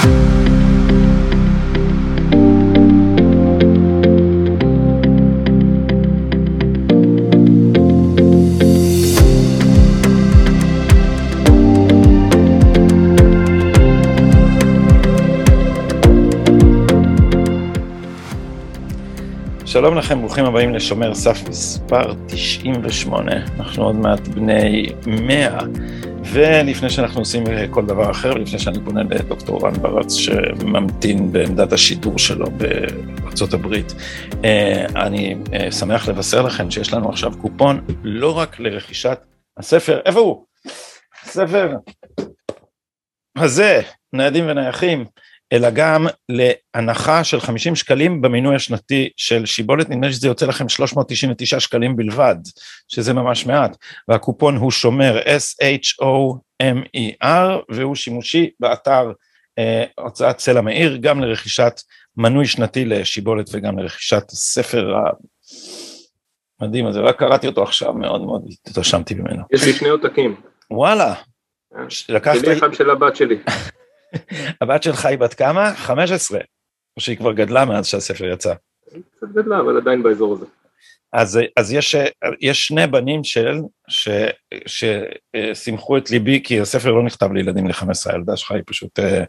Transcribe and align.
שלום 0.00 0.12
לכם, 19.98 20.20
ברוכים 20.20 20.44
הבאים 20.44 20.74
לשומר 20.74 21.14
סף 21.14 21.48
מספר 21.48 22.12
98, 22.26 23.32
אנחנו 23.58 23.84
עוד 23.84 23.96
מעט 23.96 24.28
בני 24.28 24.86
100, 25.06 25.58
ולפני 26.32 26.90
שאנחנו 26.90 27.20
עושים 27.20 27.44
כל 27.70 27.86
דבר 27.86 28.10
אחר, 28.10 28.30
ולפני 28.34 28.58
שאני 28.58 28.78
פונה 28.84 29.02
לדוקטור 29.02 29.66
רן 29.66 29.72
ברץ 29.72 30.14
שממתין 30.14 31.32
בעמדת 31.32 31.72
השידור 31.72 32.18
שלו 32.18 32.46
בארצות 32.50 33.54
הברית, 33.54 33.94
אה, 34.44 34.86
אני 34.96 35.36
אה, 35.54 35.72
שמח 35.72 36.08
לבשר 36.08 36.42
לכם 36.42 36.70
שיש 36.70 36.92
לנו 36.92 37.08
עכשיו 37.08 37.32
קופון 37.40 37.80
לא 38.02 38.38
רק 38.38 38.60
לרכישת 38.60 39.18
הספר, 39.56 40.00
איפה 40.04 40.20
הוא? 40.20 40.44
הספר 41.22 41.76
הזה, 43.36 43.80
ניידים 44.12 44.44
ונייחים, 44.48 45.04
אלא 45.52 45.70
גם 45.70 46.06
להנחה 46.28 47.24
של 47.24 47.40
50 47.40 47.76
שקלים 47.76 48.22
במינוי 48.22 48.56
השנתי 48.56 49.10
של 49.16 49.46
שיבולת, 49.46 49.90
נדמה 49.90 50.06
לי 50.06 50.12
שזה 50.12 50.28
יוצא 50.28 50.46
לכם 50.46 50.68
399 50.68 51.60
שקלים 51.60 51.96
בלבד, 51.96 52.36
שזה 52.88 53.12
ממש 53.12 53.46
מעט, 53.46 53.76
והקופון 54.08 54.56
הוא 54.56 54.70
שומר 54.70 55.20
S-H-O-M-E-R, 55.20 56.44
והוא 57.68 57.94
שימושי 57.94 58.50
באתר 58.60 59.12
אה, 59.58 59.84
הוצאת 59.98 60.38
סלע 60.38 60.60
מאיר, 60.60 60.96
גם 60.96 61.20
לרכישת 61.20 61.80
מנוי 62.16 62.46
שנתי 62.46 62.84
לשיבולת 62.84 63.46
וגם 63.52 63.78
לרכישת 63.78 64.30
הספר 64.30 64.94
המדהים 66.60 66.86
הזה, 66.86 67.00
רק 67.00 67.18
קראתי 67.18 67.46
אותו 67.46 67.62
עכשיו, 67.62 67.94
מאוד 67.94 68.22
מאוד 68.22 68.42
התרשמתי 68.66 69.14
ממנו. 69.14 69.42
יש 69.52 69.64
לי 69.64 69.72
שני 69.72 69.88
עותקים. 69.88 70.40
וואלה. 70.70 71.14
אה, 71.76 71.82
לקחת... 72.08 72.38
שלי 72.40 72.58
אחד 72.58 72.74
של 72.74 72.90
הבת 72.90 73.16
שלי. 73.16 73.38
הבת 74.60 74.82
שלך 74.82 75.06
היא 75.06 75.18
בת 75.18 75.34
כמה? 75.34 75.74
15, 75.74 76.38
או 76.96 77.00
שהיא 77.00 77.16
כבר 77.16 77.32
גדלה 77.32 77.64
מאז 77.64 77.86
שהספר 77.86 78.24
יצא. 78.24 78.54
קצת 79.16 79.28
גדלה, 79.34 79.60
אבל 79.60 79.76
עדיין 79.76 80.02
באזור 80.02 80.32
הזה. 80.32 80.46
אז, 81.12 81.38
אז 81.56 81.72
יש, 81.72 81.96
יש 82.40 82.66
שני 82.66 82.86
בנים 82.86 83.24
של, 83.24 83.58
ששימחו 84.66 85.96
את 85.96 86.10
ליבי, 86.10 86.42
כי 86.44 86.60
הספר 86.60 86.90
לא 86.90 87.02
נכתב 87.02 87.32
לילדים 87.32 87.66
ל-15, 87.66 88.12
הילדה 88.12 88.36
שלך 88.36 88.52
היא 88.52 88.62
פשוט, 88.66 88.98
אה, 88.98 89.24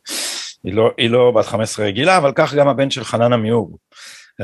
היא 0.63 0.73
לא, 0.73 0.91
היא 0.97 1.09
לא 1.09 1.31
בת 1.31 1.45
15 1.45 1.85
רגילה, 1.85 2.17
אבל 2.17 2.31
כך 2.35 2.53
גם 2.53 2.67
הבן 2.67 2.89
של 2.89 3.03
חנן 3.03 3.33
עמיור. 3.33 3.77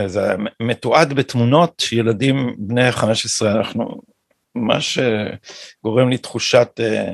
זה 0.06 0.36
מתועד 0.62 1.14
בתמונות 1.14 1.74
שילדים 1.82 2.56
בני 2.58 2.92
15, 2.92 3.52
אנחנו, 3.52 4.02
ממש 4.56 5.00
גורם 5.84 6.10
לי 6.10 6.18
תחושת, 6.18 6.70
אה, 6.80 7.14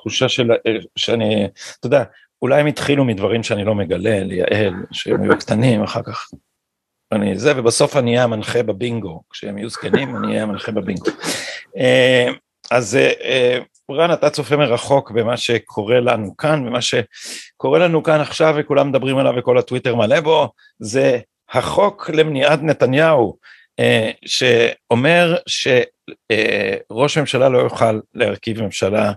תחושה 0.00 0.28
של, 0.28 0.52
אה, 0.52 0.76
שאני, 0.96 1.48
אתה 1.78 1.86
יודע, 1.86 2.04
אולי 2.42 2.60
הם 2.60 2.66
התחילו 2.66 3.04
מדברים 3.04 3.42
שאני 3.42 3.64
לא 3.64 3.74
מגלה, 3.74 4.24
ליעל, 4.24 4.74
שהם 4.92 5.22
היו 5.22 5.38
קטנים, 5.38 5.82
אחר 5.82 6.02
כך 6.02 6.28
אני 7.12 7.38
זה, 7.38 7.52
ובסוף 7.56 7.96
אני 7.96 8.10
אהיה 8.10 8.24
המנחה 8.24 8.62
בבינגו, 8.62 9.22
כשהם 9.30 9.58
יהיו 9.58 9.70
זקנים 9.70 10.16
אני 10.16 10.28
אהיה 10.28 10.42
המנחה 10.42 10.72
בבינגו. 10.72 11.10
אה, 11.76 12.28
אז 12.70 12.96
אה, 12.96 13.58
רן, 13.90 14.12
אתה 14.12 14.30
צופה 14.30 14.56
מרחוק 14.56 15.10
במה 15.10 15.36
שקורה 15.36 16.00
לנו 16.00 16.36
כאן, 16.36 16.66
ומה 16.66 16.78
שקורה 16.80 17.78
לנו 17.78 18.02
כאן 18.02 18.20
עכשיו 18.20 18.54
וכולם 18.58 18.88
מדברים 18.88 19.18
עליו 19.18 19.34
וכל 19.36 19.58
הטוויטר 19.58 19.94
מלא 19.94 20.20
בו, 20.20 20.48
זה 20.78 21.18
החוק 21.50 22.10
למניעת 22.10 22.62
נתניהו, 22.62 23.36
שאומר 24.26 25.36
שראש 25.46 27.18
ממשלה 27.18 27.48
לא 27.48 27.58
יוכל 27.58 28.00
להרכיב 28.14 28.62
ממשלה 28.62 29.12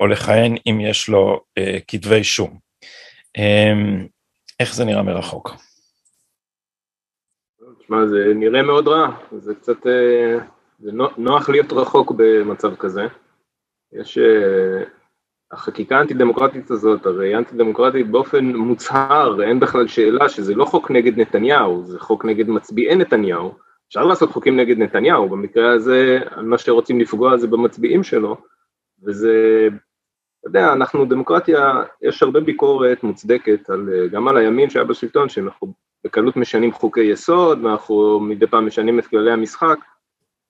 או 0.00 0.06
לכהן 0.06 0.54
אם 0.66 0.80
יש 0.80 1.08
לו 1.08 1.40
אה, 1.58 1.78
כתבי 1.88 2.14
אישום. 2.14 2.58
אמ, 3.36 4.06
איך 4.60 4.74
זה 4.74 4.84
נראה 4.84 5.02
מרחוק? 5.02 5.50
תשמע, 7.78 8.06
זה 8.06 8.32
נראה 8.34 8.62
מאוד 8.62 8.88
רע, 8.88 9.08
זה 9.38 9.54
קצת, 9.54 9.86
אה, 9.86 10.38
זה 10.78 10.90
נוח 11.16 11.48
להיות 11.48 11.72
רחוק 11.72 12.12
במצב 12.16 12.76
כזה. 12.76 13.06
יש, 13.92 14.18
החקיקה 15.52 15.98
האנטי 15.98 16.14
דמוקרטית 16.14 16.70
הזאת, 16.70 17.06
הרי 17.06 17.36
אנטי 17.36 17.56
דמוקרטית 17.56 18.10
באופן 18.10 18.44
מוצהר, 18.44 19.42
אין 19.42 19.60
בכלל 19.60 19.88
שאלה 19.88 20.28
שזה 20.28 20.54
לא 20.54 20.64
חוק 20.64 20.90
נגד 20.90 21.18
נתניהו, 21.18 21.84
זה 21.84 21.98
חוק 21.98 22.24
נגד 22.24 22.48
מצביעי 22.48 22.96
נתניהו. 22.96 23.54
אפשר 23.88 24.04
לעשות 24.04 24.30
חוקים 24.30 24.56
נגד 24.56 24.78
נתניהו, 24.78 25.28
במקרה 25.28 25.72
הזה, 25.72 26.18
מה 26.42 26.58
שרוצים 26.58 27.00
לפגוע 27.00 27.36
זה 27.36 27.46
במצביעים 27.46 28.02
שלו, 28.02 28.36
וזה, 29.04 29.68
אתה 30.40 30.48
יודע, 30.48 30.72
אנחנו 30.72 31.04
דמוקרטיה, 31.04 31.82
יש 32.02 32.22
הרבה 32.22 32.40
ביקורת 32.40 33.02
מוצדקת 33.02 33.70
על, 33.70 34.08
גם 34.12 34.28
על 34.28 34.36
הימין 34.36 34.70
שהיה 34.70 34.84
בשלטון, 34.84 35.28
שאנחנו 35.28 35.72
בקלות 36.04 36.36
משנים 36.36 36.72
חוקי 36.72 37.00
יסוד, 37.00 37.64
ואנחנו 37.64 38.20
מדי 38.20 38.46
פעם 38.46 38.66
משנים 38.66 38.98
את 38.98 39.06
כללי 39.06 39.32
המשחק, 39.32 39.78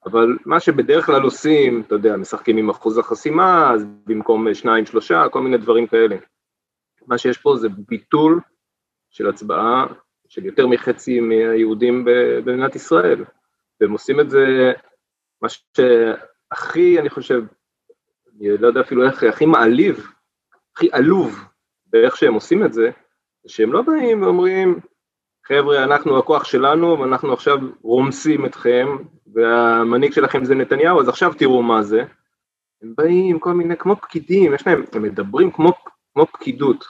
אבל 0.05 0.37
מה 0.45 0.61
שבדרך 0.61 1.07
כלל 1.07 1.23
עושים, 1.23 1.83
אתה 1.87 1.95
יודע, 1.95 2.17
משחקים 2.17 2.57
עם 2.57 2.71
אחוז 2.71 2.99
החסימה, 2.99 3.73
אז 3.75 3.87
במקום 4.07 4.55
שניים, 4.55 4.87
שלושה, 4.87 5.29
כל 5.29 5.41
מיני 5.41 5.59
דברים 5.59 5.87
כאלה. 5.87 6.17
מה 7.07 7.19
שיש 7.19 7.39
פה 7.39 7.57
זה 7.57 7.69
ביטול 7.89 8.41
של 9.11 9.29
הצבעה 9.29 9.87
של 10.29 10.47
יותר 10.47 10.67
מחצי 10.67 11.21
מהיהודים 11.21 12.05
במדינת 12.45 12.77
ישראל, 12.77 13.25
והם 13.81 13.93
עושים 13.93 14.21
את 14.21 14.31
זה, 14.31 14.73
מה 15.43 15.49
שהכי, 15.49 16.99
אני 16.99 17.11
חושב, 17.11 17.43
אני 18.41 18.59
לא 18.59 18.67
יודע 18.67 18.81
אפילו 18.81 19.07
איך, 19.07 19.23
הכי 19.23 19.47
מעליב, 19.47 20.07
הכי 20.77 20.89
עלוב 20.93 21.45
באיך 21.87 22.17
שהם 22.17 22.35
עושים 22.35 22.65
את 22.65 22.73
זה, 22.73 22.91
שהם 23.47 23.73
לא 23.73 23.83
באים 23.83 24.23
ואומרים, 24.23 24.79
חבר'ה, 25.47 25.85
אנחנו 25.85 26.19
הכוח 26.19 26.45
שלנו 26.45 27.01
ואנחנו 27.01 27.33
עכשיו 27.33 27.59
רומסים 27.83 28.47
אתכם, 28.47 28.87
והמנהיג 29.35 30.13
שלכם 30.13 30.45
זה 30.45 30.55
נתניהו, 30.55 31.01
אז 31.01 31.09
עכשיו 31.09 31.35
תראו 31.35 31.63
מה 31.63 31.83
זה. 31.83 32.05
הם 32.83 32.95
באים 32.97 33.39
כל 33.39 33.53
מיני, 33.53 33.77
כמו 33.77 33.97
פקידים, 33.97 34.55
יש 34.55 34.67
להם, 34.67 34.85
הם 34.93 35.03
מדברים 35.03 35.51
כמו, 35.51 35.73
כמו 36.15 36.27
פקידות. 36.27 36.85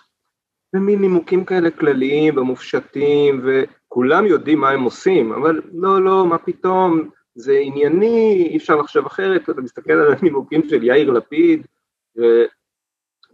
ומין 0.74 1.00
נימוקים 1.00 1.44
כאלה 1.44 1.70
כלליים 1.70 2.38
ומופשטים, 2.38 3.44
וכולם 3.44 4.26
יודעים 4.26 4.60
מה 4.60 4.70
הם 4.70 4.82
עושים, 4.82 5.32
אבל 5.32 5.60
לא, 5.72 6.02
לא, 6.02 6.26
מה 6.26 6.38
פתאום, 6.38 7.10
זה 7.38 7.58
ענייני, 7.62 8.48
אי 8.50 8.56
אפשר 8.56 8.76
לחשוב 8.76 9.06
אחרת, 9.06 9.50
אתה 9.50 9.60
מסתכל 9.60 9.92
על 9.92 10.14
הנימוקים 10.18 10.68
של 10.68 10.82
יאיר 10.82 11.10
לפיד, 11.10 11.66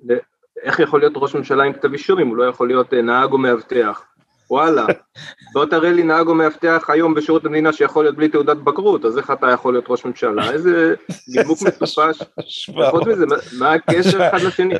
ואיך 0.06 0.78
יכול 0.78 1.00
להיות 1.00 1.12
ראש 1.16 1.34
ממשלה 1.34 1.64
עם 1.64 1.72
כתב 1.72 1.92
אישום 1.92 2.18
אם 2.18 2.28
הוא 2.28 2.36
לא 2.36 2.44
יכול 2.44 2.68
להיות 2.68 2.94
אה, 2.94 3.02
נהג 3.02 3.32
או 3.32 3.38
מאבטח? 3.38 4.04
וואלה, 4.50 4.86
בוא 5.54 5.66
תראה 5.66 5.92
לי 5.92 6.02
נהג 6.02 6.26
או 6.26 6.34
מאבטח 6.34 6.90
היום 6.90 7.14
בשירות 7.14 7.44
המדינה 7.44 7.72
שיכול 7.72 8.04
להיות 8.04 8.16
בלי 8.16 8.28
תעודת 8.28 8.56
בגרות, 8.56 9.04
אז 9.04 9.18
איך 9.18 9.30
אתה 9.30 9.50
יכול 9.50 9.74
להיות 9.74 9.84
ראש 9.88 10.04
ממשלה? 10.04 10.52
איזה 10.52 10.94
נימוק 11.36 11.58
מטופש. 11.62 12.30
חוץ 12.90 13.06
מזה, 13.06 13.24
מה 13.58 13.72
הקשר 13.72 14.22
אחד 14.28 14.40
לשני? 14.40 14.74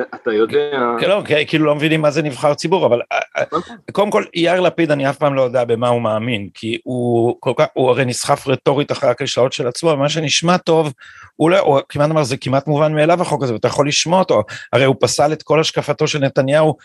אתה 0.00 0.32
יודע... 0.32 0.70
לא, 1.08 1.22
כאילו 1.46 1.64
לא 1.64 1.74
מבינים 1.74 2.00
מה 2.00 2.10
זה 2.10 2.22
נבחר 2.22 2.54
ציבור, 2.54 2.86
אבל 2.86 3.00
אה, 3.12 3.18
אה. 3.36 3.44
קודם 3.92 4.10
כל 4.10 4.24
יאיר 4.34 4.60
לפיד 4.60 4.90
אני 4.90 5.10
אף 5.10 5.16
פעם 5.16 5.34
לא 5.34 5.42
יודע 5.42 5.64
במה 5.64 5.88
הוא 5.88 6.02
מאמין, 6.02 6.48
כי 6.54 6.78
הוא 6.84 7.36
כל 7.40 7.52
כך, 7.56 7.66
הוא 7.74 7.90
הרי 7.90 8.04
נסחף 8.04 8.48
רטורית 8.48 8.92
אחרי 8.92 9.10
הקלישאות 9.10 9.52
של 9.52 9.66
עצמו, 9.66 9.90
ומה 9.90 10.08
שנשמע 10.08 10.56
טוב, 10.56 10.92
הוא 11.36 11.50
לא, 11.50 11.58
הוא 11.58 11.80
כמעט 11.88 12.10
אמר 12.10 12.24
זה 12.24 12.36
כמעט 12.36 12.66
מובן 12.66 12.94
מאליו 12.94 13.22
החוק 13.22 13.42
הזה, 13.42 13.52
ואתה 13.52 13.68
יכול 13.68 13.88
לשמוע 13.88 14.18
אותו, 14.18 14.42
הרי 14.72 14.84
הוא 14.84 14.96
פסל 15.00 15.32
את 15.32 15.42
כל 15.42 15.60
השקפתו 15.60 16.08
של 16.08 16.18
נתניהו, 16.18 16.76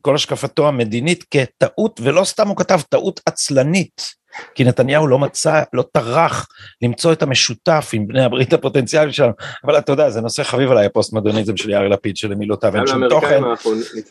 כל 0.00 0.14
השקפתו 0.14 0.68
המדינית 0.68 1.24
כטעות, 1.30 2.00
ולא 2.02 2.24
סתם 2.24 2.48
הוא 2.48 2.56
כתב 2.56 2.80
טעות 2.88 3.20
עצלנית. 3.26 4.23
כי 4.54 4.64
נתניהו 4.64 5.06
לא 5.06 5.18
מצא, 5.18 5.62
לא 5.72 5.84
טרח 5.92 6.48
למצוא 6.82 7.12
את 7.12 7.22
המשותף 7.22 7.90
עם 7.92 8.06
בני 8.06 8.24
הברית 8.24 8.52
הפוטנציאליים 8.52 9.12
שלנו, 9.12 9.32
אבל 9.64 9.78
אתה 9.78 9.92
יודע, 9.92 10.10
זה 10.10 10.20
נושא 10.20 10.42
חביב 10.42 10.70
עליי 10.70 10.86
הפוסט-מודרניזם 10.86 11.56
של 11.56 11.70
יאיר 11.70 11.88
לפיד, 11.88 12.16
שלמילותיו 12.16 12.76
אין 12.76 12.86
שום 12.86 13.08
תוכן, 13.08 13.42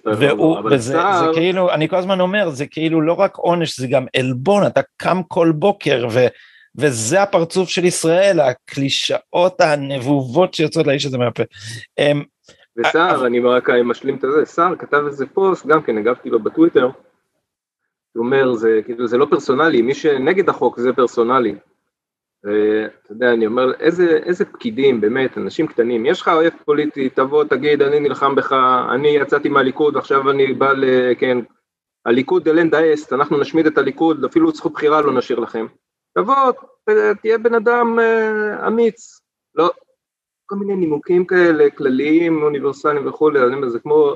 והוא, 0.06 0.60
וזה 0.72 0.94
זה 0.94 1.25
כאילו, 1.34 1.72
אני 1.72 1.90
כל 1.90 1.96
הזמן 1.96 2.20
אומר, 2.20 2.50
זה 2.50 2.66
כאילו 2.66 3.02
לא 3.02 3.14
רק 3.14 3.36
עונש, 3.36 3.80
זה 3.80 3.88
גם 3.88 4.06
עלבון, 4.18 4.66
אתה 4.66 4.81
קם 4.98 5.22
כל 5.28 5.52
בוקר, 5.56 6.08
ו... 6.12 6.28
וזה 6.78 7.22
הפרצוף 7.22 7.70
של 7.70 7.86
ישראל, 7.86 8.40
הקלישאות 8.40 9.62
הנבובות 9.62 10.54
שיוצאות 10.54 10.88
לאיש 10.88 11.06
הזה 11.06 11.18
מהפה. 11.18 11.44
אמ, 11.98 12.24
וסער, 12.78 13.25
אני 13.25 13.40
רק 13.40 13.70
משלים 13.70 14.16
את 14.16 14.22
זה, 14.22 14.46
סער 14.46 14.75
כתב 14.75 15.04
איזה 15.08 15.25
פוסט, 15.25 15.66
גם 15.66 15.81
כן 15.81 15.98
הגבתי 15.98 16.30
לו 16.30 16.44
בטוויטר, 16.44 16.90
הוא 18.13 18.25
אומר, 18.25 18.54
זה 18.54 18.81
כאילו 18.86 19.07
זה 19.07 19.18
לא 19.18 19.27
פרסונלי, 19.30 19.81
מי 19.81 19.94
שנגד 19.94 20.50
החוק 20.50 20.80
זה 20.80 20.94
פרסונלי. 20.94 21.56
אתה 22.39 23.12
יודע, 23.12 23.33
אני 23.33 23.45
אומר, 23.45 23.74
איזה, 23.80 24.19
איזה 24.25 24.45
פקידים, 24.45 25.01
באמת, 25.01 25.38
אנשים 25.38 25.68
קטנים, 25.68 26.06
יש 26.06 26.21
לך 26.21 26.27
אוהב 26.27 26.54
פוליטי, 26.65 27.10
תבוא, 27.10 27.44
תגיד, 27.44 27.81
אני 27.81 28.00
נלחם 28.00 28.36
בך, 28.36 28.56
אני 28.95 29.07
יצאתי 29.07 29.50
מהליכוד, 29.50 29.98
עכשיו 29.98 30.31
אני 30.31 30.54
בא 30.54 30.71
ל... 30.71 30.86
כן, 31.19 31.38
הליכוד 32.06 32.48
אלן 32.48 32.69
דייסט, 32.69 33.13
אנחנו 33.13 33.38
נשמיד 33.38 33.65
את 33.65 33.77
הליכוד, 33.77 34.25
אפילו 34.25 34.51
זכות 34.51 34.74
בחירה 34.74 35.01
לא 35.01 35.13
נשאיר 35.13 35.39
לכם. 35.39 35.65
תבוא, 36.18 36.51
תהיה 37.21 37.38
בן 37.38 37.54
אדם 37.54 38.00
אה, 38.00 38.68
אמיץ. 38.68 39.21
לא, 39.56 39.71
כל 40.45 40.56
מיני 40.56 40.75
נימוקים 40.75 41.25
כאלה, 41.25 41.69
כלליים, 41.69 42.44
אוניברסליים 42.44 43.07
וכולי, 43.07 43.39
זה 43.68 43.80
כמו, 43.80 44.15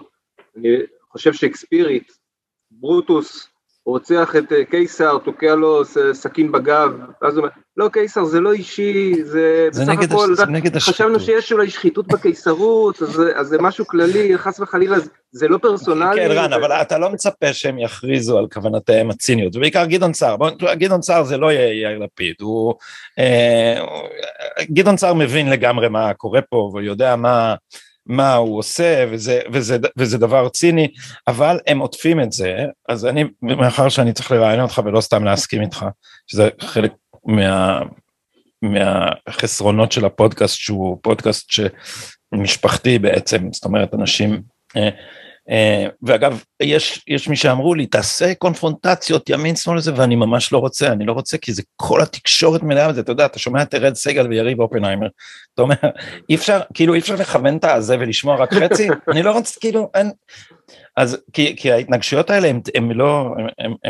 אני 0.56 0.78
חושב 1.12 1.34
שאקספירית, 1.34 2.12
ברוטוס, 2.72 3.50
רוצח 3.88 4.36
את 4.36 4.52
אה, 4.52 4.66
קיסר, 4.66 5.18
תוקע 5.18 5.56
לו 5.56 5.82
סכין 6.14 6.52
בגב, 6.52 6.92
ואז 7.22 7.38
הוא 7.38 7.42
אומר, 7.42 7.54
לא 7.78 7.90
קיסר 7.94 8.26
זה 8.26 8.40
לא 8.40 8.52
אישי, 8.52 9.14
זה, 9.24 9.68
זה 9.72 9.82
בסך 9.82 9.92
נגד 9.92 10.12
הכל, 10.12 10.34
הש... 10.34 10.38
זה 10.38 10.46
נגד 10.46 10.76
השחיתות. 10.76 10.96
חשבנו 10.96 11.20
שיש 11.20 11.52
אולי 11.52 11.70
שחיתות 11.70 12.08
בקיסרות, 12.08 13.02
אז, 13.02 13.22
אז 13.36 13.48
זה 13.48 13.58
משהו 13.62 13.88
כללי, 13.88 14.38
חס 14.38 14.60
וחלילה, 14.60 14.98
זה 15.32 15.48
לא 15.48 15.58
פרסונלי. 15.58 16.16
כן 16.16 16.32
רן, 16.32 16.54
ו... 16.54 16.56
אבל 16.56 16.72
אתה 16.72 16.98
לא 16.98 17.10
מצפה 17.10 17.54
שהם 17.54 17.80
יכריזו 17.80 18.38
על 18.38 18.48
כוונותיהם 18.54 19.10
הציניות, 19.10 19.56
ובעיקר 19.56 19.86
גדעון 19.86 20.14
סער, 20.14 20.36
גדעון 20.74 21.02
סער 21.02 21.24
זה 21.24 21.38
לא 21.38 21.52
יאיר 21.52 22.00
לפיד, 22.00 22.36
הוא, 22.42 22.74
אה, 23.20 23.80
גדעון 24.62 24.98
סער 24.98 25.14
מבין 25.14 25.50
לגמרי 25.50 25.90
מה 25.90 26.14
קורה 26.14 26.42
פה, 26.42 26.56
והוא 26.56 26.82
יודע 26.82 27.16
מה, 27.16 27.56
מה 28.08 28.34
הוא 28.34 28.60
עושה 28.60 29.06
וזה, 29.12 29.40
וזה, 29.52 29.78
וזה 29.98 30.18
דבר 30.18 30.50
ציני, 30.50 30.88
אבל 31.28 31.60
הם 31.68 31.80
עוטפים 31.80 32.22
את 32.22 32.32
זה, 32.32 32.66
אז 32.90 33.06
אני, 33.06 33.24
מאחר 33.42 33.90
שאני 33.90 34.14
צריך 34.14 34.32
לראיין 34.32 34.62
אותך 34.62 34.82
ולא 34.86 35.02
סתם 35.02 35.24
להסכים 35.24 35.62
איתך, 35.62 35.86
שזה 36.28 36.50
חלק 36.62 36.92
מה, 37.26 37.82
מהחסרונות 38.62 39.92
של 39.92 40.06
הפודקאסט 40.06 40.58
שהוא 40.58 40.98
פודקאסט 41.02 41.52
שמשפחתי 41.52 43.00
בעצם, 43.00 43.50
זאת 43.52 43.66
אומרת 43.66 43.94
אנשים 43.94 44.42
אה, 44.78 44.90
ואגב, 46.04 46.44
יש, 46.62 47.04
יש 47.08 47.28
מי 47.28 47.36
שאמרו 47.36 47.76
לי, 47.76 47.86
תעשה 47.86 48.36
קונפרונטציות 48.36 49.30
ימין 49.30 49.56
שמאל 49.56 49.78
לזה, 49.78 49.92
ואני 49.96 50.16
ממש 50.16 50.54
לא 50.54 50.58
רוצה, 50.58 50.88
אני 50.88 51.06
לא 51.06 51.12
רוצה, 51.12 51.38
כי 51.38 51.54
זה 51.54 51.62
כל 51.76 52.02
התקשורת 52.02 52.64
מלאה 52.64 52.90
בזה, 52.90 53.02
אתה 53.02 53.12
יודע, 53.12 53.26
אתה 53.26 53.40
שומע 53.40 53.62
את 53.62 53.76
ארד 53.76 53.94
סגל 53.94 54.28
ויריב 54.28 54.60
אופנהיימר, 54.60 55.08
אתה 55.54 55.62
אומר, 55.62 55.76
אי 56.30 56.36
אפשר, 56.36 56.60
כאילו 56.74 56.94
אי 56.94 57.00
אפשר 57.00 57.16
לכוון 57.16 57.58
את 57.58 57.64
הזה 57.64 57.96
ולשמוע 58.00 58.36
רק 58.36 58.54
חצי, 58.54 58.88
אני 59.12 59.24
לא 59.24 59.32
רוצה, 59.32 59.60
כאילו, 59.60 59.90
אין, 59.96 60.12
אז 60.98 61.18
כי, 61.34 61.56
כי 61.58 61.72
ההתנגשויות 61.72 62.30
האלה 62.30 62.52
הן 62.76 62.92
לא, 62.92 63.36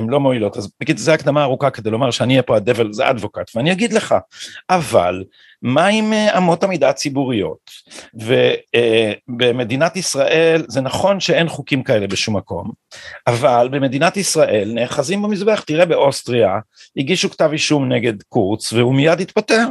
לא 0.09 0.19
מועילות, 0.19 0.57
אז 0.57 0.69
בקיצור 0.79 1.03
זו 1.03 1.11
הקדמה 1.11 1.43
ארוכה 1.43 1.69
כדי 1.69 1.89
לומר 1.89 2.11
שאני 2.11 2.33
אהיה 2.33 2.43
פה 2.43 2.55
הדבל 2.55 2.93
זה 2.93 3.09
אדבוקט, 3.09 3.55
ואני 3.55 3.71
אגיד 3.71 3.93
לך, 3.93 4.15
אבל 4.69 5.23
מה 5.61 5.87
עם 5.87 6.13
אה, 6.13 6.37
אמות 6.37 6.63
המידה 6.63 6.89
הציבוריות? 6.89 7.71
ובמדינת 8.13 9.95
אה, 9.95 9.99
ישראל 9.99 10.65
זה 10.67 10.81
נכון 10.81 11.19
שאין 11.19 11.49
חוקים 11.49 11.83
כאלה 11.83 12.07
בשום 12.07 12.37
מקום, 12.37 12.71
אבל 13.27 13.69
במדינת 13.71 14.17
ישראל 14.17 14.71
נאחזים 14.73 15.21
במזבח, 15.21 15.63
תראה 15.67 15.85
באוסטריה 15.85 16.59
הגישו 16.97 17.29
כתב 17.29 17.49
אישום 17.51 17.91
נגד 17.91 18.13
קורץ 18.29 18.73
והוא 18.73 18.95
מיד 18.95 19.19
התפטר, 19.19 19.65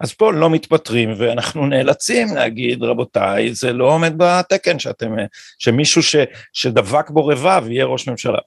אז 0.00 0.12
פה 0.12 0.32
לא 0.32 0.50
מתפטרים 0.50 1.14
ואנחנו 1.18 1.66
נאלצים 1.66 2.34
להגיד 2.34 2.82
רבותיי 2.82 3.54
זה 3.54 3.72
לא 3.72 3.92
עומד 3.92 4.14
בתקן 4.16 4.78
שאתם, 4.78 5.14
שמישהו 5.58 6.02
ש, 6.02 6.16
שדבק 6.52 7.10
בו 7.10 7.26
רבב 7.26 7.64
יהיה 7.68 7.84
ראש 7.84 8.08
ממשלה. 8.08 8.38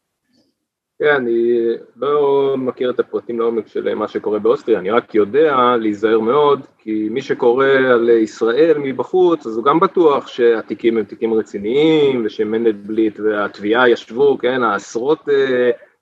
כן, 0.99 1.15
אני 1.15 1.59
לא 1.95 2.55
מכיר 2.57 2.89
את 2.89 2.99
הפרטים 2.99 3.39
לעומק 3.39 3.67
של 3.67 3.95
מה 3.95 4.07
שקורה 4.07 4.39
באוסטריה, 4.39 4.79
אני 4.79 4.89
רק 4.89 5.15
יודע 5.15 5.75
להיזהר 5.79 6.19
מאוד, 6.19 6.65
כי 6.77 7.07
מי 7.11 7.21
שקורא 7.21 7.67
על 7.67 8.09
ישראל 8.09 8.77
מבחוץ, 8.77 9.45
אז 9.45 9.57
הוא 9.57 9.65
גם 9.65 9.79
בטוח 9.79 10.27
שהתיקים 10.27 10.97
הם 10.97 11.03
תיקים 11.03 11.33
רציניים, 11.33 12.25
ושמנדלבליט 12.25 13.19
והתביעה 13.19 13.89
ישבו, 13.89 14.37
כן, 14.37 14.63
העשרות 14.63 15.19
uh, 15.29 15.31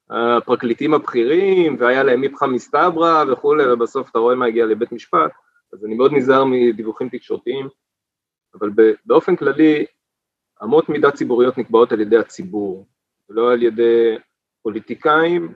הפרקליטים 0.09 0.93
הבכירים, 0.93 1.75
והיה 1.79 2.03
להם 2.03 2.23
איפכא 2.23 2.45
מסתברא 2.45 3.23
וכולי, 3.31 3.71
ובסוף 3.71 4.09
אתה 4.09 4.19
רואה 4.19 4.35
מה 4.35 4.45
הגיע 4.45 4.65
לבית 4.65 4.91
משפט, 4.91 5.31
אז 5.73 5.85
אני 5.85 5.95
מאוד 5.95 6.13
נזהר 6.13 6.45
מדיווחים 6.45 7.09
תקשורתיים, 7.09 7.67
אבל 8.59 8.69
באופן 9.05 9.35
כללי, 9.35 9.85
אמות 10.63 10.89
מידה 10.89 11.11
ציבוריות 11.11 11.57
נקבעות 11.57 11.91
על 11.91 12.01
ידי 12.01 12.17
הציבור, 12.17 12.85
ולא 13.29 13.51
על 13.51 13.63
ידי 13.63 14.15
פוליטיקאים 14.65 15.53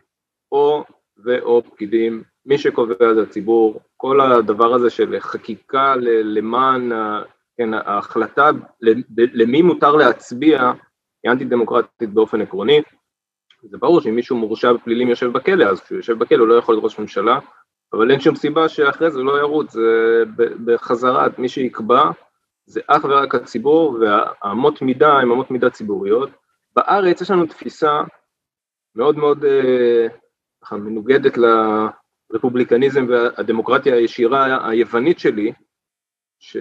או 0.52 0.84
ואו 1.24 1.64
פקידים, 1.64 2.24
מי 2.46 2.58
שקובע 2.58 3.14
זה 3.14 3.22
הציבור, 3.22 3.80
כל 3.98 4.22
הדבר 4.22 4.74
הזה 4.74 4.90
של 4.90 5.20
חקיקה 5.20 5.96
למען, 6.24 6.92
כן, 7.58 7.74
ההחלטה 7.74 8.50
למי 9.16 9.62
מותר 9.62 9.96
להצביע 9.96 10.72
היא 11.24 11.32
אנטי 11.32 11.46
דמוקרטית 11.46 12.10
באופן 12.10 12.42
עקרוני, 12.42 12.82
זה 13.64 13.78
ברור 13.78 14.02
שאם 14.02 14.16
מישהו 14.16 14.38
מורשע 14.38 14.74
בפלילים 14.74 15.08
יושב 15.08 15.32
בכלא, 15.32 15.66
אז 15.66 15.82
כשהוא 15.82 15.98
יושב 15.98 16.20
בכלא 16.20 16.40
הוא 16.40 16.48
לא 16.48 16.54
יכול 16.54 16.76
להיות 16.76 16.84
ראש 16.84 17.00
ממשלה, 17.00 17.40
אבל 17.94 18.12
אין 18.12 18.20
שום 18.20 18.36
סיבה 18.36 18.70
שאחרי 18.70 19.12
זה 19.12 19.20
לא 19.20 19.40
ירוץ, 19.40 19.72
זה 19.72 20.24
בחזרה, 20.66 21.28
מי 21.38 21.50
שיקבע 21.50 22.12
זה 22.66 22.82
אך 22.88 23.04
ורק 23.04 23.36
הציבור, 23.36 23.98
והאמות 24.02 24.82
מידה 24.82 25.14
הן 25.14 25.32
אמות 25.32 25.52
מידה 25.52 25.70
ציבוריות. 25.70 26.30
בארץ 26.76 27.22
יש 27.22 27.32
לנו 27.32 27.46
תפיסה 27.46 28.02
מאוד 29.00 29.18
מאוד 29.18 29.46
ככה 30.64 30.76
uh, 30.76 30.80
מנוגדת 30.80 31.38
לרפובליקניזם 32.32 33.06
והדמוקרטיה 33.10 33.96
הישירה 33.96 34.70
היוונית 34.70 35.20
שלי, 35.20 35.52
ש... 36.40 36.58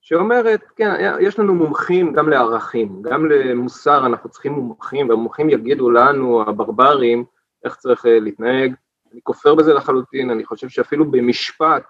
שאומרת, 0.00 0.60
כן, 0.76 1.16
יש 1.20 1.38
לנו 1.38 1.54
מומחים 1.54 2.12
גם 2.12 2.28
לערכים, 2.28 3.02
גם 3.02 3.26
למוסר 3.26 4.06
אנחנו 4.06 4.30
צריכים 4.30 4.52
מומחים, 4.52 5.08
והמומחים 5.08 5.50
יגידו 5.50 5.90
לנו, 5.90 6.42
הברברים, 6.42 7.24
איך 7.64 7.76
צריך 7.76 8.06
אה, 8.06 8.20
להתנהג. 8.20 8.74
אני 9.12 9.20
כופר 9.22 9.54
בזה 9.54 9.74
לחלוטין, 9.74 10.30
אני 10.30 10.44
חושב 10.44 10.68
שאפילו 10.68 11.10
במשפט, 11.10 11.84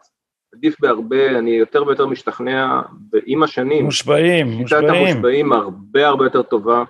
עדיף 0.55 0.81
בהרבה, 0.81 1.39
אני 1.39 1.51
יותר 1.51 1.87
ויותר 1.87 2.07
משתכנע 2.07 2.81
עם 3.27 3.43
השנים. 3.43 3.85
מושבעים, 3.85 4.47
מושבעים. 4.47 4.89
שיטת 4.89 4.95
המושבעים 4.97 5.53
הרבה 5.53 6.07
הרבה 6.07 6.25
יותר 6.25 6.43
טובה. 6.43 6.85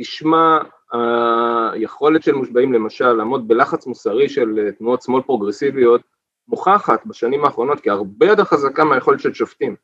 תשמע, 0.00 0.58
היכולת 0.92 2.22
של 2.22 2.32
מושבעים 2.32 2.72
למשל 2.72 3.12
לעמוד 3.12 3.48
בלחץ 3.48 3.86
מוסרי 3.86 4.28
של 4.28 4.58
אה, 4.58 4.72
תנועות 4.72 5.02
שמאל 5.02 5.22
פרוגרסיביות 5.22 6.00
מוכחת 6.48 7.06
בשנים 7.06 7.44
האחרונות 7.44 7.80
כהרבה 7.80 8.26
יותר 8.26 8.44
חזקה 8.44 8.84
מהיכולת 8.84 9.20
של 9.20 9.34
שופטים. 9.34 9.76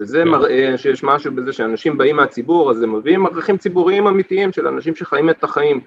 וזה 0.00 0.22
כן. 0.24 0.28
מראה 0.28 0.78
שיש 0.78 1.04
משהו 1.04 1.34
בזה 1.34 1.52
שאנשים 1.52 1.98
באים 1.98 2.16
מהציבור, 2.16 2.70
אז 2.70 2.82
הם 2.82 2.96
מביאים 2.96 3.26
ערכים 3.26 3.56
ציבוריים 3.56 4.06
אמיתיים 4.06 4.52
של 4.52 4.66
אנשים 4.68 4.94
שחיים 4.94 5.30
את 5.30 5.44
החיים, 5.44 5.80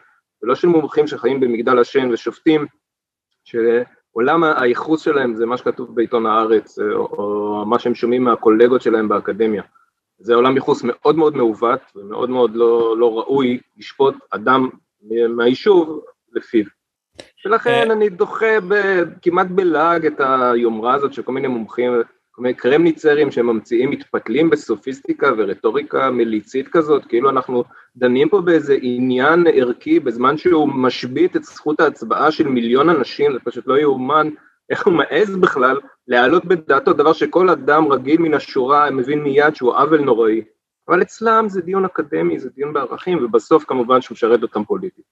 ולא 0.44 0.56
של 0.56 0.68
מומחים 0.68 1.08
שחיים 1.08 1.40
במגדל 1.40 1.80
השן 1.80 2.12
ושופטים, 2.12 2.66
שעולם 3.44 4.44
הייחוס 4.44 5.02
שלהם 5.02 5.36
זה 5.36 5.46
מה 5.46 5.58
שכתוב 5.58 5.96
בעיתון 5.96 6.26
הארץ, 6.26 6.80
או, 6.80 7.06
או 7.06 7.66
מה 7.66 7.80
שהם 7.80 7.96
שומעים 7.96 8.24
מהקולגות 8.24 8.82
שלהם 8.82 9.08
באקדמיה. 9.08 9.64
זה 10.20 10.36
עולם 10.36 10.56
ייחוס 10.56 10.82
מאוד 10.84 11.18
מאוד 11.18 11.38
מעוות 11.38 11.80
ומאוד 11.96 12.30
מאוד 12.30 12.56
לא, 12.56 12.98
לא 12.98 13.20
ראוי 13.20 13.60
לשפוט 13.78 14.16
אדם 14.32 14.70
מהיישוב 15.30 16.02
לפיו. 16.34 16.66
ולכן 17.46 17.90
אה. 17.90 17.94
אני 17.94 18.10
דוחה 18.10 18.58
כמעט 19.22 19.48
בלעג 19.48 20.06
את 20.06 20.20
היומרה 20.20 20.94
הזאת 20.94 21.14
של 21.14 21.22
כל 21.22 21.32
מיני 21.32 21.48
מומחים, 21.48 21.92
כל 22.32 22.42
מיני 22.42 22.54
קרמניצרים 22.54 23.32
שממציאים 23.32 23.90
מתפתלים 23.90 24.50
בסופיסטיקה 24.50 25.32
ורטוריקה 25.38 26.12
מליצית 26.12 26.68
כזאת, 26.68 27.06
כאילו 27.06 27.30
אנחנו 27.30 27.64
דנים 27.96 28.30
פה 28.30 28.42
באיזה 28.42 28.78
עניין 28.82 29.48
ערכי 29.54 30.00
בזמן 30.00 30.38
שהוא 30.38 30.70
משבית 30.70 31.36
את 31.36 31.44
זכות 31.44 31.80
ההצבעה 31.80 32.32
של 32.32 32.48
מיליון 32.48 32.90
אנשים, 32.90 33.34
זה 33.34 33.40
פשוט 33.44 33.68
לא 33.68 33.80
יאומן 33.80 34.30
איך 34.70 34.86
הוא 34.86 34.94
מעז 34.94 35.36
בכלל 35.36 35.78
להעלות 36.08 36.46
בדעתו 36.46 36.94
דבר 36.94 37.14
שכל 37.14 37.50
אדם 37.50 37.92
רגיל 37.92 38.22
מן 38.22 38.34
השורה 38.34 38.92
מבין 38.92 39.20
מיד 39.20 39.56
שהוא 39.56 39.74
עוול 39.74 40.02
נוראי. 40.02 40.42
אבל 40.90 41.02
אצלם 41.02 41.46
זה 41.50 41.62
דיון 41.62 41.86
אקדמי, 41.86 42.40
זה 42.40 42.50
דיון 42.56 42.74
בערכים, 42.74 43.26
ובסוף 43.26 43.64
כמובן 43.64 44.02
שהוא 44.02 44.16
משרת 44.16 44.42
אותם 44.42 44.64
פוליטית. 44.64 45.06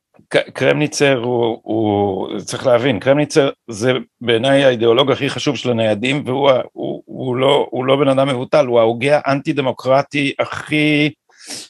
קרמניצר 0.54 1.18
הוא, 1.18 1.60
הוא, 1.64 2.40
צריך 2.40 2.68
להבין, 2.68 3.00
קרמניצר 3.00 3.50
זה 3.70 3.92
בעיניי 4.22 4.64
האידיאולוג 4.64 5.12
הכי 5.12 5.30
חשוב 5.30 5.56
של 5.56 5.70
הניידים, 5.70 6.24
והוא 6.26 6.52
הוא, 6.72 7.04
הוא 7.06 7.36
לא, 7.36 7.68
הוא 7.72 7.86
לא 7.86 7.96
בן 7.96 8.08
אדם 8.08 8.28
מבוטל, 8.28 8.66
הוא 8.66 8.80
ההוגה 8.80 9.20
האנטי 9.26 9.54
דמוקרטי 9.54 10.34
הכי, 10.40 11.10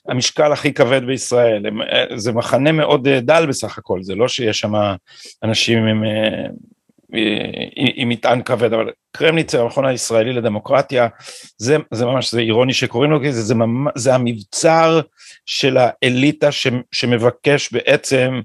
המשקל 0.07 0.51
הכי 0.51 0.73
כבד 0.73 1.05
בישראל, 1.05 1.63
זה 2.15 2.31
מחנה 2.31 2.71
מאוד 2.71 3.07
דל 3.07 3.45
בסך 3.45 3.77
הכל, 3.77 4.03
זה 4.03 4.15
לא 4.15 4.27
שיש 4.27 4.59
שם 4.59 4.73
אנשים 5.43 5.85
עם 5.85 6.03
עם 7.95 8.09
מטען 8.09 8.41
כבד, 8.41 8.73
אבל 8.73 8.91
קרמניצר, 9.11 9.61
המכון 9.61 9.85
הישראלי 9.85 10.33
לדמוקרטיה, 10.33 11.07
זה, 11.57 11.77
זה 11.91 12.05
ממש, 12.05 12.31
זה 12.31 12.39
אירוני 12.39 12.73
שקוראים 12.73 13.11
לו 13.11 13.19
כזה, 13.25 13.41
זה, 13.41 13.55
ממש, 13.55 13.93
זה 13.95 14.15
המבצר 14.15 15.01
של 15.45 15.77
האליטה 15.79 16.51
ש, 16.51 16.67
שמבקש 16.91 17.73
בעצם 17.73 18.41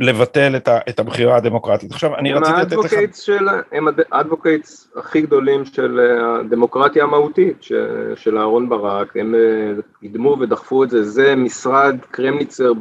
לבטל 0.00 0.56
את, 0.56 0.68
ה, 0.68 0.78
את 0.88 1.00
הבחירה 1.00 1.36
הדמוקרטית. 1.36 1.90
עכשיו, 1.90 2.16
אני 2.16 2.32
רציתי 2.32 2.60
לתת 2.60 2.76
לך... 2.76 3.16
של, 3.16 3.48
הם 3.72 3.88
האדבוקייטס 4.12 4.92
הכי 4.96 5.20
גדולים 5.20 5.64
של 5.64 6.00
אה, 6.00 6.40
הדמוקרטיה 6.40 7.04
המהותית 7.04 7.62
ש, 7.62 7.72
של 8.16 8.38
אהרן 8.38 8.68
ברק, 8.68 9.16
הם 9.16 9.34
אה, 9.34 9.72
קידמו 10.00 10.36
ודחפו 10.40 10.84
את 10.84 10.90
זה, 10.90 11.04
זה 11.04 11.36
משרד 11.36 11.96
קרמניצר, 12.10 12.72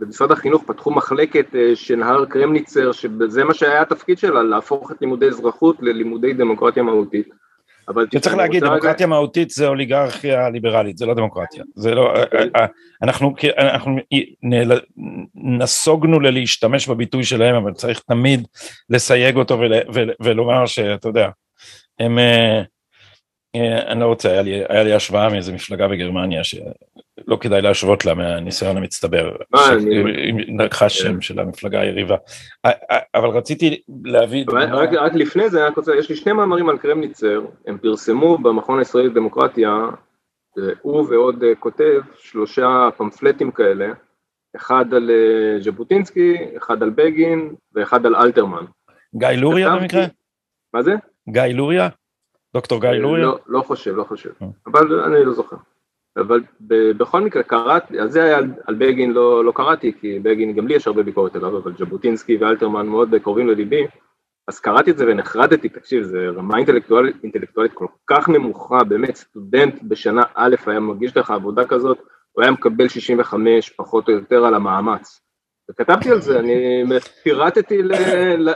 במשרד 0.00 0.32
החינוך 0.32 0.62
פתחו 0.66 0.90
מחלקת 0.90 1.56
אה, 1.56 1.76
שנהר 1.76 2.24
קרמניצר, 2.24 2.92
שזה 2.92 3.44
מה 3.44 3.54
שהיה 3.54 3.82
התפקיד 3.82 4.18
שלה, 4.18 4.42
להפוך 4.42 4.92
את 4.92 4.96
לימודי 5.00 5.26
אזרחות 5.26 5.76
ללימודי 5.80 6.32
דמוקרטיה 6.32 6.82
מהותית. 6.82 7.28
אבל 7.88 8.06
צריך 8.20 8.34
להגיד, 8.34 8.64
דמוקרטיה 8.64 8.92
רגע... 8.92 9.06
מהותית 9.06 9.50
זה 9.50 9.66
אוליגרכיה 9.66 10.50
ליברלית, 10.50 10.98
זה 10.98 11.06
לא 11.06 11.14
דמוקרטיה. 11.14 11.64
זה 11.74 11.94
לא. 11.94 12.22
אוקיי. 12.22 12.50
אה, 12.56 12.60
אה, 12.60 12.66
אנחנו, 13.02 13.34
אנחנו 13.58 13.96
נסוגנו 15.34 16.20
ללהשתמש 16.20 16.88
בביטוי 16.88 17.24
שלהם, 17.24 17.54
אבל 17.54 17.72
צריך 17.72 18.00
תמיד 18.08 18.46
לסייג 18.90 19.36
אותו 19.36 19.58
ול, 19.58 19.72
ול, 19.92 20.10
ולומר 20.20 20.66
שאתה 20.66 21.08
יודע, 21.08 21.28
הם, 21.98 22.18
אה, 22.18 22.62
אני 23.56 24.00
לא 24.00 24.06
רוצה, 24.06 24.30
היה 24.30 24.42
לי, 24.42 24.62
היה 24.68 24.82
לי 24.82 24.92
השוואה 24.92 25.28
מאיזה 25.28 25.52
מפלגה 25.52 25.88
בגרמניה 25.88 26.44
שלא 26.44 27.36
כדאי 27.40 27.62
להשוות 27.62 28.04
לה 28.04 28.14
מהניסיון 28.14 28.76
המצטבר. 28.76 29.36
לקחה 30.58 30.84
כן. 30.84 30.88
שם 30.88 31.20
של 31.20 31.40
המפלגה 31.40 31.80
היריבה. 31.80 32.16
אבל 33.14 33.28
רציתי 33.28 33.80
להביא... 34.04 34.44
רק, 34.72 34.90
רק 34.92 35.14
לפני 35.14 35.50
זה, 35.50 35.68
רוצה, 35.76 35.96
יש 35.96 36.10
לי 36.10 36.16
שני 36.16 36.32
מאמרים 36.32 36.68
על 36.68 36.78
קרמניצר, 36.78 37.40
הם 37.66 37.78
פרסמו 37.78 38.38
במכון 38.38 38.78
הישראלי 38.78 39.08
לדמוקרטיה, 39.08 39.70
הוא 40.82 41.06
ועוד 41.10 41.44
כותב 41.58 42.00
שלושה 42.18 42.88
פמפלטים 42.96 43.50
כאלה, 43.50 43.92
אחד 44.56 44.94
על 44.94 45.10
ז'בוטינסקי, 45.60 46.36
אחד 46.56 46.82
על 46.82 46.90
בגין 46.90 47.54
ואחד 47.74 48.06
על 48.06 48.16
אלתרמן. 48.16 48.64
גיא 49.14 49.28
לוריה 49.28 49.76
במקרה? 49.76 50.04
מה 50.74 50.82
זה? 50.82 50.94
גיא 51.28 51.42
לוריה? 51.42 51.88
דוקטור 52.58 52.80
גיא 52.80 52.90
לוריה? 52.90 53.24
לא, 53.24 53.38
לא 53.46 53.62
חושב, 53.62 53.96
לא 53.96 54.04
חושב, 54.04 54.30
אה. 54.42 54.46
אבל 54.66 55.00
אני 55.00 55.24
לא 55.24 55.32
זוכר. 55.32 55.56
אבל 56.16 56.40
בכל 56.96 57.20
מקרה 57.20 57.42
קראתי, 57.42 58.00
אז 58.00 58.12
זה 58.12 58.22
היה 58.22 58.38
על, 58.38 58.74
בגין 58.74 59.12
לא, 59.12 59.44
לא 59.44 59.52
קראתי, 59.52 59.92
כי 60.00 60.18
בגין 60.18 60.54
גם 60.54 60.68
לי 60.68 60.74
יש 60.74 60.86
הרבה 60.86 61.02
ביקורת 61.02 61.36
עליו, 61.36 61.58
אבל 61.58 61.72
ז'בוטינסקי 61.78 62.36
ואלתרמן 62.36 62.86
מאוד 62.86 63.14
קרובים 63.22 63.48
לליבי, 63.48 63.86
אז 64.48 64.60
קראתי 64.60 64.90
את 64.90 64.98
זה 64.98 65.04
ונחרדתי, 65.08 65.68
תקשיב, 65.68 66.02
זה 66.02 66.28
רמה 66.36 66.56
אינטלקטואלית, 66.56 67.16
אינטלקטואלית 67.22 67.72
כל 67.72 67.86
כך 68.06 68.28
נמוכה, 68.28 68.84
באמת 68.84 69.16
סטודנט 69.16 69.82
בשנה 69.82 70.22
א' 70.34 70.54
היה 70.66 70.80
מגיש 70.80 71.16
לך 71.16 71.30
עבודה 71.30 71.66
כזאת, 71.66 71.98
הוא 72.32 72.42
היה 72.42 72.52
מקבל 72.52 72.88
65 72.88 73.70
פחות 73.70 74.08
או 74.08 74.12
יותר 74.12 74.44
על 74.44 74.54
המאמץ. 74.54 75.20
וכתבתי 75.70 76.10
על 76.10 76.20
זה, 76.20 76.38
אני 76.38 76.84
פירטתי 77.22 77.82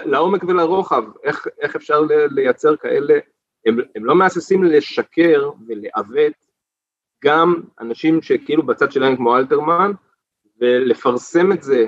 לעומק 0.05 0.45
ולרוחב, 0.45 1.05
איך, 1.25 1.47
איך 1.61 1.77
אפשר 1.77 2.01
לייצר 2.31 2.77
כאלה 2.77 3.19
הם, 3.67 3.79
הם 3.97 4.05
לא 4.05 4.15
מהססים 4.15 4.65
לשקר 4.65 5.51
ולעוות 5.67 6.33
גם 7.25 7.55
אנשים 7.81 8.23
שכאילו 8.23 8.63
בצד 8.63 8.93
שלהם 8.93 9.17
כמו 9.17 9.37
אלתרמן, 9.37 9.93
ולפרסם 10.61 11.53
את 11.53 11.63
זה 11.63 11.87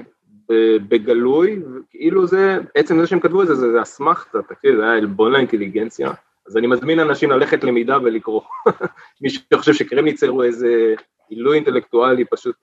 בגלוי, 0.88 1.62
כאילו 1.90 2.26
זה, 2.26 2.58
עצם 2.74 3.00
זה 3.00 3.06
שהם 3.06 3.20
כתבו 3.20 3.42
את 3.42 3.46
זה, 3.46 3.54
זה, 3.54 3.82
אסמכתה, 3.82 4.38
תקשיב, 4.42 4.76
זה 4.76 4.82
היה 4.82 4.92
עלבון 4.92 5.32
לאינטליגנציה, 5.32 6.10
אז 6.46 6.56
אני 6.56 6.66
מזמין 6.66 7.00
אנשים 7.00 7.30
ללכת 7.30 7.64
למידה 7.64 7.98
ולקרוא. 8.02 8.40
מי 9.20 9.30
שחושב 9.30 9.72
שקרמניצר 9.72 10.28
הוא 10.28 10.44
איזה 10.44 10.94
עילוי 11.28 11.56
אינטלקטואלי 11.56 12.24
פשוט... 12.24 12.56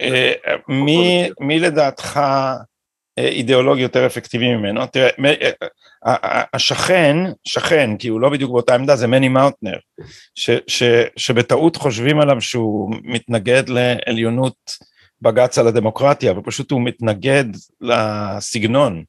אה, 0.00 0.32
אה, 0.46 0.56
מי 1.40 1.60
לדעתך 1.60 2.20
אידיאולוג 3.18 3.78
יותר 3.78 4.06
אפקטיבי 4.06 4.56
ממנו. 4.56 4.86
תראה, 4.86 5.08
אה, 5.24 5.50
אה, 6.06 6.42
השכן, 6.54 7.16
שכן, 7.44 7.96
כי 7.96 8.08
הוא 8.08 8.20
לא 8.20 8.30
בדיוק 8.30 8.50
באותה 8.50 8.74
עמדה, 8.74 8.96
זה 8.96 9.06
מני 9.06 9.28
מאוטנר, 9.28 9.76
ש, 10.34 10.50
ש, 10.66 10.82
שבטעות 11.16 11.76
חושבים 11.76 12.20
עליו 12.20 12.40
שהוא 12.40 12.94
מתנגד 13.02 13.62
לעליונות 13.68 14.56
בג"ץ 15.22 15.58
על 15.58 15.68
הדמוקרטיה, 15.68 16.38
ופשוט 16.38 16.70
הוא 16.70 16.82
מתנגד 16.82 17.44
לסגנון 17.80 19.02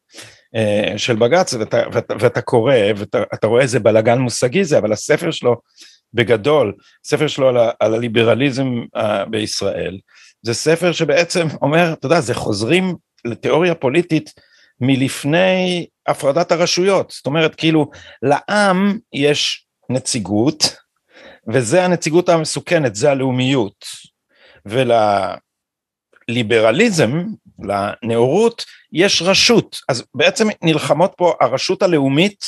אה, 0.56 0.94
של 0.98 1.16
בג"ץ, 1.16 1.54
ואתה, 1.54 1.84
ואתה, 1.94 2.14
ואתה 2.20 2.42
קורא, 2.42 2.76
ואתה 2.98 3.48
רואה 3.48 3.62
איזה 3.62 3.80
בלאגן 3.80 4.18
מושגי 4.18 4.64
זה, 4.64 4.78
אבל 4.78 4.92
הספר 4.92 5.32
שלו 5.32 5.56
בגדול, 6.14 6.74
ספר 7.04 7.28
שלו 7.28 7.48
על, 7.48 7.58
על 7.80 7.94
הליברליזם 7.94 8.82
בישראל, 9.30 9.98
זה 10.42 10.54
ספר 10.54 10.92
שבעצם 10.92 11.48
אומר, 11.62 11.94
אתה 11.94 12.06
יודע, 12.06 12.22
זה 12.22 12.34
חוזרים 12.34 12.96
לתיאוריה 13.26 13.76
פוליטית 13.76 14.34
מלפני 14.82 15.86
הפרדת 16.08 16.52
הרשויות, 16.52 17.12
זאת 17.12 17.26
אומרת 17.26 17.56
כאילו 17.56 17.90
לעם 18.22 18.98
יש 19.14 19.66
נציגות 19.90 20.76
וזה 21.54 21.86
הנציגות 21.86 22.30
המסוכנת, 22.30 22.96
זה 22.96 23.12
הלאומיות. 23.12 23.86
ולליברליזם, 26.28 27.24
לנאורות, 27.60 28.66
יש 28.94 29.22
רשות, 29.22 29.80
אז 29.90 30.04
בעצם 30.16 30.48
נלחמות 30.62 31.14
פה 31.18 31.34
הרשות 31.42 31.84
הלאומית 31.84 32.46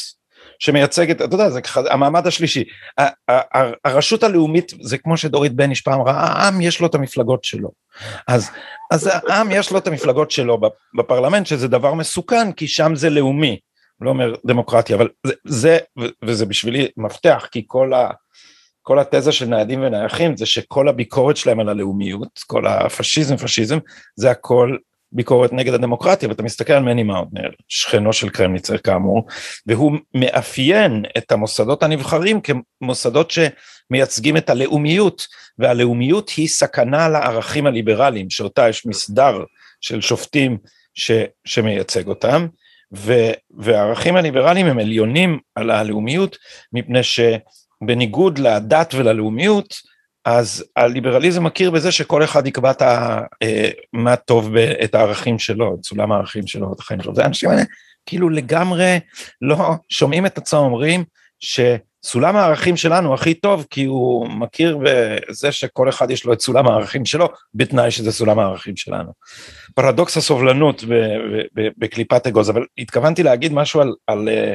שמייצגת, 0.60 1.22
אתה 1.22 1.36
יודע, 1.36 1.50
זה 1.50 1.60
המעמד 1.76 2.28
השלישי. 2.28 2.64
הרשות 3.86 4.24
הלאומית, 4.24 4.74
זה 4.82 4.98
כמו 4.98 5.18
שדורית 5.18 5.54
בניש 5.54 5.82
פעם 5.82 6.00
אמרה, 6.00 6.14
העם 6.14 6.62
יש 6.62 6.82
לו 6.82 6.88
את 6.88 6.96
המפלגות 6.96 7.44
שלו. 7.44 7.72
אז, 8.28 8.50
אז 8.92 9.10
העם 9.28 9.48
יש 9.52 9.72
לו 9.72 9.78
את 9.78 9.88
המפלגות 9.88 10.32
שלו 10.32 10.60
בפרלמנט, 10.98 11.46
שזה 11.48 11.68
דבר 11.68 11.94
מסוכן, 11.94 12.52
כי 12.52 12.68
שם 12.68 12.96
זה 12.96 13.10
לאומי. 13.10 13.60
לא 14.02 14.10
אומר 14.10 14.36
דמוקרטיה, 14.46 14.96
אבל 14.96 15.08
זה, 15.28 15.34
זה 15.46 15.78
וזה 16.26 16.46
בשבילי 16.46 16.88
מפתח, 16.98 17.48
כי 17.52 17.64
כל, 17.68 17.94
ה, 17.94 18.10
כל 18.82 19.00
התזה 19.00 19.32
של 19.32 19.46
ניידים 19.46 19.84
ונייחים 19.84 20.38
זה 20.38 20.46
שכל 20.46 20.88
הביקורת 20.88 21.38
שלהם 21.38 21.60
על 21.60 21.70
הלאומיות, 21.70 22.40
כל 22.48 22.68
הפשיזם, 22.68 23.38
פשיזם, 23.38 23.78
זה 24.16 24.32
הכל 24.32 24.78
ביקורת 25.12 25.54
נגד 25.54 25.74
הדמוקרטיה, 25.74 26.30
ואתה 26.30 26.44
מסתכל 26.44 26.74
על 26.74 26.84
מני 26.84 27.04
מאוטנר, 27.04 27.50
שכנו 27.68 28.14
של 28.14 28.30
קרמניצר 28.30 28.78
כאמור, 28.78 29.28
והוא 29.66 29.92
מאפיין 30.16 31.04
את 31.18 31.32
המוסדות 31.32 31.84
הנבחרים 31.84 32.40
כמוסדות 32.42 33.32
שמייצגים 33.32 34.38
את 34.38 34.50
הלאומיות, 34.50 35.28
והלאומיות 35.60 36.30
היא 36.30 36.48
סכנה 36.48 37.10
לערכים 37.10 37.68
הליברליים, 37.68 38.30
שאותה 38.30 38.70
יש 38.70 38.86
מסדר 38.86 39.44
של 39.82 40.02
שופטים 40.02 40.58
ש, 40.94 41.12
שמייצג 41.46 42.08
אותם, 42.08 42.48
ו, 42.96 43.14
והערכים 43.58 44.16
הליברליים 44.16 44.66
הם 44.66 44.80
עליונים 44.80 45.40
על 45.56 45.72
הלאומיות, 45.72 46.38
מפני 46.74 47.00
שבניגוד 47.04 48.40
לדת 48.40 48.94
וללאומיות, 48.94 49.76
אז 50.26 50.66
הליברליזם 50.76 51.44
מכיר 51.44 51.72
בזה 51.72 51.92
שכל 51.92 52.24
אחד 52.24 52.48
יקבע 52.48 52.72
את 52.72 52.82
ה, 52.82 53.22
אה, 53.44 53.70
מה 53.94 54.16
טוב, 54.16 54.56
את 54.56 54.96
הערכים 54.96 55.40
שלו, 55.40 55.76
את 55.80 55.86
סולם 55.86 56.12
הערכים 56.12 56.48
שלו, 56.48 56.74
את 56.74 56.80
החיים 56.80 57.02
שלו. 57.02 57.16
זה 57.16 57.24
האנשים 57.24 57.50
האלה 57.50 57.64
כאילו 58.06 58.30
לגמרי 58.30 59.00
לא 59.42 59.58
שומעים 59.90 60.26
את 60.26 60.38
עצמם 60.38 60.60
אומרים 60.60 61.04
שסולם 61.40 62.36
הערכים 62.36 62.78
שלנו 62.78 63.14
הכי 63.14 63.34
טוב 63.34 63.66
כי 63.70 63.86
הוא 63.86 64.28
מכיר 64.28 64.78
בזה 64.84 65.52
שכל 65.52 65.90
אחד 65.90 66.12
יש 66.12 66.26
לו 66.26 66.34
את 66.34 66.42
סולם 66.42 66.68
הערכים 66.68 67.06
שלו 67.06 67.30
בתנאי 67.54 67.92
שזה 67.92 68.12
סולם 68.12 68.40
הערכים 68.40 68.78
שלנו. 68.78 69.12
פרדוקס 69.76 70.18
הסובלנות 70.18 70.84
בקליפת 71.78 72.28
אגוז, 72.28 72.50
אבל 72.50 72.66
התכוונתי 72.78 73.24
להגיד 73.24 73.54
משהו 73.54 73.82
על, 73.82 73.94
על 74.08 74.30
אה, 74.30 74.54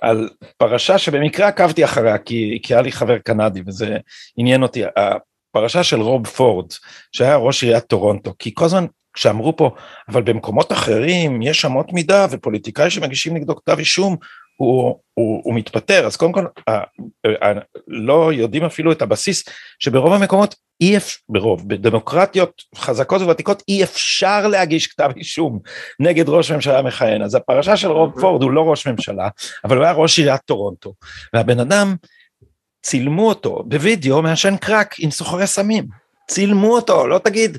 על 0.00 0.28
פרשה 0.56 0.98
שבמקרה 0.98 1.48
עקבתי 1.48 1.84
אחריה, 1.84 2.18
כי, 2.18 2.58
כי 2.62 2.74
היה 2.74 2.82
לי 2.82 2.92
חבר 2.92 3.18
קנדי 3.18 3.62
וזה 3.66 3.96
עניין 4.36 4.62
אותי, 4.62 4.82
הפרשה 4.96 5.84
של 5.84 6.00
רוב 6.00 6.26
פורד, 6.26 6.66
שהיה 7.12 7.36
ראש 7.36 7.62
עיריית 7.62 7.84
טורונטו, 7.84 8.34
כי 8.38 8.50
כל 8.54 8.64
הזמן 8.64 8.86
כשאמרו 9.14 9.56
פה, 9.56 9.70
אבל 10.08 10.22
במקומות 10.22 10.72
אחרים 10.72 11.42
יש 11.42 11.64
אמות 11.64 11.92
מידה 11.92 12.26
ופוליטיקאי 12.30 12.90
שמגישים 12.90 13.36
נגדו 13.36 13.56
כתב 13.56 13.78
אישום, 13.78 14.16
הוא, 14.62 14.98
הוא, 15.14 15.40
הוא 15.44 15.54
מתפטר, 15.54 16.06
אז 16.06 16.16
קודם 16.16 16.32
כל 16.32 16.44
לא 17.88 18.32
יודעים 18.32 18.64
אפילו 18.64 18.92
את 18.92 19.02
הבסיס 19.02 19.44
שברוב 19.78 20.12
המקומות 20.12 20.54
אי 20.80 20.96
אפשר, 20.96 21.18
ברוב, 21.28 21.68
בדמוקרטיות 21.68 22.62
חזקות 22.76 23.22
וותיקות 23.22 23.62
אי 23.68 23.82
אפשר 23.82 24.46
להגיש 24.46 24.86
כתב 24.86 25.10
אישום 25.16 25.58
נגד 26.00 26.28
ראש 26.28 26.50
ממשלה 26.50 26.82
מכהן, 26.82 27.22
אז 27.22 27.34
הפרשה 27.34 27.76
של 27.76 27.90
רוב 27.90 28.20
פורד 28.20 28.42
הוא 28.42 28.50
לא 28.50 28.70
ראש 28.70 28.86
ממשלה, 28.86 29.28
אבל 29.64 29.76
הוא 29.76 29.84
היה 29.84 29.92
ראש 29.92 30.18
עיריית 30.18 30.40
טורונטו, 30.44 30.94
והבן 31.34 31.60
אדם 31.60 31.96
צילמו 32.82 33.28
אותו 33.28 33.62
בווידאו 33.66 34.22
מעשן 34.22 34.56
קרק 34.56 34.94
עם 34.98 35.10
סוחרי 35.10 35.46
סמים. 35.46 35.84
צילמו 36.28 36.74
אותו, 36.74 37.06
לא 37.06 37.18
תגיד, 37.18 37.58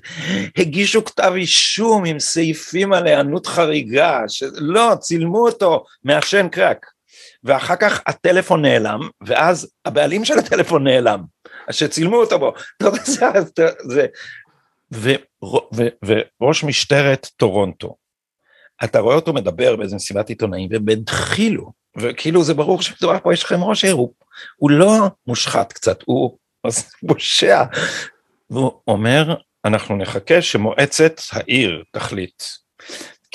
הגישו 0.57 1.05
כתב 1.05 1.33
אישום 1.35 2.05
עם 2.05 2.19
סעיפים 2.19 2.93
על 2.93 3.07
היענות 3.07 3.47
חריגה, 3.47 4.19
ש... 4.27 4.43
לא, 4.53 4.93
צילמו 4.99 5.45
אותו 5.45 5.83
מעשן 6.03 6.47
קרק. 6.47 6.92
ואחר 7.43 7.75
כך 7.75 8.01
הטלפון 8.07 8.61
נעלם, 8.61 8.99
ואז 9.21 9.71
הבעלים 9.85 10.25
של 10.25 10.39
הטלפון 10.39 10.83
נעלם, 10.83 11.23
שצילמו 11.71 12.15
אותו 12.15 12.39
בו. 12.39 12.53
וראש 16.41 16.63
משטרת 16.63 17.27
טורונטו 17.37 17.95
אתה 18.83 18.99
רואה 18.99 19.15
אותו 19.15 19.33
מדבר 19.33 19.75
באיזה 19.75 19.95
מסיבת 19.95 20.29
עיתונאים 20.29 20.69
ובדחילו, 20.71 21.71
וכאילו 21.97 22.43
זה 22.43 22.53
ברור 22.53 22.81
שמדובר 22.81 23.19
פה 23.23 23.33
יש 23.33 23.43
לכם 23.43 23.63
ראש 23.63 23.85
הוא, 23.85 24.13
הוא 24.55 24.71
לא 24.71 25.09
מושחת 25.27 25.73
קצת, 25.73 25.99
הוא 26.05 26.37
פושע. 27.07 27.63
והוא 28.49 28.71
אומר, 28.87 29.35
אנחנו 29.65 29.97
נחכה 29.97 30.41
שמועצת 30.41 31.21
העיר 31.31 31.83
תחליט. 31.91 32.43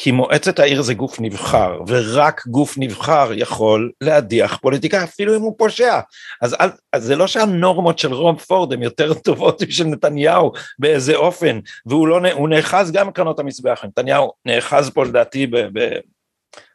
כי 0.00 0.10
מועצת 0.10 0.58
העיר 0.58 0.82
זה 0.82 0.94
גוף 0.94 1.20
נבחר, 1.20 1.80
ורק 1.86 2.46
גוף 2.46 2.74
נבחר 2.78 3.30
יכול 3.34 3.90
להדיח 4.00 4.56
פוליטיקאי, 4.56 5.04
אפילו 5.04 5.36
אם 5.36 5.40
הוא 5.40 5.54
פושע. 5.58 6.00
אז, 6.42 6.56
אז, 6.58 6.70
אז 6.92 7.04
זה 7.04 7.16
לא 7.16 7.26
שהנורמות 7.26 7.98
של 7.98 8.12
רום 8.12 8.36
פורד 8.36 8.72
הן 8.72 8.82
יותר 8.82 9.14
טובות 9.14 9.62
משל 9.62 9.84
נתניהו 9.84 10.52
באיזה 10.78 11.16
אופן, 11.16 11.58
והוא 11.86 12.08
לא, 12.08 12.20
נאחז 12.48 12.92
גם 12.92 13.10
קרנות 13.10 13.38
המזבח, 13.38 13.84
נתניהו 13.84 14.32
נאחז 14.46 14.90
פה 14.90 15.04
לדעתי 15.04 15.46
ב, 15.46 15.56
ב, 15.72 15.98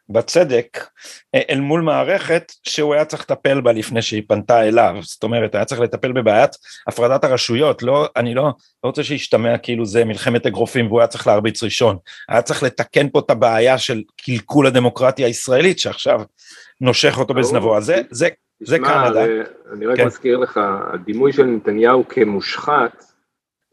בצדק 0.08 0.86
אה, 1.34 1.40
אל 1.50 1.60
מול 1.60 1.80
מערכת 1.80 2.52
שהוא 2.62 2.94
היה 2.94 3.04
צריך 3.04 3.22
לטפל 3.22 3.60
בה 3.60 3.72
לפני 3.72 4.02
שהיא 4.02 4.22
פנתה 4.28 4.62
אליו, 4.62 4.94
זאת 5.02 5.22
אומרת 5.22 5.54
היה 5.54 5.64
צריך 5.64 5.80
לטפל 5.80 6.12
בבעיית 6.12 6.50
הפרדת 6.86 7.24
הרשויות, 7.24 7.82
לא, 7.82 8.08
אני 8.16 8.34
לא, 8.34 8.42
לא 8.42 8.52
רוצה 8.84 9.04
שישתמע 9.04 9.58
כאילו 9.58 9.86
זה 9.86 10.04
מלחמת 10.04 10.46
אגרופים 10.46 10.86
והוא 10.86 11.00
היה 11.00 11.06
צריך 11.06 11.26
להרביץ 11.26 11.62
ראשון, 11.62 11.96
היה 12.28 12.42
צריך 12.42 12.62
לתקן 12.62 13.08
פה 13.08 13.18
את 13.18 13.30
הבעיה 13.30 13.78
של 13.78 14.02
קלקול 14.16 14.66
הדמוקרטיה 14.66 15.26
הישראלית 15.26 15.78
שעכשיו 15.78 16.22
נושך 16.80 17.18
אותו 17.18 17.34
בזנבו, 17.34 17.76
אז 17.76 17.84
זה, 17.84 18.02
זה, 18.10 18.28
זה 18.60 18.78
קנדה. 18.78 19.24
אני 19.72 19.86
רק 19.86 19.96
כן. 19.96 20.06
מזכיר 20.06 20.36
לך, 20.36 20.60
הדימוי 20.92 21.32
של 21.32 21.44
נתניהו 21.44 22.08
כמושחת 22.08 23.04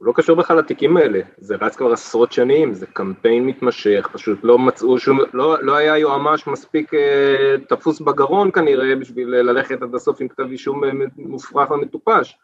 הוא 0.01 0.07
לא 0.07 0.13
קשור 0.15 0.35
בכלל 0.35 0.57
לתיקים 0.57 0.97
האלה, 0.97 1.19
זה 1.37 1.55
רץ 1.61 1.75
כבר 1.75 1.91
עשרות 1.91 2.31
שנים, 2.31 2.73
זה 2.73 2.85
קמפיין 2.85 3.45
מתמשך, 3.45 4.09
פשוט 4.13 4.39
לא 4.43 4.59
מצאו 4.59 4.99
שום, 4.99 5.19
לא, 5.33 5.63
לא 5.63 5.75
היה 5.75 5.97
יועמ"ש 5.97 6.47
מספיק 6.47 6.93
אה, 6.93 7.55
תפוס 7.69 7.99
בגרון 7.99 8.51
כנראה 8.51 8.95
בשביל 8.95 9.29
ללכת 9.29 9.81
עד 9.81 9.95
הסוף 9.95 10.21
עם 10.21 10.27
כתב 10.27 10.43
אישום 10.43 10.83
אה, 10.83 10.89
מופרך 11.17 11.71
ומטופש, 11.71 12.37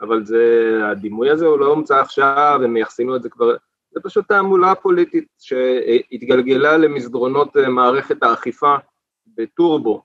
אבל 0.00 0.24
זה, 0.24 0.78
הדימוי 0.90 1.30
הזה 1.30 1.46
הוא 1.46 1.58
לא 1.58 1.66
הומצא 1.66 2.00
עכשיו, 2.00 2.60
הם 2.64 2.72
מייחסים 2.72 3.08
לו 3.08 3.16
את 3.16 3.22
זה 3.22 3.28
כבר, 3.28 3.56
זה 3.90 4.00
פשוט 4.02 4.28
תעמולה 4.28 4.74
פוליטית 4.74 5.28
שהתגלגלה 5.38 6.76
למסדרונות 6.76 7.56
אה, 7.56 7.68
מערכת 7.68 8.22
האכיפה 8.22 8.74
בטורבו, 9.36 10.02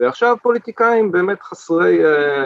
ועכשיו 0.00 0.36
פוליטיקאים 0.42 1.12
באמת 1.12 1.42
חסרי 1.42 2.04
אה, 2.04 2.44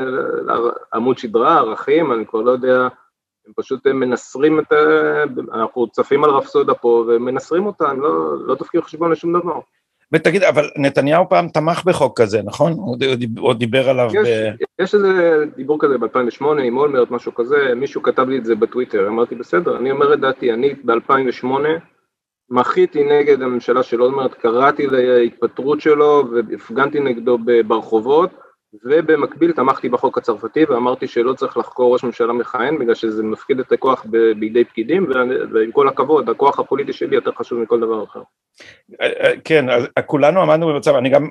עמוד 0.94 1.18
שדרה, 1.18 1.58
ערכים, 1.58 2.12
אני 2.12 2.26
כבר 2.26 2.40
לא 2.40 2.50
יודע 2.50 2.88
הם 3.46 3.52
פשוט 3.56 3.86
מנסרים 3.86 4.60
את 4.60 4.72
ה... 4.72 4.76
אנחנו 5.54 5.88
צפים 5.88 6.24
על 6.24 6.30
רפסודה 6.30 6.74
פה 6.74 7.04
ומנסרים 7.08 7.66
אותה, 7.66 7.88
הם 7.88 8.00
לא, 8.00 8.46
לא 8.46 8.54
דופקים 8.54 8.82
חשבון 8.82 9.12
לשום 9.12 9.40
דבר. 9.40 9.60
ותגיד, 10.12 10.42
אבל 10.42 10.70
נתניהו 10.76 11.28
פעם 11.28 11.48
תמך 11.48 11.84
בחוק 11.84 12.20
כזה, 12.20 12.42
נכון? 12.44 12.72
הוא 13.38 13.54
דיבר 13.54 13.88
עליו 13.88 14.08
יש, 14.12 14.28
ב... 14.28 14.82
יש 14.82 14.94
איזה 14.94 15.44
דיבור 15.56 15.78
כזה 15.80 15.98
ב-2008 15.98 16.44
עם 16.64 16.76
אולמרט, 16.76 17.10
משהו 17.10 17.34
כזה, 17.34 17.74
מישהו 17.76 18.02
כתב 18.02 18.28
לי 18.28 18.38
את 18.38 18.44
זה 18.44 18.54
בטוויטר, 18.54 19.08
אמרתי 19.08 19.34
בסדר, 19.34 19.76
אני 19.76 19.90
אומר 19.90 20.14
את 20.14 20.20
דעתי, 20.20 20.52
אני 20.52 20.74
ב-2008 20.84 21.46
מחיתי 22.50 23.04
נגד 23.04 23.42
הממשלה 23.42 23.82
של 23.82 24.02
אולמרט, 24.02 24.34
קראתי 24.34 24.86
להתפטרות 24.86 25.80
שלו 25.80 26.24
והפגנתי 26.32 27.00
נגדו 27.00 27.38
ברחובות, 27.66 28.30
ובמקביל 28.84 29.52
תמכתי 29.52 29.88
בחוק 29.88 30.18
הצרפתי 30.18 30.64
ואמרתי 30.64 31.06
שלא 31.06 31.32
צריך 31.32 31.56
לחקור 31.56 31.92
ראש 31.92 32.04
ממשלה 32.04 32.32
מכהן 32.32 32.78
בגלל 32.78 32.94
שזה 32.94 33.22
מפקיד 33.22 33.60
את 33.60 33.72
הכוח 33.72 34.06
בידי 34.38 34.64
פקידים 34.64 35.06
ועם 35.54 35.72
כל 35.72 35.88
הכבוד 35.88 36.30
הכוח 36.30 36.58
הפוליטי 36.58 36.92
שלי 36.92 37.14
יותר 37.14 37.32
חשוב 37.32 37.58
מכל 37.58 37.80
דבר 37.80 38.04
אחר. 38.04 38.22
כן, 39.44 39.70
אז 39.70 39.86
כולנו 40.06 40.42
עמדנו 40.42 40.68
במצב, 40.68 40.94
אני 40.94 41.10
גם 41.10 41.28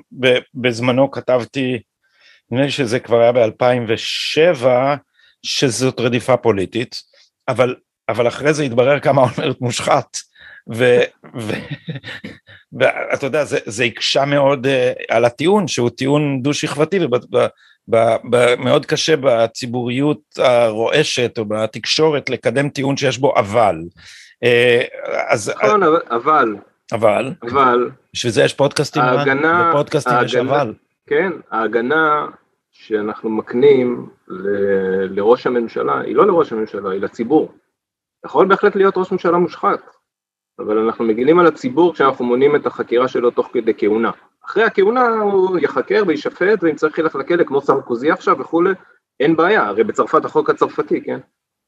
בזמנו 0.54 1.10
כתבתי, 1.10 1.82
נדמה 2.50 2.64
לי 2.64 2.70
שזה 2.70 3.00
כבר 3.00 3.20
היה 3.20 3.32
ב-2007, 3.32 4.66
שזאת 5.42 6.00
רדיפה 6.00 6.36
פוליטית, 6.36 6.94
אבל, 7.48 7.74
אבל 8.08 8.28
אחרי 8.28 8.54
זה 8.54 8.62
התברר 8.62 9.00
כמה 9.00 9.22
אולמרט 9.38 9.60
מושחת. 9.60 10.16
ואתה 12.78 13.26
יודע, 13.26 13.44
זה, 13.44 13.58
זה 13.66 13.84
הקשה 13.84 14.24
מאוד 14.24 14.66
uh, 14.66 14.68
על 15.08 15.24
הטיעון, 15.24 15.68
שהוא 15.68 15.90
טיעון 15.90 16.42
דו-שכבתי, 16.42 16.98
ומאוד 17.88 18.86
קשה 18.86 19.14
בציבוריות 19.20 20.20
הרועשת 20.38 21.34
או 21.38 21.44
בתקשורת 21.44 22.30
לקדם 22.30 22.68
טיעון 22.68 22.96
שיש 22.96 23.18
בו 23.18 23.34
אבל. 23.36 23.76
Uh, 24.44 24.48
אז... 25.28 25.52
נכון, 25.64 25.82
אבל. 25.82 26.56
אבל. 26.92 27.32
אבל. 27.42 27.90
בשביל 28.14 28.32
זה 28.32 28.42
יש 28.42 28.54
פודקאסטים, 28.54 29.02
ההגנה, 29.02 29.68
בפודקאסטים 29.70 30.12
ההגנה, 30.12 30.26
יש 30.26 30.36
אבל. 30.36 30.74
כן, 31.06 31.32
ההגנה 31.50 32.26
שאנחנו 32.72 33.30
מקנים 33.30 34.08
ל, 34.28 34.48
לראש 35.10 35.46
הממשלה, 35.46 36.00
היא 36.00 36.16
לא 36.16 36.26
לראש 36.26 36.52
הממשלה, 36.52 36.90
היא 36.90 37.00
לציבור. 37.00 37.52
יכול 38.26 38.46
בהחלט 38.46 38.76
להיות 38.76 38.96
ראש 38.96 39.12
ממשלה 39.12 39.38
מושחת. 39.38 39.80
אבל 40.58 40.78
אנחנו 40.78 41.04
מגינים 41.04 41.38
על 41.38 41.46
הציבור 41.46 41.94
כשאנחנו 41.94 42.24
מונים 42.24 42.56
את 42.56 42.66
החקירה 42.66 43.08
שלו 43.08 43.30
תוך 43.30 43.50
כדי 43.52 43.72
כהונה. 43.78 44.10
אחרי 44.44 44.64
הכהונה 44.64 45.06
הוא 45.08 45.58
יחקר 45.58 46.02
וישפט, 46.06 46.58
ואם 46.62 46.74
צריך 46.74 46.98
ילך 46.98 47.16
לכלא 47.16 47.44
כמו 47.44 47.60
סרקוזי 47.60 48.10
עכשיו 48.10 48.38
וכולי, 48.38 48.70
אין 49.20 49.36
בעיה, 49.36 49.66
הרי 49.66 49.84
בצרפת 49.84 50.24
החוק 50.24 50.50
הצרפתי, 50.50 51.04
כן? 51.04 51.18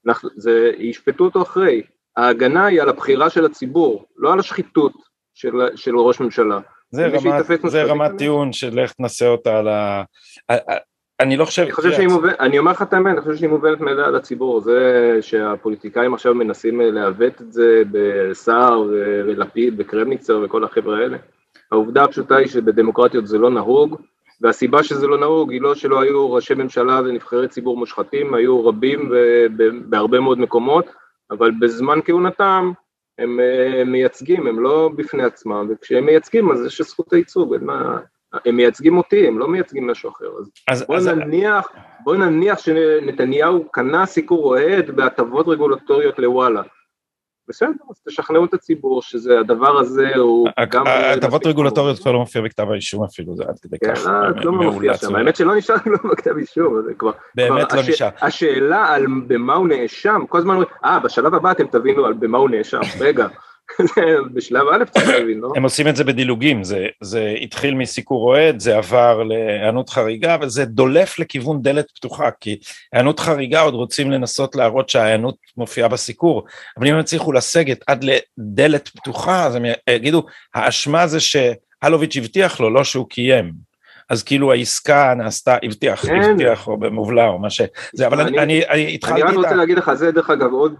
אנחנו, 0.06 0.28
זה, 0.36 0.72
ישפטו 0.78 1.24
אותו 1.24 1.42
אחרי. 1.42 1.82
ההגנה 2.16 2.66
היא 2.66 2.82
על 2.82 2.88
הבחירה 2.88 3.30
של 3.30 3.44
הציבור, 3.44 4.04
לא 4.16 4.32
על 4.32 4.38
השחיתות 4.38 4.92
של, 5.34 5.52
של 5.76 5.96
ראש 5.96 6.20
ממשלה. 6.20 6.58
זה 6.90 7.06
רמת, 7.06 7.44
זה 7.66 7.84
רמת 7.84 8.10
טיעון 8.18 8.52
של 8.52 8.78
איך 8.78 8.92
תנסה 8.92 9.26
אותה 9.26 9.58
על 9.58 9.68
ה... 9.68 10.02
אני 11.20 11.36
לא 11.36 11.44
חושב... 11.44 11.62
אני 11.62 11.72
חושב 11.72 11.92
שהיא 11.92 12.08
מובנת, 12.08 12.40
אני 12.40 12.58
אומר 12.58 12.70
לך 12.70 12.82
את 12.82 12.92
האמת, 12.92 13.12
אני 13.12 13.20
חושב 13.20 13.36
שהיא 13.36 13.48
מובנת 13.48 13.80
מאליה 13.80 14.10
לציבור, 14.10 14.60
זה 14.60 15.18
שהפוליטיקאים 15.20 16.14
עכשיו 16.14 16.34
מנסים 16.34 16.80
לעוות 16.80 17.40
את 17.40 17.52
זה 17.52 17.82
בסער 17.92 18.82
ולפיד 19.26 19.74
וקרמניצר 19.78 20.40
וכל 20.44 20.64
החבר'ה 20.64 20.98
האלה. 20.98 21.16
העובדה 21.72 22.04
הפשוטה 22.04 22.36
היא 22.36 22.48
שבדמוקרטיות 22.48 23.26
זה 23.26 23.38
לא 23.38 23.50
נהוג, 23.50 24.00
והסיבה 24.40 24.82
שזה 24.82 25.06
לא 25.06 25.18
נהוג 25.18 25.52
היא 25.52 25.60
לא 25.60 25.74
שלא 25.74 26.00
היו 26.00 26.32
ראשי 26.32 26.54
ממשלה 26.54 27.00
ונבחרי 27.04 27.48
ציבור 27.48 27.76
מושחתים, 27.76 28.34
היו 28.34 28.66
רבים 28.66 29.12
בהרבה 29.84 30.20
מאוד 30.20 30.38
מקומות, 30.38 30.86
אבל 31.30 31.50
בזמן 31.60 31.98
כהונתם 32.04 32.72
הם 33.18 33.40
מייצגים, 33.86 34.46
הם 34.46 34.60
לא 34.60 34.90
בפני 34.96 35.22
עצמם, 35.22 35.68
וכשהם 35.70 36.06
מייצגים 36.06 36.50
אז 36.52 36.66
יש 36.66 36.80
זכות 36.80 37.12
הייצוג, 37.12 37.54
אין 37.54 37.64
מה... 37.64 37.98
הם 38.44 38.56
מייצגים 38.56 38.98
אותי, 38.98 39.28
הם 39.28 39.38
לא 39.38 39.48
מייצגים 39.48 39.90
משהו 39.90 40.10
אחר. 40.10 40.26
אז, 40.38 40.50
אז 40.68 40.86
בוא, 40.86 40.96
אז... 40.96 41.08
נניח, 41.08 41.68
בוא 42.04 42.16
נניח 42.16 42.58
שנתניהו 42.58 43.68
קנה 43.68 44.06
סיקור 44.06 44.44
אוהד 44.44 44.90
בהטבות 44.90 45.48
רגולטוריות 45.48 46.18
לוואלה. 46.18 46.62
בסדר, 47.48 47.70
אז 47.90 48.02
תשכנעו 48.08 48.44
את 48.44 48.54
הציבור 48.54 49.02
שזה 49.02 49.40
הדבר 49.40 49.78
הזה 49.78 50.16
הוא 50.16 50.48
גם... 50.70 50.84
הטבות 50.86 51.46
רגולטוריות 51.46 51.98
כבר 51.98 52.12
לא 52.12 52.18
מופיע 52.18 52.42
בכתב 52.42 52.70
האישום 52.70 53.04
אפילו, 53.04 53.36
זה 53.36 53.44
עד 53.48 53.58
כדי 53.62 53.76
כן, 53.78 53.94
כך. 53.94 54.04
כן, 54.04 54.42
לא 54.42 54.52
מופיע 54.52 54.96
שם, 54.96 55.16
האמת 55.16 55.36
שלא 55.36 55.56
נשאר 55.56 55.78
כלום 55.78 55.98
בכתב 56.12 56.36
אישום, 56.36 56.82
זה 56.82 56.94
כבר... 56.94 57.10
באמת 57.34 57.72
לא 57.72 57.82
נשאר. 57.88 58.08
השאלה 58.22 58.86
על 58.86 59.06
במה 59.26 59.54
הוא 59.54 59.68
נאשם, 59.68 60.20
כל 60.28 60.38
הזמן 60.38 60.54
אומרים, 60.54 60.68
אה, 60.84 60.98
בשלב 60.98 61.34
הבא 61.34 61.50
אתם 61.50 61.66
תבינו 61.66 62.06
על 62.06 62.12
במה 62.12 62.38
הוא 62.38 62.50
נאשם, 62.50 62.80
רגע. 63.00 63.26
בשלב 64.34 64.66
א' 64.72 64.84
צריך 64.84 65.08
להבין, 65.08 65.38
לא? 65.38 65.48
הם 65.56 65.62
עושים 65.62 65.88
את 65.88 65.96
זה 65.96 66.04
בדילוגים, 66.04 66.64
זה, 66.64 66.86
זה 67.00 67.34
התחיל 67.42 67.74
מסיקור 67.74 68.28
אוהד, 68.28 68.60
זה 68.60 68.76
עבר 68.76 69.22
להיענות 69.22 69.90
חריגה, 69.90 70.36
וזה 70.40 70.64
דולף 70.64 71.18
לכיוון 71.18 71.62
דלת 71.62 71.90
פתוחה, 71.90 72.30
כי 72.40 72.58
היענות 72.92 73.20
חריגה 73.20 73.60
עוד 73.60 73.74
רוצים 73.74 74.10
לנסות 74.10 74.56
להראות 74.56 74.88
שההיענות 74.88 75.36
מופיעה 75.56 75.88
בסיקור, 75.88 76.44
אבל 76.78 76.86
אם 76.86 76.94
הם 76.94 77.00
יצליחו 77.00 77.32
לסגת 77.32 77.84
עד 77.86 78.04
לדלת 78.04 78.88
פתוחה, 78.88 79.46
אז 79.46 79.54
הם 79.54 79.64
יגידו, 79.90 80.26
האשמה 80.54 81.06
זה 81.06 81.18
שאלוביץ' 81.20 82.16
הבטיח 82.16 82.60
לו, 82.60 82.70
לא 82.70 82.84
שהוא 82.84 83.08
קיים. 83.08 83.68
אז 84.10 84.22
כאילו 84.22 84.52
העסקה 84.52 85.14
נעשתה, 85.16 85.56
הבטיח, 85.62 86.06
כן. 86.06 86.22
הבטיח 86.22 86.68
או 86.68 86.76
במובלע 86.76 87.26
או 87.26 87.38
מה 87.38 87.50
ש... 87.50 87.62
זה, 87.92 88.06
אבל 88.06 88.20
אני, 88.20 88.38
אני, 88.38 88.68
אני 88.68 88.94
התחלתי... 88.94 89.22
אני 89.22 89.30
רק 89.30 89.36
רוצה 89.36 89.54
להגיד 89.54 89.78
לך, 89.78 89.92
זה 89.94 90.10
דרך 90.12 90.30
אגב 90.30 90.52
עוד 90.52 90.74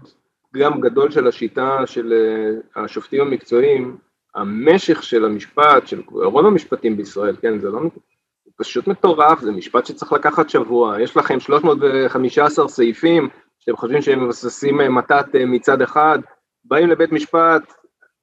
פגם 0.53 0.81
גדול 0.81 1.11
של 1.11 1.27
השיטה 1.27 1.87
של 1.87 2.13
אה, 2.13 2.83
השופטים 2.83 3.21
המקצועיים, 3.21 3.97
המשך 4.35 5.03
של 5.03 5.25
המשפט, 5.25 5.87
של 5.87 6.01
רוב 6.07 6.45
המשפטים 6.45 6.97
בישראל, 6.97 7.35
כן, 7.41 7.59
זה 7.59 7.69
לא, 7.69 7.79
הוא 7.79 8.53
פשוט 8.57 8.87
מטורף, 8.87 9.39
זה 9.39 9.51
משפט 9.51 9.85
שצריך 9.85 10.13
לקחת 10.13 10.49
שבוע, 10.49 11.01
יש 11.01 11.17
לכם 11.17 11.39
315 11.39 12.67
סעיפים 12.67 13.29
שאתם 13.59 13.77
חושבים 13.77 14.01
שהם 14.01 14.25
מבססים 14.25 14.81
אה, 14.81 14.89
מתת 14.89 15.25
אה, 15.35 15.45
מצד 15.45 15.81
אחד, 15.81 16.19
באים 16.63 16.89
לבית 16.89 17.11
משפט, 17.11 17.73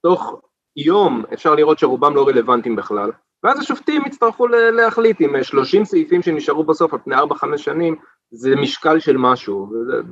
תוך 0.03 0.41
יום 0.77 1.25
אפשר 1.33 1.55
לראות 1.55 1.79
שרובם 1.79 2.17
לא 2.17 2.29
רלוונטיים 2.29 2.77
בכלל, 2.77 3.11
ואז 3.43 3.59
השופטים 3.59 4.03
יצטרכו 4.07 4.47
להחליט 4.47 5.21
אם 5.21 5.43
30 5.43 5.85
סעיפים 5.85 6.23
שנשארו 6.23 6.65
בסוף 6.65 6.93
על 6.93 7.01
פני 7.05 7.17
4-5 7.17 7.57
שנים, 7.57 7.97
זה 8.31 8.57
משקל 8.57 8.99
של 8.99 9.17
משהו, 9.17 9.71
וזה, 9.71 10.03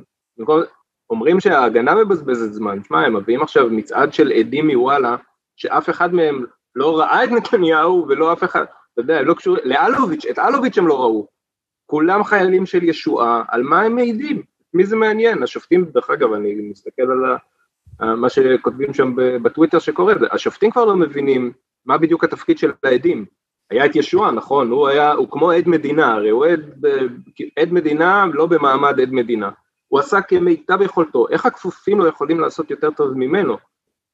אומרים 1.09 1.39
שההגנה 1.39 1.95
מבזבזת 1.95 2.53
זמן, 2.53 2.83
שמע, 2.83 3.05
הם 3.05 3.15
מביאים 3.15 3.41
עכשיו 3.41 3.69
מצעד 3.69 4.13
של 4.13 4.31
עדים 4.31 4.67
מוואלה, 4.67 5.15
שאף 5.55 5.89
אחד 5.89 6.13
מהם 6.13 6.45
לא 6.75 6.99
ראה 6.99 7.23
את 7.23 7.29
נתניהו 7.29 8.05
ולא 8.09 8.33
אף 8.33 8.43
אחד, 8.43 8.63
אתה 8.93 9.01
יודע, 9.01 9.21
לא 9.21 9.33
קשור, 9.33 9.57
לאלוביץ', 9.63 10.25
את 10.25 10.39
אלוביץ' 10.39 10.77
הם 10.77 10.87
לא 10.87 10.99
ראו. 11.01 11.27
כולם 11.85 12.23
חיילים 12.23 12.65
של 12.65 12.83
ישועה, 12.83 13.43
על 13.47 13.63
מה 13.63 13.81
הם 13.81 13.95
מעידים? 13.95 14.41
מי 14.73 14.85
זה 14.85 14.95
מעניין? 14.95 15.43
השופטים, 15.43 15.85
דרך 15.85 16.09
אגב, 16.09 16.33
אני 16.33 16.55
מסתכל 16.55 17.03
על 17.03 17.37
מה 18.15 18.29
שכותבים 18.29 18.93
שם 18.93 19.13
בטוויטר 19.15 19.79
שקורה, 19.79 20.13
השופטים 20.31 20.71
כבר 20.71 20.85
לא 20.85 20.95
מבינים 20.95 21.51
מה 21.85 21.97
בדיוק 21.97 22.23
התפקיד 22.23 22.57
של 22.57 22.71
העדים. 22.83 23.25
היה 23.69 23.85
את 23.85 23.95
ישועה, 23.95 24.31
נכון, 24.31 24.69
הוא 24.69 24.87
היה, 24.87 25.11
הוא 25.11 25.27
כמו 25.31 25.51
עד 25.51 25.67
מדינה, 25.67 26.13
הרי 26.13 26.29
הוא 26.29 26.45
עד, 26.45 26.85
עד 27.59 27.73
מדינה 27.73 28.25
לא 28.33 28.45
במעמד 28.45 28.99
עד 28.99 29.11
מדינה. 29.11 29.49
הוא 29.95 29.99
עשה 29.99 30.21
כמיטב 30.21 30.81
יכולתו, 30.81 31.25
איך 31.29 31.45
הכפופים 31.45 31.99
לא 31.99 32.07
יכולים 32.07 32.39
לעשות 32.39 32.71
יותר 32.71 32.91
טוב 32.91 33.17
ממנו? 33.17 33.57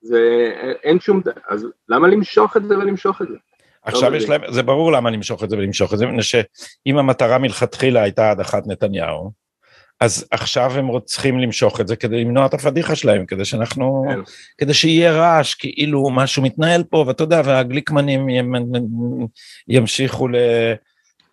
זה, 0.02 0.52
אין 0.84 1.00
שום, 1.00 1.22
אז 1.48 1.68
למה 1.90 2.08
למשוך 2.08 2.58
את 2.58 2.68
זה 2.68 2.78
ולמשוך 2.78 3.22
את 3.22 3.28
זה? 3.28 3.36
עכשיו 3.84 4.12
לא 4.12 4.18
יש 4.18 4.30
להם, 4.30 4.42
זה 4.50 4.64
ברור 4.64 4.92
למה 4.92 5.10
למשוך 5.10 5.44
את 5.44 5.50
זה 5.50 5.58
ולמשוך 5.58 5.94
את 5.94 5.98
זה, 5.98 6.06
מפני 6.06 6.24
שאם 6.24 6.98
המטרה 6.98 7.38
מלכתחילה 7.38 8.04
הייתה 8.04 8.32
הדחת 8.32 8.68
נתניהו, 8.68 9.32
אז 10.00 10.28
עכשיו 10.32 10.72
הם 10.72 11.00
צריכים 11.06 11.40
למשוך 11.40 11.82
את 11.82 11.88
זה 11.88 11.96
כדי 11.96 12.24
למנוע 12.24 12.46
את 12.46 12.54
הפדיחה 12.54 12.96
שלהם, 12.96 13.26
כדי 13.26 13.46
שאנחנו, 13.46 14.06
כן. 14.10 14.20
כדי 14.58 14.74
שיהיה 14.74 15.12
רעש, 15.12 15.54
כאילו 15.54 16.10
משהו 16.10 16.44
מתנהל 16.44 16.84
פה, 16.84 17.04
ואתה 17.08 17.24
יודע, 17.24 17.42
והגליקמנים 17.46 18.28
ימשיכו 19.68 20.28
ל... 20.28 20.36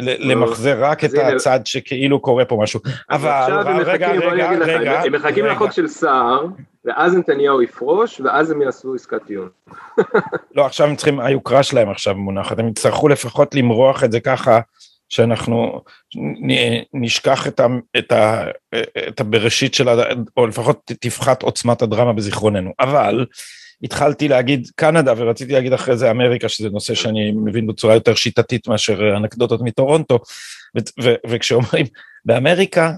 למחזר 0.02 0.84
רק 0.84 1.04
את 1.04 1.10
הצד 1.14 1.60
שכאילו 1.64 2.20
קורה 2.20 2.44
פה 2.44 2.58
משהו. 2.62 2.80
אבל, 3.10 3.82
רגע, 3.84 4.10
רגע, 4.10 4.50
רגע. 4.50 5.02
הם 5.02 5.12
מחכים 5.12 5.46
לחוק 5.46 5.72
של 5.72 5.88
סער, 5.88 6.46
ואז 6.84 7.14
נתניהו 7.14 7.62
יפרוש, 7.62 8.20
ואז 8.20 8.50
הם 8.50 8.62
יעשו 8.62 8.94
עסקת 8.94 9.22
טיעון. 9.26 9.48
לא, 10.56 10.66
עכשיו 10.66 10.86
הם 10.86 10.96
צריכים, 10.96 11.20
היוקרה 11.20 11.62
שלהם 11.62 11.90
עכשיו 11.90 12.14
מונחת, 12.14 12.58
הם 12.58 12.68
יצטרכו 12.68 13.08
לפחות 13.08 13.54
למרוח 13.54 14.04
את 14.04 14.12
זה 14.12 14.20
ככה, 14.20 14.60
שאנחנו 15.08 15.80
נשכח 16.94 17.46
את, 17.46 17.60
ה, 17.60 17.66
את, 17.98 18.12
ה, 18.12 18.44
את 19.08 19.20
הבראשית 19.20 19.74
של, 19.74 19.88
או 20.36 20.46
לפחות 20.46 20.92
תפחת 21.00 21.42
עוצמת 21.42 21.82
הדרמה 21.82 22.12
בזיכרוננו. 22.12 22.72
אבל 22.80 23.26
התחלתי 23.82 24.28
להגיד 24.28 24.68
קנדה 24.76 25.14
ורציתי 25.16 25.52
להגיד 25.52 25.72
אחרי 25.72 25.96
זה 25.96 26.10
אמריקה, 26.10 26.48
שזה 26.48 26.70
נושא 26.70 26.94
שאני 26.94 27.30
מבין 27.30 27.66
בצורה 27.66 27.94
יותר 27.94 28.14
שיטתית 28.14 28.68
מאשר 28.68 29.16
אנקדוטות 29.16 29.60
מטורונטו, 29.62 30.18
וכשאומרים 31.26 31.86
באמריקה, 32.24 32.92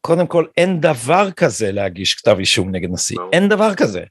קודם 0.00 0.26
כל 0.26 0.44
אין 0.56 0.80
דבר 0.80 1.30
כזה 1.30 1.72
להגיש 1.72 2.14
כתב 2.14 2.36
אישום 2.38 2.70
נגד 2.70 2.88
נשיא, 2.92 3.16
אין 3.32 3.48
דבר 3.48 3.74
כזה. 3.74 4.02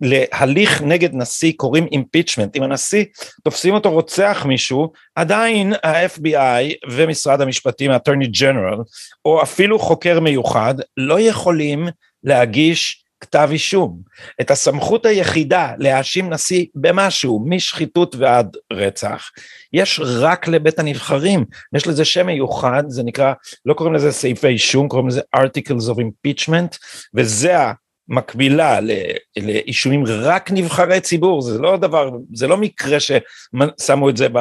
להליך 0.00 0.82
נגד 0.82 1.14
נשיא 1.14 1.52
קוראים 1.56 1.86
אימפיצ'מנט, 1.92 2.56
אם 2.56 2.62
הנשיא 2.62 3.04
תופסים 3.44 3.74
אותו 3.74 3.90
רוצח 3.90 4.44
מישהו, 4.48 4.92
עדיין 5.14 5.72
ה-FBI 5.72 6.90
ומשרד 6.90 7.40
המשפטים, 7.40 7.90
ה-Attorney 7.90 8.28
General, 8.40 8.82
או 9.24 9.42
אפילו 9.42 9.78
חוקר 9.78 10.20
מיוחד, 10.20 10.74
לא 10.96 11.20
יכולים 11.20 11.88
להגיש 12.24 13.01
כתב 13.22 13.48
אישום. 13.52 13.98
את 14.40 14.50
הסמכות 14.50 15.06
היחידה 15.06 15.72
להאשים 15.78 16.30
נשיא 16.30 16.66
במשהו, 16.74 17.44
משחיתות 17.46 18.16
ועד 18.18 18.56
רצח, 18.72 19.30
יש 19.72 20.00
רק 20.04 20.48
לבית 20.48 20.78
הנבחרים. 20.78 21.44
יש 21.74 21.86
לזה 21.86 22.04
שם 22.04 22.26
מיוחד, 22.26 22.82
זה 22.88 23.02
נקרא, 23.02 23.32
לא 23.66 23.74
קוראים 23.74 23.94
לזה 23.94 24.12
סעיפי 24.12 24.46
אישום, 24.46 24.88
קוראים 24.88 25.08
לזה 25.08 25.20
articles 25.36 25.92
of 25.92 25.98
impeachment, 25.98 26.78
וזה 27.14 27.56
מקבילה 28.08 28.78
לאישומים 29.36 30.04
רק 30.06 30.50
נבחרי 30.52 31.00
ציבור, 31.00 31.42
זה 31.42 31.58
לא 31.58 31.76
דבר, 31.76 32.10
זה 32.34 32.46
לא 32.46 32.56
מקרה 32.56 32.98
ששמו 33.00 34.10
את 34.10 34.16
זה 34.16 34.28
ב, 34.28 34.36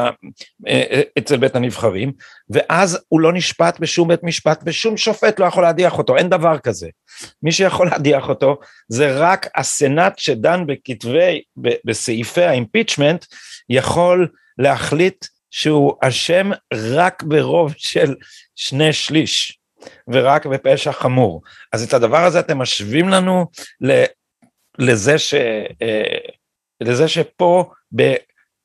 אה, 0.67 1.01
אצל 1.17 1.37
בית 1.37 1.55
הנבחרים, 1.55 2.11
ואז 2.49 2.99
הוא 3.07 3.21
לא 3.21 3.33
נשפט 3.33 3.79
בשום 3.79 4.07
בית 4.07 4.23
משפט 4.23 4.63
ושום 4.65 4.97
שופט 4.97 5.39
לא 5.39 5.45
יכול 5.45 5.63
להדיח 5.63 5.97
אותו, 5.97 6.17
אין 6.17 6.29
דבר 6.29 6.57
כזה. 6.57 6.89
מי 7.43 7.51
שיכול 7.51 7.87
להדיח 7.87 8.29
אותו 8.29 8.57
זה 8.87 9.19
רק 9.19 9.47
הסנאט 9.55 10.19
שדן 10.19 10.63
בכתבי, 10.67 11.41
בסעיפי 11.85 12.43
האימפיצ'מנט, 12.43 13.25
יכול 13.69 14.27
להחליט 14.57 15.25
שהוא 15.51 15.93
אשם 16.01 16.51
רק 16.73 17.23
ברוב 17.23 17.73
של 17.77 18.15
שני 18.55 18.93
שליש. 18.93 19.60
ורק 20.07 20.45
בפשע 20.45 20.91
חמור. 20.91 21.41
אז 21.73 21.83
את 21.83 21.93
הדבר 21.93 22.25
הזה 22.25 22.39
אתם 22.39 22.57
משווים 22.57 23.09
לנו 23.09 23.45
לזה, 24.79 25.17
ש, 25.19 25.33
אה, 25.81 26.17
לזה 26.81 27.07
שפה 27.07 27.71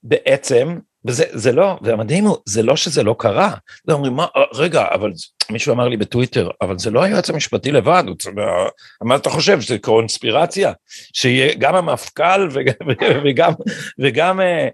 בעצם 0.02 0.78
וזה 1.06 1.24
זה 1.32 1.52
לא, 1.52 1.78
והמדהים 1.82 2.24
הוא, 2.24 2.36
זה 2.44 2.62
לא 2.62 2.76
שזה 2.76 3.02
לא 3.02 3.16
קרה. 3.18 3.54
זה 3.86 3.92
אומרים, 3.92 4.12
מה, 4.12 4.26
רגע, 4.54 4.84
אבל 4.94 5.12
מישהו 5.50 5.72
אמר 5.72 5.88
לי 5.88 5.96
בטוויטר, 5.96 6.50
אבל 6.60 6.78
זה 6.78 6.90
לא 6.90 7.02
היועץ 7.02 7.30
המשפטי 7.30 7.72
לבד, 7.72 8.04
מה 9.02 9.16
אתה 9.16 9.30
חושב, 9.30 9.60
שזה 9.60 9.78
קונספירציה? 9.78 10.72
שיהיה 11.12 11.54
גם 11.58 11.74
המפכ"ל 11.74 12.48
וגם, 12.52 12.74
וגם, 13.24 13.52
וגם 13.98 14.40
אה, 14.40 14.68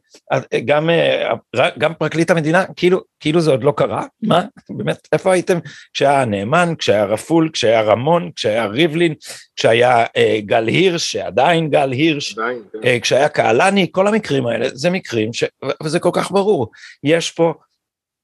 גם, 0.64 0.90
אה, 0.90 1.68
גם 1.78 1.94
פרקליט 1.94 2.30
המדינה, 2.30 2.64
כאילו, 2.76 3.00
כאילו 3.20 3.40
זה 3.40 3.50
עוד 3.50 3.64
לא 3.64 3.72
קרה? 3.76 4.04
מה? 4.22 4.44
באמת, 4.70 5.08
איפה 5.12 5.32
הייתם 5.32 5.58
כשהיה 5.94 6.24
נאמן, 6.24 6.74
כשהיה 6.78 7.04
רפול, 7.04 7.50
כשהיה 7.52 7.82
רמון, 7.82 8.30
כשהיה 8.36 8.66
ריבלין, 8.66 9.14
כשהיה 9.56 10.04
אה, 10.16 10.38
גל 10.40 10.66
הירש, 10.66 11.12
שעדיין 11.12 11.70
גל 11.70 11.92
הירש, 11.92 12.32
כן. 12.32 12.40
אה, 12.84 13.00
כשהיה 13.00 13.28
קהלני, 13.28 13.86
כל 13.92 14.06
המקרים 14.06 14.46
האלה, 14.46 14.68
זה 14.72 14.90
מקרים, 14.90 15.32
ש... 15.32 15.44
וזה 15.82 16.00
כל 16.00 16.10
כך 16.12 16.30
ברור, 16.30 16.70
יש 17.04 17.30
פה 17.30 17.54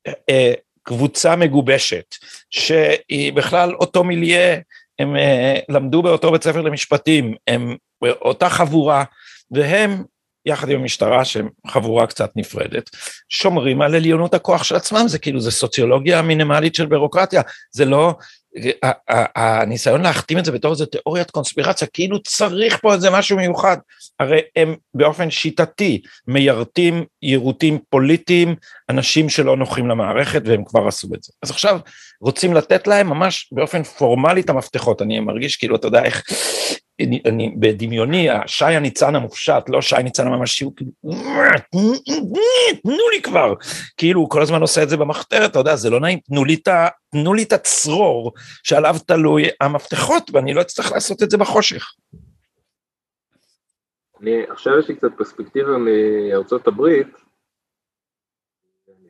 אה, 0.06 0.12
אה, 0.30 0.52
קבוצה 0.88 1.36
מגובשת, 1.36 2.14
שהיא 2.50 3.32
בכלל 3.32 3.74
אותו 3.74 4.04
מיליה, 4.04 4.58
הם 4.98 5.16
אה, 5.16 5.58
למדו 5.68 6.02
באותו 6.02 6.32
בית 6.32 6.42
ספר 6.42 6.60
למשפטים, 6.60 7.34
הם 7.46 7.76
אותה 8.02 8.48
חבורה, 8.48 9.04
והם 9.50 10.04
יחד 10.46 10.70
עם 10.70 10.80
המשטרה 10.80 11.24
שהם 11.24 11.48
חבורה 11.66 12.06
קצת 12.06 12.30
נפרדת, 12.36 12.90
שומרים 13.28 13.82
על 13.82 13.94
עליונות 13.94 14.34
הכוח 14.34 14.64
של 14.64 14.76
עצמם, 14.76 15.04
זה 15.08 15.18
כאילו, 15.18 15.40
זה 15.40 15.50
סוציולוגיה 15.50 16.22
מינימלית 16.22 16.74
של 16.74 16.86
בירוקרטיה, 16.86 17.42
זה 17.70 17.84
לא, 17.84 18.14
הניסיון 19.36 20.02
להכתים 20.02 20.38
את 20.38 20.44
זה 20.44 20.52
בתור 20.52 20.72
איזה 20.72 20.86
תיאוריית 20.86 21.30
קונספירציה, 21.30 21.88
כאילו 21.92 22.22
צריך 22.22 22.78
פה 22.80 22.94
איזה 22.94 23.10
משהו 23.10 23.36
מיוחד, 23.36 23.76
הרי 24.20 24.40
הם 24.56 24.74
באופן 24.94 25.30
שיטתי 25.30 26.02
מיירטים 26.26 27.04
יירוטים 27.22 27.78
פוליטיים, 27.90 28.56
אנשים 28.88 29.28
שלא 29.28 29.56
נוחים 29.56 29.88
למערכת 29.88 30.42
והם 30.44 30.64
כבר 30.64 30.88
עשו 30.88 31.08
את 31.14 31.22
זה. 31.22 31.32
אז 31.42 31.50
עכשיו 31.50 31.78
רוצים 32.20 32.54
לתת 32.54 32.86
להם 32.86 33.06
ממש 33.06 33.48
באופן 33.52 33.82
פורמלי 33.82 34.40
את 34.40 34.50
המפתחות, 34.50 35.02
אני 35.02 35.20
מרגיש 35.20 35.56
כאילו, 35.56 35.76
אתה 35.76 35.86
יודע 35.86 36.04
איך, 36.04 36.22
אני, 37.00 37.54
בדמיוני, 37.58 38.30
השי 38.30 38.64
הניצן 38.64 39.14
המופשט, 39.14 39.62
לא 39.68 39.82
שי 39.82 40.02
ניצן 40.02 40.26
הממשי, 40.26 40.64
הוא 40.64 40.72
כאילו, 40.76 40.90
תנו 42.82 43.08
לי 43.12 43.22
כבר, 43.22 43.54
כאילו 43.96 44.20
הוא 44.20 44.30
כל 44.30 44.42
הזמן 44.42 44.60
עושה 44.60 44.82
את 44.82 44.88
זה 44.88 44.96
במחתרת, 44.96 45.50
אתה 45.50 45.58
יודע, 45.58 45.76
זה 45.76 45.90
לא 45.90 46.00
נעים, 46.00 46.18
תנו 46.18 46.44
לי 46.44 46.54
את, 46.54 46.68
תנו 47.12 47.34
לי 47.34 47.42
את 47.42 47.52
הצרור 47.52 48.32
שעליו 48.62 48.96
תלוי 49.06 49.44
המפתחות, 49.60 50.30
ואני 50.32 50.54
לא 50.54 50.60
אצטרך 50.60 50.92
לעשות 50.92 51.22
את 51.22 51.30
זה 51.30 51.36
בחושך. 51.36 51.84
אני, 54.22 54.42
עכשיו 54.48 54.78
יש 54.78 54.88
לי 54.88 54.96
קצת 54.96 55.10
פרספקטיבה 55.16 55.72
מארצות 55.78 56.66
הברית, 56.66 57.27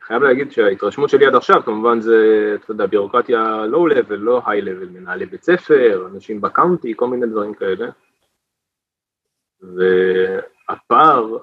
חייב 0.08 0.22
להגיד 0.22 0.52
שההתרשמות 0.52 1.10
שלי 1.10 1.26
עד 1.26 1.34
עכשיו 1.34 1.62
כמובן 1.64 2.00
זה, 2.00 2.16
אתה 2.54 2.72
יודע, 2.72 2.86
ביורוקרטיה 2.86 3.66
לואו 3.66 3.86
לבל, 3.86 4.16
לא 4.16 4.42
היי 4.46 4.60
לבל, 4.60 4.88
מנהלי 4.88 5.26
בית 5.26 5.42
ספר, 5.42 6.08
אנשים 6.14 6.40
בקאונטי, 6.40 6.92
כל 6.96 7.08
מיני 7.08 7.26
דברים 7.26 7.54
כאלה. 7.54 7.86
והפער 9.60 11.38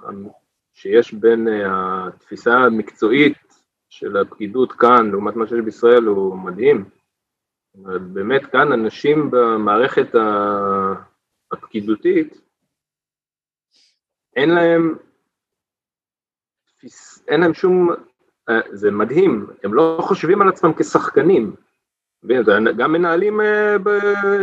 שיש 0.73 1.13
בין 1.13 1.47
אה, 1.47 2.07
התפיסה 2.07 2.53
המקצועית 2.53 3.37
של 3.89 4.17
הפקידות 4.17 4.71
כאן 4.71 5.11
לעומת 5.11 5.35
מה 5.35 5.47
שיש 5.47 5.59
בישראל 5.65 6.03
הוא 6.03 6.37
מדהים. 6.37 6.85
באמת 8.13 8.45
כאן 8.45 8.71
אנשים 8.71 9.31
במערכת 9.31 10.15
הפקידותית, 11.51 12.41
אין 14.35 14.49
להם, 14.49 14.95
אין 17.27 17.41
להם 17.41 17.53
שום 17.53 17.89
זה 18.71 18.91
מדהים, 18.91 19.47
הם 19.63 19.73
לא 19.73 19.97
חושבים 20.01 20.41
על 20.41 20.49
עצמם 20.49 20.73
כשחקנים, 20.73 21.55
גם 22.77 22.91
מנהלים 22.91 23.41
אה, 23.41 23.77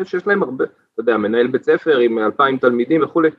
שיש 0.05 0.27
להם 0.27 0.43
הרבה, 0.43 0.65
אתה 0.65 1.01
יודע, 1.01 1.17
מנהל 1.17 1.47
בית 1.47 1.65
ספר 1.65 1.99
עם 1.99 2.19
אלפיים 2.19 2.59
תלמידים 2.59 3.05
וכולי, 3.05 3.31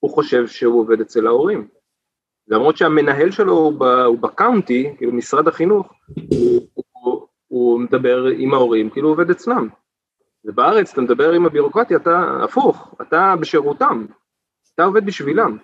הוא 0.00 0.10
חושב 0.10 0.46
שהוא 0.46 0.80
עובד 0.80 1.00
אצל 1.00 1.26
ההורים. 1.26 1.68
למרות 2.48 2.76
שהמנהל 2.76 3.30
שלו 3.30 3.52
הוא 3.52 4.18
בקאונטי, 4.20 4.94
כאילו 4.96 5.12
משרד 5.12 5.48
החינוך, 5.48 5.92
הוא, 6.74 7.26
הוא 7.48 7.80
מדבר 7.80 8.24
עם 8.24 8.54
ההורים 8.54 8.90
כאילו 8.90 9.08
הוא 9.08 9.12
עובד 9.12 9.30
אצלם. 9.30 9.68
ובארץ 10.44 10.92
אתה 10.92 11.00
מדבר 11.00 11.32
עם 11.32 11.46
הבירוקרטיה, 11.46 11.96
אתה 11.96 12.38
הפוך, 12.44 12.94
אתה 13.02 13.34
בשירותם, 13.40 14.06
אתה 14.74 14.84
עובד 14.84 15.06
בשבילם. 15.06 15.58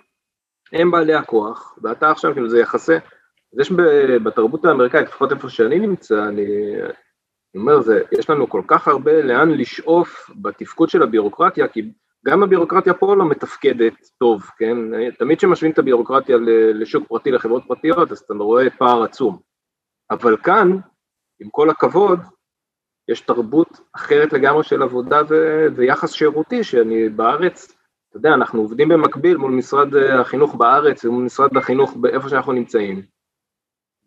הם 0.73 0.91
בעלי 0.91 1.15
הכוח, 1.15 1.79
ואתה 1.83 2.11
עכשיו, 2.11 2.33
כאילו 2.33 2.49
זה 2.49 2.59
יחסי, 2.59 2.93
אז 3.55 3.61
יש 3.61 3.73
בתרבות 4.25 4.64
האמריקאית, 4.64 5.09
לפחות 5.09 5.33
איפה 5.33 5.49
שאני 5.49 5.79
נמצא, 5.79 6.29
אני, 6.29 6.47
אומר, 7.57 7.81
זה, 7.81 8.03
יש 8.12 8.31
לנו 8.31 8.49
כל 8.49 8.62
כך 8.67 8.88
הרבה 8.88 9.23
לאן 9.23 9.51
לשאוף 9.51 10.31
בתפקוד 10.43 10.88
של 10.88 11.03
הבירוקרטיה, 11.03 11.69
כי 11.69 11.93
גם 12.27 12.43
הבירוקרטיה 12.43 12.95
פה 12.95 13.17
לא 13.17 13.29
מתפקדת 13.29 13.95
טוב, 14.19 14.43
כן? 14.59 14.77
תמיד 15.19 15.38
כשמשווים 15.38 15.73
את 15.73 15.79
הבירוקרטיה 15.79 16.37
לשוק 16.75 17.09
פרטי, 17.09 17.31
לחברות 17.31 17.62
פרטיות, 17.69 18.12
אז 18.12 18.19
אתה 18.19 18.35
רואה 18.35 18.71
פער 18.71 19.03
עצום. 19.03 19.38
אבל 20.11 20.37
כאן, 20.37 20.79
עם 21.40 21.49
כל 21.51 21.71
הכבוד, 21.71 22.21
יש 23.09 23.21
תרבות 23.21 23.81
אחרת 23.97 24.33
לגמרי 24.33 24.64
של 24.64 24.83
עבודה 24.83 25.21
ו- 25.29 25.67
ויחס 25.77 26.12
שירותי, 26.12 26.64
שאני 26.64 27.09
בארץ, 27.09 27.77
אתה 28.09 28.17
יודע, 28.19 28.35
אנחנו 28.35 28.61
עובדים 28.61 28.88
במקביל 28.88 29.37
מול 29.37 29.53
משרד 29.53 29.95
החינוך 29.97 30.55
בארץ 30.55 31.05
ומול 31.05 31.25
משרד 31.25 31.57
החינוך 31.57 31.97
באיפה 31.97 32.29
שאנחנו 32.29 32.53
נמצאים, 32.53 33.03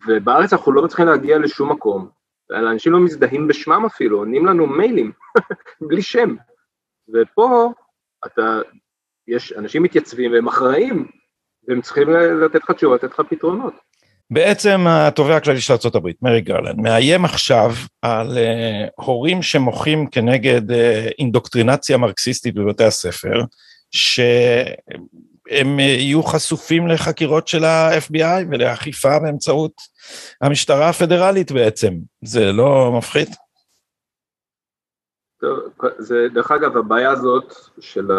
ובארץ 0.07 0.53
אנחנו 0.53 0.71
לא 0.71 0.83
מצליחים 0.83 1.05
להגיע 1.05 1.37
לשום 1.37 1.71
מקום, 1.71 2.09
אנשים 2.51 2.91
לא 2.93 2.99
מזדהים 2.99 3.47
בשמם 3.47 3.85
אפילו, 3.85 4.17
עונים 4.17 4.45
לנו 4.45 4.67
מיילים, 4.67 5.11
בלי 5.87 6.01
שם, 6.01 6.35
ופה 7.13 7.71
אתה, 8.25 8.59
יש, 9.27 9.53
אנשים 9.53 9.83
מתייצבים 9.83 10.31
והם 10.31 10.47
אחראים, 10.47 11.07
והם 11.67 11.81
צריכים 11.81 12.09
לתת 12.09 12.63
לך 12.63 12.71
תשובה, 12.71 12.95
לתת 12.95 13.11
לך 13.11 13.21
פתרונות. 13.29 13.73
בעצם 14.31 14.79
התובע 14.87 15.35
הכללי 15.35 15.61
של 15.61 15.73
ארה"ב, 15.73 16.09
מרי 16.21 16.41
גרלנד, 16.41 16.77
מאיים 16.77 17.25
עכשיו 17.25 17.71
על 18.01 18.37
uh, 18.37 19.03
הורים 19.05 19.41
שמוחים 19.41 20.07
כנגד 20.07 20.71
uh, 20.71 20.75
אינדוקטרינציה 21.19 21.97
מרקסיסטית 21.97 22.55
בבתי 22.55 22.83
הספר, 22.83 23.41
שהם 25.49 25.79
יהיו 25.79 26.23
חשופים 26.23 26.87
לחקירות 26.87 27.47
של 27.47 27.63
ה-FBI 27.63 28.45
ולאכיפה 28.51 29.19
באמצעות 29.19 29.71
המשטרה 30.41 30.89
הפדרלית 30.89 31.51
בעצם. 31.51 31.93
זה 32.21 32.51
לא 32.51 32.93
מפחיד? 32.97 33.27
טוב, 35.41 35.59
זה, 35.97 36.27
דרך 36.33 36.51
אגב, 36.51 36.77
הבעיה 36.77 37.11
הזאת 37.11 37.53
של 37.79 38.11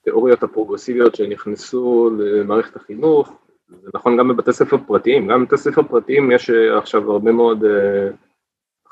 התיאוריות 0.00 0.42
הפרוגרסיביות 0.42 1.14
שנכנסו 1.14 2.10
למערכת 2.18 2.76
החינוך, 2.76 3.32
זה 3.68 3.90
נכון 3.94 4.16
גם 4.16 4.28
בבתי 4.28 4.52
ספר 4.52 4.76
פרטיים, 4.86 5.28
גם 5.28 5.44
בבתי 5.44 5.56
ספר 5.56 5.82
פרטיים 5.82 6.30
יש 6.30 6.50
אה, 6.50 6.78
עכשיו 6.78 7.12
הרבה 7.12 7.32
מאוד, 7.32 7.64
אה, 7.64 8.08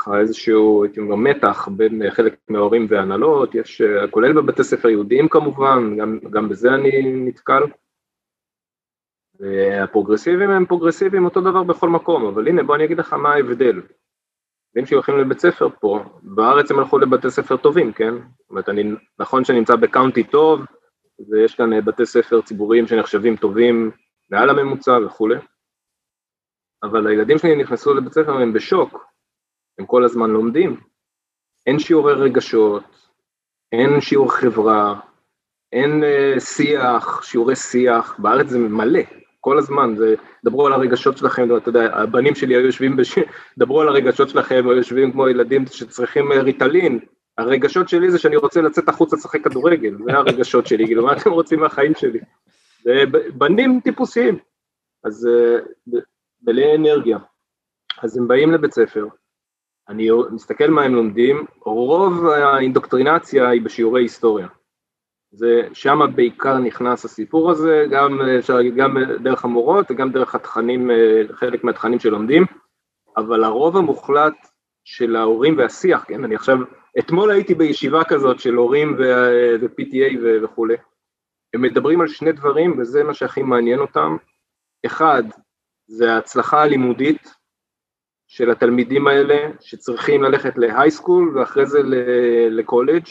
ככה 0.06 0.20
איזשהו, 0.20 0.84
הייתי 0.84 1.00
אומר, 1.00 1.14
מתח 1.14 1.68
בין 1.68 2.02
אה, 2.02 2.10
חלק 2.10 2.34
מההורים 2.48 2.86
והנהלות, 2.88 3.54
יש, 3.54 3.82
כולל 4.10 4.32
בבתי 4.32 4.64
ספר 4.64 4.88
יהודיים 4.88 5.28
כמובן, 5.28 5.96
גם, 5.96 6.18
גם 6.30 6.48
בזה 6.48 6.74
אני 6.74 7.02
נתקל. 7.02 7.62
והפרוגרסיביים 9.40 10.50
הם 10.50 10.66
פרוגרסיביים 10.66 11.24
אותו 11.24 11.40
דבר 11.40 11.62
בכל 11.62 11.88
מקום, 11.88 12.26
אבל 12.26 12.48
הנה 12.48 12.62
בוא 12.62 12.76
אני 12.76 12.84
אגיד 12.84 12.98
לך 12.98 13.12
מה 13.12 13.34
ההבדל. 13.34 13.82
ילדים 14.74 14.86
שהולכים 14.86 15.18
לבית 15.18 15.38
ספר 15.38 15.68
פה, 15.80 16.04
בארץ 16.22 16.70
הם 16.70 16.78
הלכו 16.78 16.98
לבתי 16.98 17.30
ספר 17.30 17.56
טובים, 17.56 17.92
כן? 17.92 18.14
זאת 18.14 18.50
אומרת, 18.50 18.68
אני, 18.68 18.84
נכון 19.18 19.44
שאני 19.44 19.58
נמצא 19.58 19.76
ב 19.76 19.83
county 19.83 20.24
טוב, 20.24 20.60
ויש 21.30 21.54
כאן 21.54 21.84
בתי 21.84 22.06
ספר 22.06 22.40
ציבוריים 22.40 22.86
שנחשבים 22.86 23.36
טובים 23.36 23.90
מעל 24.30 24.50
הממוצע 24.50 24.98
וכולי, 25.06 25.36
אבל 26.82 27.06
הילדים 27.06 27.38
שלי 27.38 27.56
נכנסו 27.56 27.94
לבית 27.94 28.12
ספר 28.12 28.32
הם 28.32 28.52
בשוק, 28.52 29.06
הם 29.78 29.86
כל 29.86 30.04
הזמן 30.04 30.30
לומדים, 30.30 30.80
אין 31.66 31.78
שיעורי 31.78 32.12
רגשות, 32.12 32.84
אין 33.72 34.00
שיעור 34.00 34.32
חברה, 34.32 35.00
אין 35.72 36.02
uh, 36.02 36.40
שיח, 36.40 37.22
שיעורי 37.22 37.56
שיח, 37.56 38.16
בארץ 38.18 38.48
זה 38.48 38.58
מלא, 38.58 39.00
כל 39.40 39.58
הזמן, 39.58 39.94
זה, 39.96 40.14
דברו 40.44 40.66
על 40.66 40.72
הרגשות 40.72 41.16
שלכם, 41.16 41.56
אתה 41.56 41.68
יודע, 41.68 41.96
הבנים 41.96 42.34
שלי 42.34 42.54
היו 42.54 42.66
יושבים, 42.66 42.96
בש... 42.96 43.18
דברו 43.58 43.80
על 43.80 43.88
הרגשות 43.88 44.28
שלכם, 44.28 44.64
היו 44.64 44.76
יושבים 44.76 45.12
כמו 45.12 45.28
ילדים 45.28 45.66
שצריכים 45.66 46.32
אה, 46.32 46.42
ריטלין, 46.42 46.98
הרגשות 47.38 47.88
שלי 47.88 48.10
זה 48.10 48.18
שאני 48.18 48.36
רוצה 48.36 48.60
לצאת 48.60 48.88
החוצה 48.88 49.16
לשחק 49.16 49.44
כדורגל, 49.44 49.96
זה 50.04 50.12
הרגשות 50.12 50.66
שלי, 50.66 50.86
כאילו, 50.86 51.04
מה 51.04 51.12
אתם 51.12 51.30
רוצים 51.30 51.60
מהחיים 51.60 51.92
שלי? 51.94 52.20
בנים 53.34 53.80
טיפוסיים, 53.84 54.38
אז 55.04 55.28
אה, 55.32 55.58
מלאי 56.42 56.76
אנרגיה. 56.76 57.18
אז 58.02 58.16
הם 58.16 58.28
באים 58.28 58.52
לבית 58.52 58.72
ספר, 58.72 59.06
אני 59.88 60.08
מסתכל 60.30 60.70
מה 60.70 60.82
הם 60.82 60.94
לומדים, 60.94 61.46
רוב 61.60 62.26
האינדוקטרינציה 62.26 63.48
היא 63.48 63.62
בשיעורי 63.62 64.02
היסטוריה. 64.02 64.46
זה 65.30 65.68
שם 65.72 66.00
בעיקר 66.14 66.58
נכנס 66.58 67.04
הסיפור 67.04 67.50
הזה, 67.50 67.84
גם 67.90 68.20
גם 68.76 68.96
דרך 69.22 69.44
המורות 69.44 69.90
וגם 69.90 70.12
דרך 70.12 70.34
התכנים, 70.34 70.90
חלק 71.32 71.64
מהתכנים 71.64 71.98
שלומדים, 71.98 72.44
אבל 73.16 73.44
הרוב 73.44 73.76
המוחלט 73.76 74.34
של 74.84 75.16
ההורים 75.16 75.58
והשיח, 75.58 76.04
כן, 76.08 76.24
אני 76.24 76.34
עכשיו, 76.34 76.58
אתמול 76.98 77.30
הייתי 77.30 77.54
בישיבה 77.54 78.04
כזאת 78.04 78.40
של 78.40 78.54
הורים 78.54 78.96
ו-PTA 78.98 80.18
וכולי, 80.42 80.76
הם 81.54 81.62
מדברים 81.62 82.00
על 82.00 82.08
שני 82.08 82.32
דברים 82.32 82.78
וזה 82.78 83.04
מה 83.04 83.14
שהכי 83.14 83.42
מעניין 83.42 83.78
אותם, 83.78 84.16
אחד, 84.86 85.22
זה 85.86 86.12
ההצלחה 86.12 86.62
הלימודית 86.62 87.35
של 88.36 88.50
התלמידים 88.50 89.06
האלה 89.06 89.50
שצריכים 89.60 90.22
ללכת 90.22 90.52
להייסקול 90.56 91.38
ואחרי 91.38 91.66
זה 91.66 91.78
לקולג' 92.50 93.04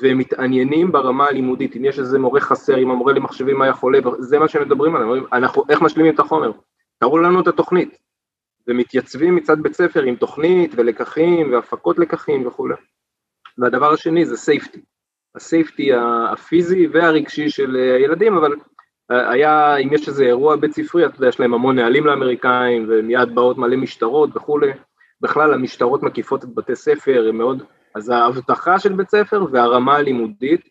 והם 0.00 0.18
מתעניינים 0.18 0.92
ברמה 0.92 1.26
הלימודית, 1.26 1.76
אם 1.76 1.84
יש 1.84 1.98
איזה 1.98 2.18
מורה 2.18 2.40
חסר, 2.40 2.78
אם 2.78 2.90
המורה 2.90 3.12
למחשבים 3.12 3.62
היה 3.62 3.72
חולה, 3.72 3.98
זה 4.18 4.38
מה 4.38 4.48
שהם 4.48 4.62
מדברים 4.62 4.96
עליו, 4.96 5.24
אנחנו 5.32 5.64
איך 5.68 5.82
משלימים 5.82 6.14
את 6.14 6.20
החומר, 6.20 6.52
תראו 6.98 7.18
לנו 7.18 7.40
את 7.40 7.46
התוכנית, 7.46 7.98
ומתייצבים 8.66 9.34
מצד 9.34 9.62
בית 9.62 9.72
ספר 9.72 10.02
עם 10.02 10.16
תוכנית 10.16 10.72
ולקחים 10.76 11.52
והפקות 11.52 11.98
לקחים 11.98 12.46
וכולי. 12.46 12.74
והדבר 13.58 13.92
השני 13.92 14.26
זה 14.26 14.36
safety, 14.36 14.80
ה 15.34 15.42
safety 15.42 15.90
הפיזי 16.32 16.86
והרגשי 16.86 17.50
של 17.50 17.76
הילדים, 17.76 18.36
אבל 18.36 18.54
היה, 19.10 19.76
אם 19.76 19.92
יש 19.92 20.08
איזה 20.08 20.24
אירוע 20.24 20.56
בית 20.56 20.72
ספרי, 20.72 21.06
אתה 21.06 21.16
יודע, 21.16 21.28
יש 21.28 21.40
להם 21.40 21.54
המון 21.54 21.76
נהלים 21.76 22.06
לאמריקאים 22.06 22.86
ומיד 22.88 23.34
באות 23.34 23.58
מלא 23.58 23.76
משטרות 23.76 24.30
וכולי, 24.36 24.72
בכלל 25.20 25.54
המשטרות 25.54 26.02
מקיפות 26.02 26.44
את 26.44 26.54
בתי 26.54 26.76
ספר, 26.76 27.26
הם 27.28 27.38
מאוד 27.38 27.62
אז 27.94 28.08
האבטחה 28.08 28.78
של 28.78 28.92
בית 28.92 29.10
ספר 29.10 29.44
והרמה 29.52 29.96
הלימודית, 29.96 30.68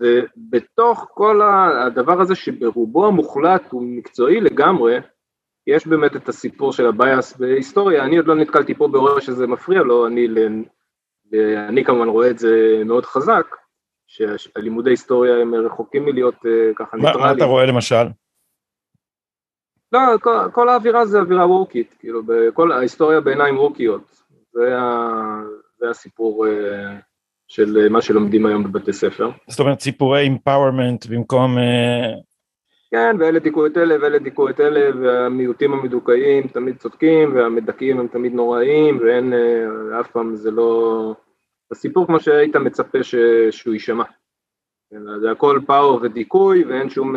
ובתוך 0.00 1.06
כל 1.10 1.40
הדבר 1.42 2.20
הזה 2.20 2.34
שברובו 2.34 3.06
המוחלט 3.06 3.62
הוא 3.70 3.82
מקצועי 3.82 4.40
לגמרי, 4.40 4.98
יש 5.66 5.86
באמת 5.86 6.16
את 6.16 6.28
הסיפור 6.28 6.72
של 6.72 6.86
ה 6.86 6.96
bias 6.96 7.36
בהיסטוריה, 7.36 8.04
אני 8.04 8.16
עוד 8.16 8.26
לא 8.26 8.34
נתקלתי 8.34 8.74
פה 8.74 8.88
בהורה 8.88 9.20
שזה 9.20 9.46
מפריע 9.46 9.82
לו, 9.82 10.06
אני, 10.06 10.28
אני 11.68 11.84
כמובן 11.84 12.08
רואה 12.08 12.30
את 12.30 12.38
זה 12.38 12.82
מאוד 12.84 13.06
חזק, 13.06 13.46
שהלימודי 14.06 14.90
היסטוריה 14.90 15.36
הם 15.36 15.54
רחוקים 15.54 16.04
מלהיות 16.04 16.46
אה, 16.46 16.74
ככה 16.76 16.96
ניטרליים. 16.96 17.20
מה 17.20 17.32
אתה 17.32 17.44
רואה 17.44 17.66
למשל? 17.66 18.04
לא, 19.92 20.00
כל, 20.20 20.38
כל 20.52 20.68
האווירה 20.68 21.06
זה 21.06 21.18
אווירה 21.18 21.46
ווקית, 21.46 21.94
כאילו, 21.98 22.22
כל 22.54 22.72
ההיסטוריה 22.72 23.20
בעיניים 23.20 23.58
ווקיות, 23.58 24.22
זה, 24.52 24.76
זה 25.78 25.90
הסיפור 25.90 26.46
אה, 26.46 26.96
של 27.48 27.78
אה, 27.78 27.88
מה 27.88 28.02
שלומדים 28.02 28.46
היום 28.46 28.64
בבתי 28.64 28.92
ספר. 28.92 29.30
זאת 29.48 29.60
אומרת 29.60 29.80
סיפורי 29.80 30.20
empowerment 30.20 31.06
במקום... 31.06 31.56
כן, 32.90 33.16
ואלה 33.18 33.38
דיכאו 33.38 33.66
את 33.66 33.76
אלה 33.76 33.94
ואלה 34.02 34.18
דיכאו 34.18 34.48
את 34.48 34.60
אלה, 34.60 34.90
והמיעוטים 35.00 35.72
המדוכאים 35.72 36.46
תמיד 36.46 36.76
צודקים, 36.76 37.36
והמדכאים 37.36 38.00
הם 38.00 38.08
תמיד 38.08 38.34
נוראים, 38.34 38.98
ואין, 38.98 39.32
אף 40.00 40.10
פעם 40.10 40.36
זה 40.36 40.50
לא... 40.50 41.14
הסיפור 41.70 42.06
כמו 42.06 42.20
שהיית 42.20 42.56
מצפה 42.56 43.02
ש... 43.02 43.14
שהוא 43.50 43.74
יישמע. 43.74 44.04
כן, 44.90 45.20
זה 45.20 45.30
הכל 45.30 45.60
פאוור 45.66 46.00
ודיכוי, 46.02 46.64
ואין 46.64 46.90
שום 46.90 47.14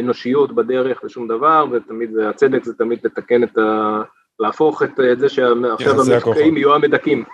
אנושיות 0.00 0.54
בדרך 0.54 1.00
ושום 1.04 1.28
דבר, 1.28 1.64
ותמיד 1.72 2.18
הצדק 2.18 2.64
זה 2.64 2.74
תמיד 2.74 2.98
לתקן 3.04 3.42
את 3.42 3.58
ה... 3.58 4.02
להפוך 4.40 4.82
את, 4.82 5.00
את 5.12 5.18
זה 5.18 5.28
שעכשיו 5.28 6.00
המפקעים 6.00 6.56
יהיו 6.56 6.74
המדכאים. 6.74 7.24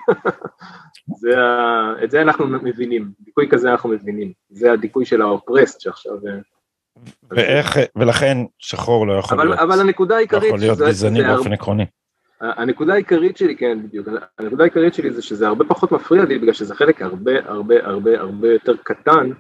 זה 1.20 1.38
ה... 1.38 2.04
את 2.04 2.10
זה 2.10 2.22
אנחנו 2.22 2.46
מבינים, 2.46 3.10
דיכוי 3.20 3.48
כזה 3.50 3.70
אנחנו 3.70 3.88
מבינים, 3.88 4.32
זה 4.50 4.72
הדיכוי 4.72 5.04
של 5.04 5.22
האופרסט 5.22 5.80
שעכשיו... 5.80 6.12
אה, 6.26 6.38
ואיך, 7.30 7.78
ולכן 7.96 8.38
שחור 8.58 9.06
לא 9.06 9.12
יכול 9.12 9.38
אבל, 9.38 9.48
להיות, 9.48 9.60
אבל 9.60 9.80
הנקודה 9.80 10.16
העיקרית, 10.16 10.42
לא 10.42 10.46
יכול 10.48 10.58
להיות 10.60 10.78
גזעני 10.78 11.22
באופן 11.22 11.52
עקרוני. 11.52 11.86
הנקודה 12.40 12.92
העיקרית 12.92 13.36
שלי, 13.36 13.56
כן 13.56 13.82
בדיוק, 13.82 14.08
הנקודה 14.38 14.62
העיקרית 14.62 14.94
שלי 14.94 15.10
זה 15.10 15.22
שזה 15.22 15.46
הרבה 15.46 15.64
פחות 15.64 15.92
מפריע 15.92 16.24
לי 16.24 16.38
בגלל 16.38 16.52
שזה 16.52 16.74
חלק 16.74 17.02
הרבה 17.02 17.32
הרבה 17.44 17.86
הרבה 17.86 18.20
הרבה 18.20 18.52
יותר 18.52 18.76
קטן 18.76 19.30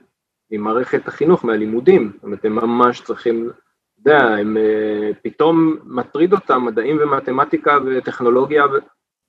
ממערכת 0.50 1.08
החינוך, 1.08 1.44
מהלימודים, 1.44 2.12
זאת 2.14 2.24
אומרת 2.24 2.44
הם 2.44 2.54
ממש 2.54 3.00
צריכים 3.00 3.50
יודע, 3.98 4.18
הם 4.18 4.56
אה, 4.56 5.10
פתאום 5.22 5.76
מטריד 5.84 6.32
אותם 6.32 6.64
מדעים 6.64 6.98
ומתמטיקה 7.00 7.78
וטכנולוגיה, 7.86 8.64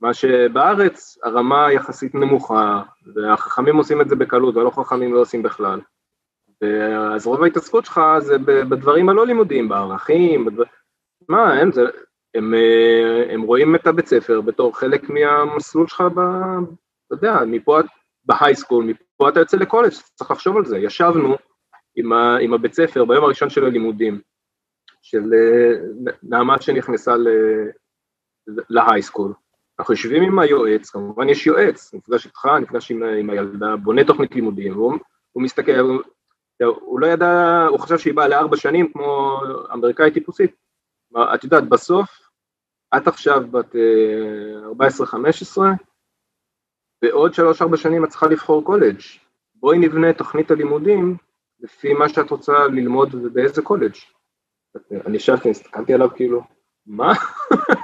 מה 0.01 0.13
שבארץ 0.13 1.17
הרמה 1.23 1.73
יחסית 1.73 2.15
נמוכה, 2.15 2.83
והחכמים 3.15 3.75
עושים 3.75 4.01
את 4.01 4.09
זה 4.09 4.15
בקלות 4.15 4.55
והלא 4.55 4.69
חכמים 4.69 5.13
לא 5.13 5.19
עושים 5.19 5.43
בכלל. 5.43 5.79
אז 7.15 7.27
רוב 7.27 7.43
ההתעסקות 7.43 7.85
שלך 7.85 8.01
זה 8.19 8.37
בדברים 8.37 9.09
הלא 9.09 9.27
לימודיים, 9.27 9.69
בערכים, 9.69 10.45
בדבר... 10.45 10.63
מה, 11.29 11.53
הם, 11.53 11.71
זה, 11.71 11.81
הם, 12.35 12.53
אה, 12.53 13.33
הם 13.33 13.41
רואים 13.41 13.75
את 13.75 13.87
הבית 13.87 14.07
ספר 14.07 14.41
בתור 14.41 14.77
חלק 14.77 15.09
מהמסלול 15.09 15.87
שלך, 15.87 16.01
ב, 16.01 16.19
אתה 17.07 17.15
יודע, 17.15 17.39
מפה, 17.47 17.79
בהייסקול, 18.25 18.85
מפה 18.85 19.29
אתה 19.29 19.39
יוצא 19.39 19.57
לקולג', 19.57 19.91
צריך 20.15 20.31
לחשוב 20.31 20.57
על 20.57 20.65
זה. 20.65 20.77
ישבנו 20.77 21.35
עם, 21.95 22.13
ה, 22.13 22.37
עם 22.37 22.53
הבית 22.53 22.73
ספר 22.73 23.05
ביום 23.05 23.23
הראשון 23.23 23.49
של 23.49 23.65
הלימודים, 23.65 24.21
של 25.01 25.33
אה, 25.33 26.13
נעמת 26.23 26.61
שנכנסה 26.61 27.15
להייסקול. 28.47 29.33
אנחנו 29.79 29.93
יושבים 29.93 30.23
עם 30.23 30.39
היועץ, 30.39 30.89
כמובן 30.89 31.29
יש 31.29 31.47
יועץ, 31.47 31.93
נפגש 31.93 32.25
איתך, 32.25 32.45
נפגש 32.61 32.91
עם, 32.91 33.03
עם 33.03 33.29
הילדה, 33.29 33.75
בונה 33.75 34.03
תוכנית 34.03 34.35
לימודים, 34.35 34.77
והוא 34.77 34.93
הוא 35.31 35.43
מסתכל, 35.43 35.71
הוא, 35.71 36.01
הוא 36.61 36.99
לא 36.99 37.07
ידע, 37.07 37.65
הוא 37.69 37.79
חשב 37.79 37.97
שהיא 37.97 38.13
באה 38.13 38.27
לארבע 38.27 38.57
שנים 38.57 38.91
כמו 38.93 39.39
אמריקאית 39.73 40.13
טיפוסית. 40.13 40.68
את 41.17 41.43
יודעת, 41.43 41.69
בסוף, 41.69 42.09
את 42.97 43.07
עכשיו 43.07 43.41
בת 43.51 43.75
14-15, 43.75 45.61
אה, 45.61 45.71
בעוד 47.01 47.33
שלוש-ארבע 47.33 47.77
שנים 47.77 48.05
את 48.05 48.09
צריכה 48.09 48.27
לבחור 48.27 48.63
קולג'. 48.63 48.99
בואי 49.55 49.77
נבנה 49.77 50.13
תוכנית 50.13 50.51
הלימודים 50.51 51.17
לפי 51.59 51.93
מה 51.93 52.09
שאת 52.09 52.29
רוצה 52.29 52.67
ללמוד 52.67 53.15
ובאיזה 53.15 53.61
קולג'. 53.61 53.95
אני 55.05 55.17
ישבתי, 55.17 55.49
הסתכלתי 55.49 55.93
עליו 55.93 56.09
כאילו, 56.15 56.41
מה? 56.85 57.13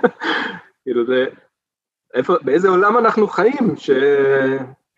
כאילו 0.83 1.05
זה, 1.05 1.25
איפה, 2.13 2.33
באיזה 2.41 2.69
עולם 2.69 2.97
אנחנו 2.97 3.27
חיים, 3.27 3.75
ש... 3.77 3.89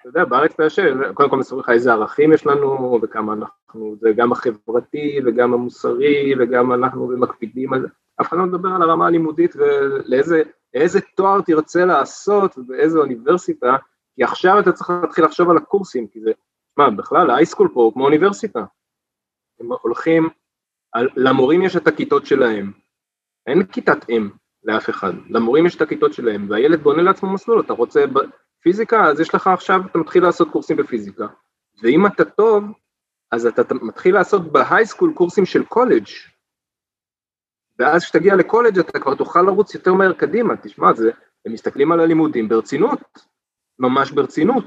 אתה 0.10 0.20
יודע, 0.20 0.30
בארץ 0.30 0.54
אתה 0.54 0.64
יושב, 0.64 1.12
קודם 1.14 1.30
כל 1.30 1.38
מספרים 1.38 1.60
לך 1.62 1.70
איזה 1.70 1.94
ערכים 1.94 2.34
יש 2.34 2.46
לנו, 2.46 3.00
וכמה 3.02 3.34
אנחנו, 3.34 3.96
זה 4.00 4.10
גם 4.16 4.32
החברתי 4.32 5.20
וגם 5.26 5.54
המוסרי, 5.54 6.34
וגם 6.40 6.74
אנחנו 6.74 7.08
מקפידים 7.08 7.74
על 7.74 7.82
זה. 7.82 7.88
אף 8.22 8.28
אחד 8.28 8.38
לא 8.38 8.46
מדבר 8.46 8.70
על 8.70 8.82
הרמה 8.82 9.08
הלימודית 9.08 9.56
ולאיזה 9.56 11.02
תואר 11.16 11.42
תרצה 11.42 11.86
לעשות 11.86 12.58
ובאיזה 12.58 13.00
אוניברסיטה, 13.00 13.76
כי 14.16 14.24
עכשיו 14.24 14.60
אתה 14.60 14.72
צריך 14.72 14.90
להתחיל 14.90 15.26
לחשוב 15.26 15.50
על 15.50 15.58
הקורסים, 15.58 16.08
כי 16.08 16.22
זה, 16.22 16.32
מה, 16.78 16.90
בכלל, 16.90 17.30
האייסקול 17.30 17.70
פה 17.74 17.82
הוא 17.82 17.94
כמו 17.94 18.06
אוניברסיטה. 18.06 18.66
הם 19.60 19.70
הולכים, 19.82 20.30
למורים 21.16 21.62
יש 21.62 21.76
את 21.76 21.88
הכיתות 21.88 22.26
שלהם, 22.26 22.72
אין 23.48 23.66
כיתת 23.66 24.10
אם 24.10 24.30
לאף 24.64 24.90
אחד, 24.90 25.14
למורים 25.30 25.66
יש 25.66 25.76
את 25.76 25.82
הכיתות 25.82 26.14
שלהם, 26.14 26.50
והילד 26.50 26.80
בונה 26.80 27.02
לעצמו 27.02 27.34
מסלול, 27.34 27.60
אתה 27.60 27.74
רוצה 27.74 28.06
פיזיקה, 28.68 29.06
אז 29.06 29.20
יש 29.20 29.36
לך 29.36 29.48
עכשיו, 29.48 29.82
אתה 29.92 29.98
מתחיל 29.98 30.24
לעשות 30.24 30.52
קורסים 30.52 30.78
בפיזיקה, 30.78 31.28
ואם 31.84 32.06
אתה 32.06 32.26
טוב, 32.26 32.64
אז 33.32 33.46
אתה 33.46 33.74
מתחיל 33.74 34.16
לעשות 34.16 34.52
בהייסקול 34.52 35.14
קורסים 35.16 35.46
של 35.46 35.66
קולג', 35.66 36.08
ואז 37.80 38.04
כשתגיע 38.04 38.36
לקולג' 38.36 38.80
אתה 38.80 39.00
כבר 39.00 39.16
תוכל 39.16 39.42
לרוץ 39.42 39.74
יותר 39.74 39.94
מהר 39.94 40.14
קדימה, 40.14 40.58
תשמע, 40.58 40.94
זה, 40.94 41.12
הם 41.46 41.54
מסתכלים 41.54 41.92
על 41.92 42.00
הלימודים 42.00 42.50
ברצינות, 42.50 43.00
ממש 43.80 44.12
ברצינות. 44.12 44.66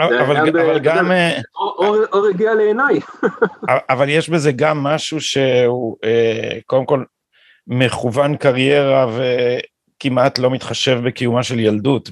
אבל, 0.00 0.36
אבל 0.36 0.78
גם... 0.78 1.12
אה, 1.12 1.40
אור, 1.54 1.96
אור 2.12 2.26
הגיע 2.26 2.54
לעיניי. 2.54 3.00
אבל 3.90 4.08
יש 4.08 4.30
בזה 4.30 4.52
גם 4.56 4.82
משהו 4.82 5.20
שהוא 5.20 5.96
אה, 6.04 6.58
קודם 6.66 6.86
כל 6.86 7.04
מכוון 7.66 8.36
קריירה 8.36 9.06
וכמעט 9.16 10.38
לא 10.38 10.50
מתחשב 10.50 11.00
בקיומה 11.04 11.42
של 11.42 11.60
ילדות 11.60 12.10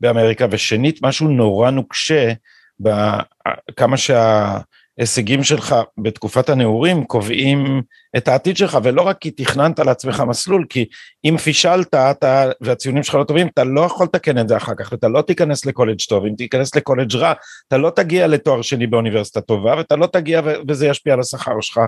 באמריקה, 0.00 0.46
ושנית 0.50 1.02
משהו 1.02 1.28
נורא 1.28 1.70
נוקשה 1.70 2.32
בכמה 2.80 3.96
שה... 3.96 4.58
ההישגים 4.98 5.42
שלך 5.42 5.74
בתקופת 5.98 6.48
הנעורים 6.48 7.04
קובעים 7.04 7.82
את 8.16 8.28
העתיד 8.28 8.56
שלך, 8.56 8.78
ולא 8.82 9.02
רק 9.02 9.18
כי 9.20 9.30
תכננת 9.30 9.78
לעצמך 9.78 10.22
מסלול, 10.28 10.66
כי 10.68 10.84
אם 11.24 11.36
פישלת 11.36 11.94
אתה, 11.94 12.50
והציונים 12.60 13.02
שלך 13.02 13.14
לא 13.14 13.24
טובים, 13.24 13.46
אתה 13.46 13.64
לא 13.64 13.80
יכול 13.80 14.06
לתקן 14.06 14.38
את 14.38 14.48
זה 14.48 14.56
אחר 14.56 14.72
כך, 14.78 14.92
ואתה 14.92 15.08
לא 15.08 15.22
תיכנס 15.22 15.66
לקולג' 15.66 16.00
טוב, 16.08 16.24
אם 16.24 16.34
תיכנס 16.36 16.74
לקולג' 16.74 17.16
רע, 17.16 17.32
אתה 17.68 17.78
לא 17.78 17.90
תגיע 17.96 18.26
לתואר 18.26 18.62
שני 18.62 18.86
באוניברסיטה 18.86 19.40
טובה, 19.40 19.74
ואתה 19.76 19.96
לא 19.96 20.06
תגיע 20.06 20.40
וזה 20.68 20.86
ישפיע 20.86 21.12
על 21.14 21.20
השכר 21.20 21.60
שלך 21.60 21.80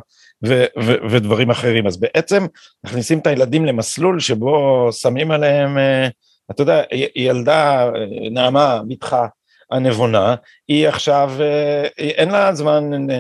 ו- 0.47 0.65
ו- 0.83 1.11
ודברים 1.11 1.51
אחרים. 1.51 1.87
אז 1.87 2.01
בעצם 2.01 2.47
מכניסים 2.85 3.19
את 3.19 3.27
הילדים 3.27 3.65
למסלול 3.65 4.21
שבו 4.21 4.89
שמים 4.93 5.31
עליהם, 5.31 5.79
אה, 5.79 6.09
אתה 6.51 6.63
יודע, 6.63 6.83
ילדה, 7.17 7.85
אה, 7.85 7.91
נעמה, 8.31 8.81
בתך, 8.89 9.17
הנבונה, 9.71 10.35
היא 10.69 10.89
עכשיו, 10.89 11.31
אה, 11.41 11.87
אין 11.99 12.31
לה 12.31 12.55
זמן 12.55 13.11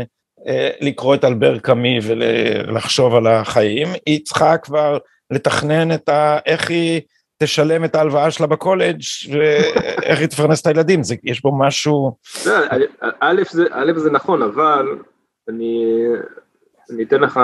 אה, 0.46 0.70
לקרוא 0.80 1.14
את 1.14 1.24
אלבר 1.24 1.58
קאמי 1.58 1.98
ולחשוב 2.02 3.14
על 3.14 3.26
החיים, 3.26 3.88
היא 4.06 4.24
צריכה 4.24 4.58
כבר 4.58 4.98
לתכנן 5.30 5.94
את 5.94 6.08
ה... 6.08 6.38
איך 6.46 6.70
היא 6.70 7.00
תשלם 7.42 7.84
את 7.84 7.94
ההלוואה 7.94 8.30
שלה 8.30 8.46
בקולג' 8.46 9.00
ואיך 9.32 10.20
היא 10.20 10.26
תפרנס 10.26 10.60
את 10.60 10.66
הילדים, 10.66 11.02
זה, 11.02 11.14
יש 11.24 11.42
בו 11.42 11.58
משהו... 11.58 12.16
א', 13.20 13.42
זה, 13.50 13.64
א', 13.70 13.92
זה 13.96 14.10
נכון, 14.10 14.42
אבל 14.42 14.86
אני, 15.48 15.84
אני 16.90 17.02
אתן 17.02 17.20
לך 17.20 17.40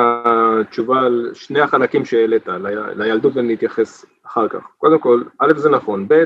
תשובה 0.71 1.01
על 1.01 1.31
שני 1.35 1.61
החלקים 1.61 2.05
שהעלית, 2.05 2.49
לילדות 2.97 3.37
אני 3.37 3.55
אתייחס 3.55 4.05
אחר 4.37 4.49
כך. 4.49 4.67
קודם 4.79 4.99
כל, 4.99 5.23
א', 5.39 5.53
זה 5.57 5.71
נכון, 5.71 6.09
ב', 6.09 6.25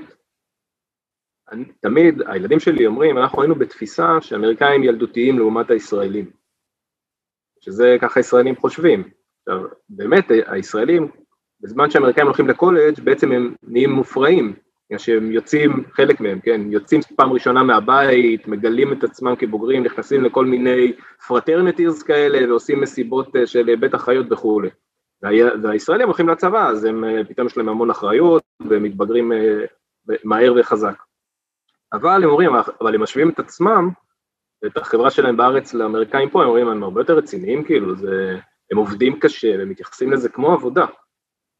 אני, 1.52 1.64
תמיד 1.64 2.22
הילדים 2.26 2.60
שלי 2.60 2.86
אומרים, 2.86 3.18
אנחנו 3.18 3.42
היינו 3.42 3.54
בתפיסה 3.54 4.20
שאמריקאים 4.20 4.84
ילדותיים 4.84 5.38
לעומת 5.38 5.70
הישראלים, 5.70 6.30
שזה 7.60 7.96
ככה 8.00 8.20
ישראלים 8.20 8.56
חושבים. 8.56 9.08
עכשיו, 9.40 9.64
באמת 9.88 10.24
הישראלים, 10.46 11.10
בזמן 11.60 11.90
שהאמריקאים 11.90 12.26
הולכים 12.26 12.48
לקולג' 12.48 13.00
בעצם 13.04 13.32
הם 13.32 13.54
נהיים 13.62 13.90
מופרעים, 13.90 14.54
שהם 14.98 15.32
יוצאים, 15.32 15.84
חלק 15.92 16.20
מהם, 16.20 16.40
כן, 16.40 16.60
יוצאים 16.72 17.00
פעם 17.16 17.32
ראשונה 17.32 17.62
מהבית, 17.62 18.48
מגלים 18.48 18.92
את 18.92 19.04
עצמם 19.04 19.34
כבוגרים, 19.38 19.82
נכנסים 19.82 20.24
לכל 20.24 20.46
מיני 20.46 20.92
fraternities 21.28 22.02
כאלה 22.02 22.48
ועושים 22.48 22.80
מסיבות 22.80 23.36
אה, 23.36 23.46
של 23.46 23.76
בית 23.76 23.94
החיות 23.94 24.32
וכולי. 24.32 24.68
והישראלים 25.62 26.06
הולכים 26.06 26.28
לצבא, 26.28 26.68
אז 26.68 26.85
הם, 26.85 27.04
אה, 27.04 27.24
פתאום 27.28 27.46
יש 27.46 27.56
להם 27.56 27.68
המון 27.68 27.90
אחריות 27.90 28.42
והם 28.70 28.83
מתבגרים 28.83 29.33
אה, 29.33 29.64
מהר 30.24 30.54
וחזק. 30.56 31.02
אבל 31.92 32.24
הם 32.24 32.30
אומרים, 32.30 32.50
אבל 32.80 32.94
הם 32.94 33.02
משווים 33.02 33.30
את 33.30 33.38
עצמם, 33.38 33.90
את 34.66 34.76
החברה 34.76 35.11
שלהם 35.11 35.37
בארץ 35.37 35.74
לאמריקאים 35.74 36.30
פה, 36.30 36.42
הם 36.42 36.48
אומרים, 36.48 36.68
הם 36.68 36.83
הרבה 36.83 37.00
יותר 37.00 37.16
רציניים, 37.16 37.64
כאילו, 37.64 37.96
זה, 37.96 38.38
הם 38.70 38.78
עובדים 38.78 39.20
קשה, 39.20 39.59
והם 39.59 39.68
מתייחסים 39.68 40.12
לזה 40.12 40.28
כמו 40.28 40.52
עבודה. 40.52 40.87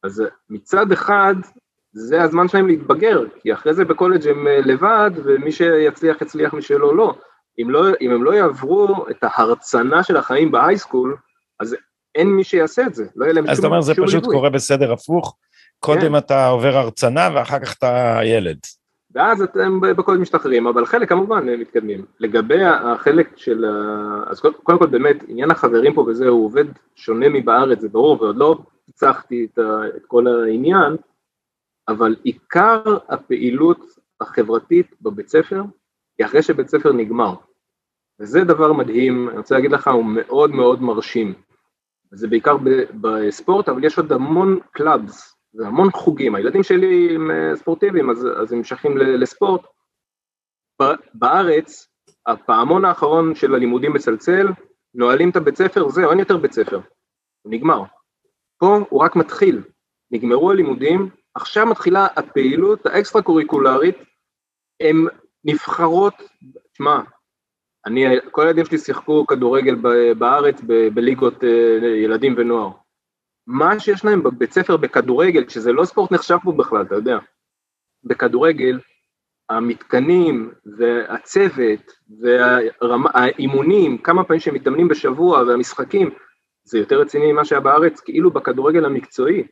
אז 0.03 0.23
מצד 0.49 0.91
אחד, 0.91 1.35
זה 1.93 2.21
הזמן 2.21 2.47
שלהם 2.47 2.67
להתבגר, 2.67 3.23
כי 3.39 3.53
אחרי 3.53 3.73
זה 3.73 3.85
בקולג' 3.85 4.27
הם 4.27 4.47
אה, 4.47 4.59
לבד, 4.61 5.11
ומי 5.23 5.51
שיצליח 5.51 6.21
יצליח, 6.21 6.53
מי 6.53 6.61
שלא 6.61 6.95
לא. 6.95 7.15
אם, 7.59 7.69
לא, 7.69 7.85
אם 8.01 8.11
הם 8.11 8.23
לא 8.23 8.31
יעברו 8.31 9.09
את 9.09 9.23
ההרצנה 9.23 10.03
של 10.03 10.17
החיים 10.17 10.51
בהייסקול, 10.51 11.17
אז 11.59 11.75
אין 12.15 12.27
מי 12.27 12.43
שיעשה 12.43 12.87
את 12.87 12.95
זה, 12.95 13.05
לא 13.15 13.25
יהיה 13.25 13.33
להם 13.33 13.43
שום... 13.43 13.51
אז 13.51 13.59
אתה 13.59 13.67
אומר, 13.67 13.81
זה 13.81 13.93
פשוט 13.93 14.23
ליווי. 14.23 14.35
קורה 14.35 14.49
בסדר 14.49 14.93
הפוך, 14.93 15.37
קודם 15.79 16.01
כן. 16.01 16.17
אתה 16.17 16.47
עובר 16.47 16.77
הרצנה 16.77 17.29
ואחר 17.35 17.59
כך 17.59 17.75
אתה 17.77 18.19
ילד. 18.23 18.57
ואז 19.13 19.41
אתם 19.41 19.81
בקוד 19.81 20.19
משתחררים, 20.19 20.67
אבל 20.67 20.85
חלק 20.85 21.09
כמובן 21.09 21.49
מתקדמים. 21.49 22.05
לגבי 22.19 22.63
החלק 22.63 23.37
של, 23.37 23.65
אז 24.27 24.39
קודם 24.39 24.79
כל 24.79 24.87
באמת 24.87 25.17
עניין 25.27 25.51
החברים 25.51 25.93
פה 25.93 26.01
וזה 26.01 26.27
הוא 26.27 26.45
עובד 26.45 26.65
שונה 26.95 27.29
מבארץ, 27.29 27.79
זה 27.79 27.89
ברור, 27.89 28.21
ועוד 28.21 28.37
לא 28.37 28.57
פיצחתי 28.85 29.47
את, 29.53 29.59
את 29.95 30.05
כל 30.07 30.27
העניין, 30.27 30.95
אבל 31.87 32.15
עיקר 32.23 32.81
הפעילות 33.09 33.85
החברתית 34.21 34.87
בבית 35.01 35.29
ספר 35.29 35.63
היא 36.17 36.25
אחרי 36.25 36.41
שבית 36.41 36.69
ספר 36.69 36.93
נגמר. 36.93 37.33
וזה 38.19 38.43
דבר 38.43 38.73
מדהים, 38.73 39.29
אני 39.29 39.37
רוצה 39.37 39.55
להגיד 39.55 39.71
לך, 39.71 39.87
הוא 39.87 40.05
מאוד 40.05 40.51
מאוד 40.51 40.81
מרשים. 40.81 41.33
זה 42.11 42.27
בעיקר 42.27 42.57
בספורט, 43.01 43.69
אבל 43.69 43.83
יש 43.83 43.97
עוד 43.97 44.11
המון 44.11 44.59
clubs 44.71 45.41
זה 45.53 45.67
המון 45.67 45.91
חוגים, 45.91 46.35
הילדים 46.35 46.63
שלי 46.63 47.15
הם 47.15 47.31
אה, 47.31 47.55
ספורטיביים 47.55 48.09
אז, 48.09 48.27
אז 48.41 48.51
הם 48.51 48.57
נמשכים 48.57 48.97
לספורט. 48.97 49.61
בארץ, 51.13 51.87
הפעמון 52.27 52.85
האחרון 52.85 53.35
של 53.35 53.55
הלימודים 53.55 53.93
מצלצל, 53.93 54.47
נועלים 54.93 55.29
את 55.29 55.35
הבית 55.35 55.55
ספר, 55.55 55.89
זהו, 55.89 56.11
אין 56.11 56.19
יותר 56.19 56.37
בית 56.37 56.53
ספר, 56.53 56.79
הוא 57.41 57.53
נגמר. 57.53 57.83
פה 58.57 58.79
הוא 58.89 59.03
רק 59.03 59.15
מתחיל, 59.15 59.63
נגמרו 60.11 60.51
הלימודים, 60.51 61.09
עכשיו 61.35 61.65
מתחילה 61.65 62.07
הפעילות 62.15 62.85
האקסטרה 62.85 63.21
קוריקולרית, 63.21 63.97
הן 64.79 65.05
נבחרות, 65.43 66.13
שמע, 66.73 66.99
אני, 67.85 68.05
כל 68.31 68.41
הילדים 68.41 68.65
שלי 68.65 68.77
שיחקו 68.77 69.27
כדורגל 69.27 69.75
בארץ 70.17 70.61
בליגות 70.93 71.43
אה, 71.43 71.87
ילדים 72.03 72.35
ונוער. 72.37 72.71
מה 73.47 73.79
שיש 73.79 74.05
להם 74.05 74.23
בבית 74.23 74.53
ספר 74.53 74.77
בכדורגל, 74.77 75.49
שזה 75.49 75.71
לא 75.71 75.85
ספורט 75.85 76.11
נחשב 76.11 76.37
פה 76.43 76.51
בכלל, 76.51 76.81
אתה 76.81 76.95
יודע, 76.95 77.17
בכדורגל, 78.03 78.79
המתקנים 79.49 80.51
והצוות 80.77 81.91
והאימונים, 82.21 83.97
כמה 83.97 84.23
פעמים 84.23 84.39
שהם 84.39 84.53
מתאמנים 84.53 84.87
בשבוע 84.87 85.43
והמשחקים, 85.43 86.09
זה 86.63 86.79
יותר 86.79 87.01
רציני 87.01 87.31
ממה 87.31 87.45
שהיה 87.45 87.61
בארץ, 87.61 87.99
כאילו 87.99 88.31
בכדורגל 88.31 88.85
המקצועי, 88.85 89.43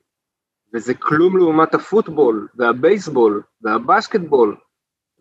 וזה 0.74 0.94
כלום 0.94 1.38
לעומת 1.38 1.76
הפוטבול 1.76 2.48
והבייסבול 2.56 3.44
והבסקטבול, 3.62 4.56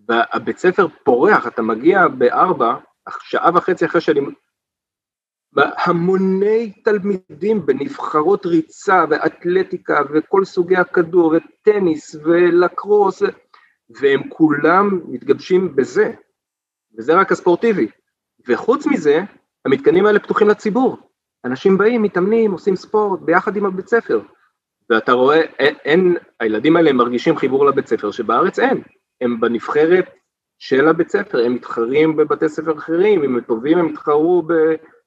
והבית 0.08 0.58
ספר 0.58 0.86
פורח, 1.04 1.46
אתה 1.46 1.62
מגיע 1.62 2.08
בארבע, 2.08 2.74
שעה 3.20 3.50
וחצי 3.54 3.84
אחרי 3.86 4.00
שאני... 4.00 4.20
המוני 5.56 6.72
תלמידים 6.84 7.66
בנבחרות 7.66 8.46
ריצה 8.46 9.04
ואתלטיקה 9.10 10.00
וכל 10.14 10.44
סוגי 10.44 10.76
הכדור 10.76 11.34
וטניס 11.36 12.16
ולקרוס 12.24 13.22
והם 13.90 14.28
כולם 14.28 15.00
מתגבשים 15.08 15.76
בזה, 15.76 16.12
וזה 16.98 17.14
רק 17.14 17.32
הספורטיבי. 17.32 17.88
וחוץ 18.48 18.86
מזה, 18.86 19.20
המתקנים 19.64 20.06
האלה 20.06 20.18
פתוחים 20.18 20.48
לציבור. 20.48 20.96
אנשים 21.44 21.78
באים, 21.78 22.02
מתאמנים, 22.02 22.52
עושים 22.52 22.76
ספורט 22.76 23.20
ביחד 23.20 23.56
עם 23.56 23.64
הבית 23.64 23.88
ספר. 23.88 24.20
ואתה 24.90 25.12
רואה, 25.12 25.40
אין, 25.58 26.16
הילדים 26.40 26.76
האלה 26.76 26.92
מרגישים 26.92 27.36
חיבור 27.36 27.66
לבית 27.66 27.86
ספר 27.86 28.10
שבארץ 28.10 28.58
אין. 28.58 28.82
הם 29.20 29.40
בנבחרת 29.40 30.10
של 30.58 30.88
הבית 30.88 31.10
ספר, 31.10 31.44
הם 31.44 31.54
מתחרים 31.54 32.16
בבתי 32.16 32.48
ספר 32.48 32.78
אחרים, 32.78 33.24
אם 33.24 33.34
הם 33.34 33.40
טובים 33.40 33.78
הם 33.78 33.88
יתחרו 33.88 34.42
ב, 34.42 34.52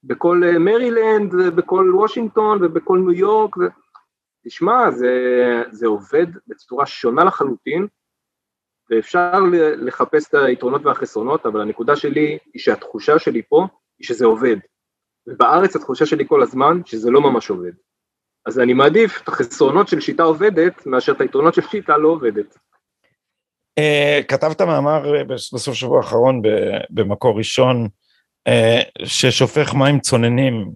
בכל 0.04 0.42
מרילנד 0.60 1.34
ובכל 1.34 1.92
וושינגטון 1.96 2.64
ובכל 2.64 2.98
ניו 2.98 3.12
יורק. 3.12 3.58
ו... 3.58 3.62
תשמע, 4.46 4.92
זה, 4.92 5.14
זה 5.72 5.88
עובד 5.88 6.28
בצורה 6.48 6.86
שונה 6.86 7.24
לחלוטין, 7.24 7.88
ואפשר 8.90 9.40
לחפש 9.78 10.30
את 10.30 10.34
היתרונות 10.34 10.86
והחסרונות, 10.86 11.46
אבל 11.46 11.62
הנקודה 11.62 11.96
שלי 11.96 12.38
היא 12.54 12.62
שהתחושה 12.62 13.20
שלי 13.20 13.42
פה 13.50 13.68
היא 14.00 14.08
שזה 14.08 14.26
עובד. 14.26 14.58
ובארץ 15.28 15.76
התחושה 15.76 16.06
שלי 16.06 16.28
כל 16.28 16.42
הזמן 16.42 16.82
שזה 16.86 17.12
לא 17.12 17.22
ממש 17.22 17.50
עובד. 17.50 17.72
אז 18.46 18.60
אני 18.60 18.74
מעדיף 18.74 19.22
את 19.22 19.28
החסרונות 19.28 19.88
של 19.88 20.00
שיטה 20.00 20.24
עובדת 20.24 20.86
מאשר 20.86 21.12
את 21.12 21.22
היתרונות 21.22 21.54
של 21.54 21.62
שיטה 21.62 21.98
לא 21.98 22.08
עובדת. 22.08 22.58
Uh, 23.80 24.24
כתבת 24.28 24.62
מאמר 24.62 25.16
אה, 25.16 25.24
בסוף 25.24 25.74
שבוע 25.74 25.98
האחרון 25.98 26.42
במקור 26.90 27.38
ראשון 27.38 27.88
uh, 28.50 29.06
ששופך 29.06 29.74
מים 29.74 30.00
צוננים 30.00 30.72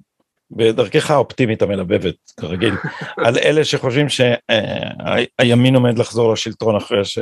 בדרכך 0.52 1.12
האופטימית 1.12 1.62
המלבבת 1.62 2.16
כרגיל 2.40 2.74
על 3.26 3.38
אלה 3.38 3.66
שחושבים 3.66 4.10
שהימין 4.10 5.76
uh, 5.76 5.78
עומד 5.78 5.98
לחזור 5.98 6.34
לשלטון 6.34 6.76
אחרי 6.76 7.06
ש... 7.06 7.20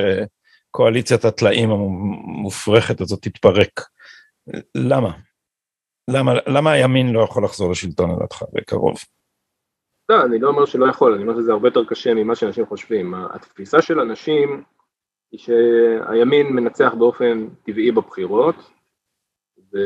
קואליציית 0.76 1.24
הטלאים 1.24 1.70
המופרכת 1.70 3.00
הזאת 3.00 3.22
תתפרק. 3.22 3.80
למה? 4.74 5.12
למה, 6.10 6.32
למה 6.46 6.72
הימין 6.72 7.12
לא 7.12 7.20
יכול 7.20 7.44
לחזור 7.44 7.70
לשלטון 7.70 8.10
לדעתך 8.10 8.42
בקרוב? 8.52 8.96
לא, 10.08 10.24
אני 10.24 10.38
לא 10.38 10.48
אומר 10.48 10.64
שלא 10.64 10.86
יכול, 10.86 11.14
אני 11.14 11.22
אומר 11.22 11.34
שזה 11.40 11.52
הרבה 11.52 11.68
יותר 11.68 11.84
קשה 11.84 12.14
ממה 12.14 12.34
שאנשים 12.34 12.66
חושבים. 12.66 13.14
התפיסה 13.14 13.82
של 13.82 14.00
אנשים 14.00 14.62
היא 15.34 15.40
שהימין 15.40 16.46
מנצח 16.46 16.94
באופן 16.98 17.46
טבעי 17.66 17.92
בבחירות, 17.92 18.54
ו... 19.72 19.78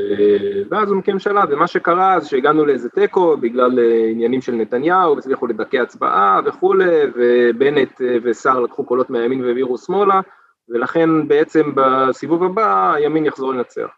ואז 0.71 0.91
הוא 0.91 0.99
מקים 0.99 1.15
ממשלה, 1.15 1.45
ומה 1.51 1.67
שקרה 1.67 2.21
זה 2.21 2.29
שהגענו 2.29 2.67
לאיזה 2.67 2.89
תיקו 2.89 3.37
בגלל 3.37 3.79
אה, 3.79 4.09
עניינים 4.11 4.43
של 4.43 4.53
נתניהו, 4.53 5.17
והצליחו 5.17 5.47
לדכא 5.47 5.77
הצבעה 5.77 6.41
וכולי, 6.45 7.05
ובנט 7.15 8.01
אה, 8.01 8.17
וסער 8.23 8.61
לקחו 8.61 8.85
קולות 8.85 9.11
מהימין 9.11 9.45
והעבירו 9.45 9.79
שמאלה, 9.79 10.21
ולכן 10.69 11.29
בעצם 11.29 11.73
בסיבוב 11.75 12.45
הבא 12.45 12.93
הימין 12.95 13.27
יחזור 13.27 13.53
לנצח. 13.53 13.89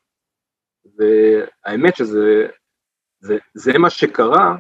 והאמת 0.98 1.96
שזה 1.96 2.46
זה, 3.20 3.38
זה 3.55 3.78
מה 3.78 3.90
שקרה, 3.90 4.57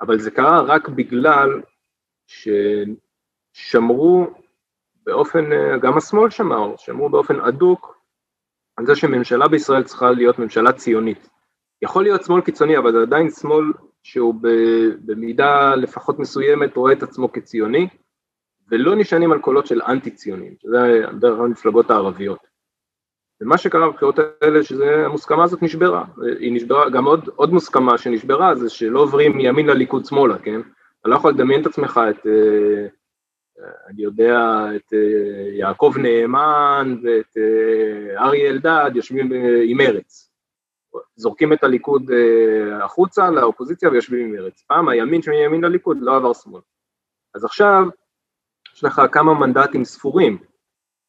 אבל 0.00 0.18
זה 0.18 0.30
קרה 0.30 0.60
רק 0.60 0.88
בגלל 0.88 1.60
ששמרו 3.54 4.45
באופן, 5.06 5.44
גם 5.80 5.96
השמאל 5.96 6.30
שמר, 6.30 6.76
שמרו 6.76 7.08
באופן 7.08 7.40
אדוק 7.40 7.96
על 8.76 8.86
זה 8.86 8.96
שממשלה 8.96 9.48
בישראל 9.48 9.82
צריכה 9.82 10.10
להיות 10.10 10.38
ממשלה 10.38 10.72
ציונית. 10.72 11.28
יכול 11.82 12.02
להיות 12.02 12.24
שמאל 12.24 12.40
קיצוני, 12.40 12.78
אבל 12.78 12.92
זה 12.92 13.02
עדיין 13.02 13.30
שמאל 13.30 13.64
שהוא 14.02 14.34
במידה 15.04 15.74
לפחות 15.74 16.18
מסוימת 16.18 16.76
רואה 16.76 16.92
את 16.92 17.02
עצמו 17.02 17.32
כציוני, 17.32 17.88
ולא 18.70 18.96
נשענים 18.96 19.32
על 19.32 19.38
קולות 19.38 19.66
של 19.66 19.82
אנטי 19.82 20.10
ציונים, 20.10 20.54
שזה 20.62 21.02
דרך 21.20 21.38
המפלגות 21.38 21.90
הערביות. 21.90 22.38
ומה 23.40 23.58
שקרה 23.58 23.90
בבחירות 23.90 24.18
האלה, 24.18 24.62
שהמוסכמה 24.62 25.44
הזאת 25.44 25.62
נשברה, 25.62 26.04
היא 26.38 26.52
נשברה, 26.52 26.90
גם 26.90 27.04
עוד, 27.04 27.28
עוד 27.36 27.52
מוסכמה 27.52 27.98
שנשברה 27.98 28.54
זה 28.54 28.70
שלא 28.70 29.00
עוברים 29.00 29.36
מימין 29.36 29.66
לליכוד 29.66 30.04
שמאלה, 30.04 30.38
כן? 30.38 30.60
אתה 31.00 31.08
לא 31.08 31.14
יכול 31.14 31.30
לדמיין 31.30 31.60
את 31.60 31.66
עצמך, 31.66 32.00
את, 32.10 32.26
אה, 32.26 32.86
אני 33.86 34.02
יודע, 34.02 34.38
את 34.76 34.92
אה, 34.92 35.48
יעקב 35.52 35.94
נאמן 35.98 36.96
ואת 37.02 37.36
אה, 37.36 38.24
אריה 38.24 38.50
אלדד 38.50 38.90
יושבים 38.94 39.32
עם 39.64 39.76
מרץ. 39.76 40.30
זורקים 41.16 41.52
את 41.52 41.64
הליכוד 41.64 42.10
החוצה 42.82 43.30
לאופוזיציה 43.30 43.90
ויושבים 43.90 44.26
עם 44.26 44.32
מרץ. 44.32 44.62
פעם 44.68 44.88
הימין 44.88 45.22
שמימין 45.22 45.64
לליכוד 45.64 45.96
לא 46.00 46.16
עבר 46.16 46.32
שמאל. 46.32 46.60
אז 47.34 47.44
עכשיו, 47.44 47.82
יש 48.74 48.84
לך 48.84 49.02
כמה 49.12 49.34
מנדטים 49.34 49.84
ספורים, 49.84 50.38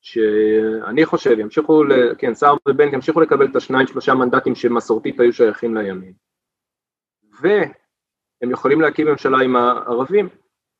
שאני 0.02 1.06
חושב 1.06 1.40
ימשיכו, 1.40 1.84
כן, 2.18 2.34
סער 2.34 2.56
ובנט 2.70 2.94
ימשיכו 2.94 3.22
לקבל 3.22 3.46
את 3.46 3.56
השניים 3.56 3.88
שלושה 3.88 4.14
מנדטים 4.14 4.56
שמסורתית 4.56 5.20
היו 5.20 5.34
שייכים 5.34 5.78
לימין. 5.78 6.14
והם 7.42 8.52
יכולים 8.52 8.82
להקים 8.82 9.08
ממשלה 9.08 9.38
עם 9.40 9.56
הערבים, 9.56 10.30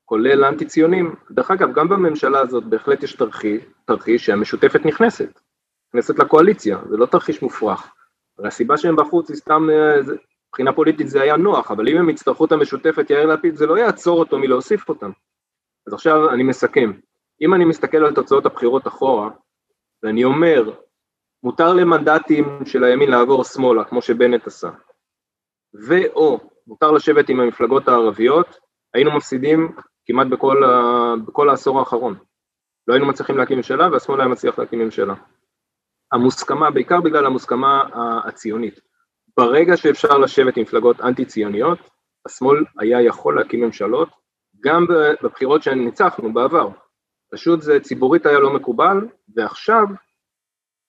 כולל 0.08 0.44
אנטי 0.44 0.64
ציונים. 0.64 1.14
דרך 1.30 1.50
אגב, 1.50 1.72
גם 1.72 1.88
בממשלה 1.88 2.40
הזאת 2.40 2.64
בהחלט 2.64 3.02
יש 3.02 3.12
תרחיש, 3.12 3.62
תרחיש 3.84 4.26
שהמשותפת 4.26 4.86
נכנסת, 4.86 5.40
נכנסת 5.88 6.18
לקואליציה, 6.18 6.78
זה 6.90 6.96
לא 6.96 7.06
תרחיש 7.06 7.42
מופרך. 7.42 7.92
הרי 8.38 8.48
הסיבה 8.48 8.76
שהם 8.76 8.96
בחוץ 8.96 9.30
היא 9.30 9.36
סתם, 9.36 9.68
אה, 9.70 10.14
מבחינה 10.48 10.72
פוליטית 10.72 11.08
זה 11.08 11.22
היה 11.22 11.36
נוח, 11.36 11.70
אבל 11.70 11.88
אם 11.88 11.96
הם 11.96 12.10
יצטרכו 12.10 12.44
את 12.44 12.52
המשותפת 12.52 13.10
יאיר 13.10 13.26
לפיד 13.26 13.56
זה 13.56 13.66
לא 13.66 13.78
יעצור 13.78 14.18
אותו 14.18 14.38
מלהוסיף 14.38 14.88
אותם. 14.88 15.10
אז 15.86 15.92
עכשיו 15.92 16.30
אני 16.30 16.42
מסכם. 16.42 16.92
אם 17.40 17.54
אני 17.54 17.64
מסתכל 17.64 18.04
על 18.04 18.14
תוצאות 18.14 18.46
הבחירות 18.46 18.86
אחורה, 18.86 19.30
ואני 20.02 20.24
אומר, 20.24 20.72
מותר 21.42 21.72
למנדטים 21.72 22.44
של 22.64 22.84
הימין 22.84 23.10
לעבור 23.10 23.44
שמאלה, 23.44 23.84
כמו 23.84 24.02
שבנט 24.02 24.46
עשה, 24.46 24.70
ואו 25.88 26.40
מותר 26.66 26.90
לשבת 26.90 27.28
עם 27.28 27.40
המפלגות 27.40 27.88
הערביות, 27.88 28.58
היינו 28.94 29.16
מפסידים 29.16 29.72
כמעט 30.08 30.26
בכל, 30.26 30.64
ה... 30.64 31.14
בכל 31.26 31.48
העשור 31.48 31.78
האחרון. 31.78 32.18
לא 32.88 32.94
היינו 32.94 33.06
מצליחים 33.06 33.38
להקים 33.38 33.56
ממשלה, 33.56 33.88
והשמאל 33.92 34.20
היה 34.20 34.28
מצליח 34.28 34.58
להקים 34.58 34.78
ממשלה. 34.78 35.14
המוסכמה, 36.12 36.70
בעיקר 36.70 37.00
בגלל 37.00 37.26
המוסכמה 37.26 37.88
הציונית. 38.24 38.80
ברגע 39.36 39.76
שאפשר 39.76 40.18
לשבת 40.18 40.56
עם 40.56 40.62
מפלגות 40.62 41.00
אנטי-ציוניות, 41.00 41.78
השמאל 42.26 42.64
היה 42.78 43.02
יכול 43.02 43.36
להקים 43.36 43.60
ממשלות, 43.60 44.08
גם 44.60 44.86
בבחירות 45.22 45.62
שניצחנו 45.62 46.32
בעבר. 46.32 46.68
פשוט 47.32 47.62
זה 47.62 47.80
ציבורית 47.80 48.26
היה 48.26 48.38
לא 48.38 48.54
מקובל, 48.54 48.96
ועכשיו 49.34 49.84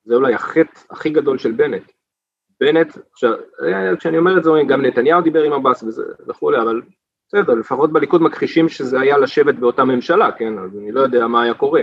זה 0.04 0.16
אולי 0.16 0.34
החטא 0.34 0.80
הכי 0.90 1.10
גדול 1.10 1.38
של 1.38 1.52
בנט. 1.52 1.92
בנט, 2.60 2.98
עכשיו, 3.12 3.34
כשאני 4.00 4.18
אומר 4.18 4.38
את 4.38 4.44
זה, 4.44 4.50
גם 4.68 4.82
נתניהו 4.82 5.22
דיבר 5.22 5.44
עם 5.44 5.54
עבאס 5.54 5.84
וכולי, 6.28 6.62
אבל 6.62 6.82
בסדר, 7.30 7.54
לפחות 7.54 7.94
בליכוד 7.94 8.22
מכחישים 8.22 8.70
שזה 8.70 9.00
היה 9.00 9.18
לשבת 9.18 9.56
באותה 9.56 9.84
ממשלה, 9.84 10.32
כן, 10.32 10.60
אז 10.60 10.78
אני 10.78 10.92
לא 10.92 11.02
יודע 11.02 11.28
מה 11.28 11.44
היה 11.44 11.54
קורה. 11.54 11.82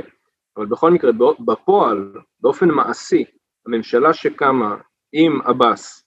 אבל 0.56 0.66
בכל 0.66 0.90
מקרה, 0.90 1.10
בפועל, 1.40 2.12
באופן 2.40 2.68
מעשי, 2.68 3.24
הממשלה 3.66 4.12
שקמה 4.12 4.76
עם 5.12 5.40
עבאס, 5.44 6.04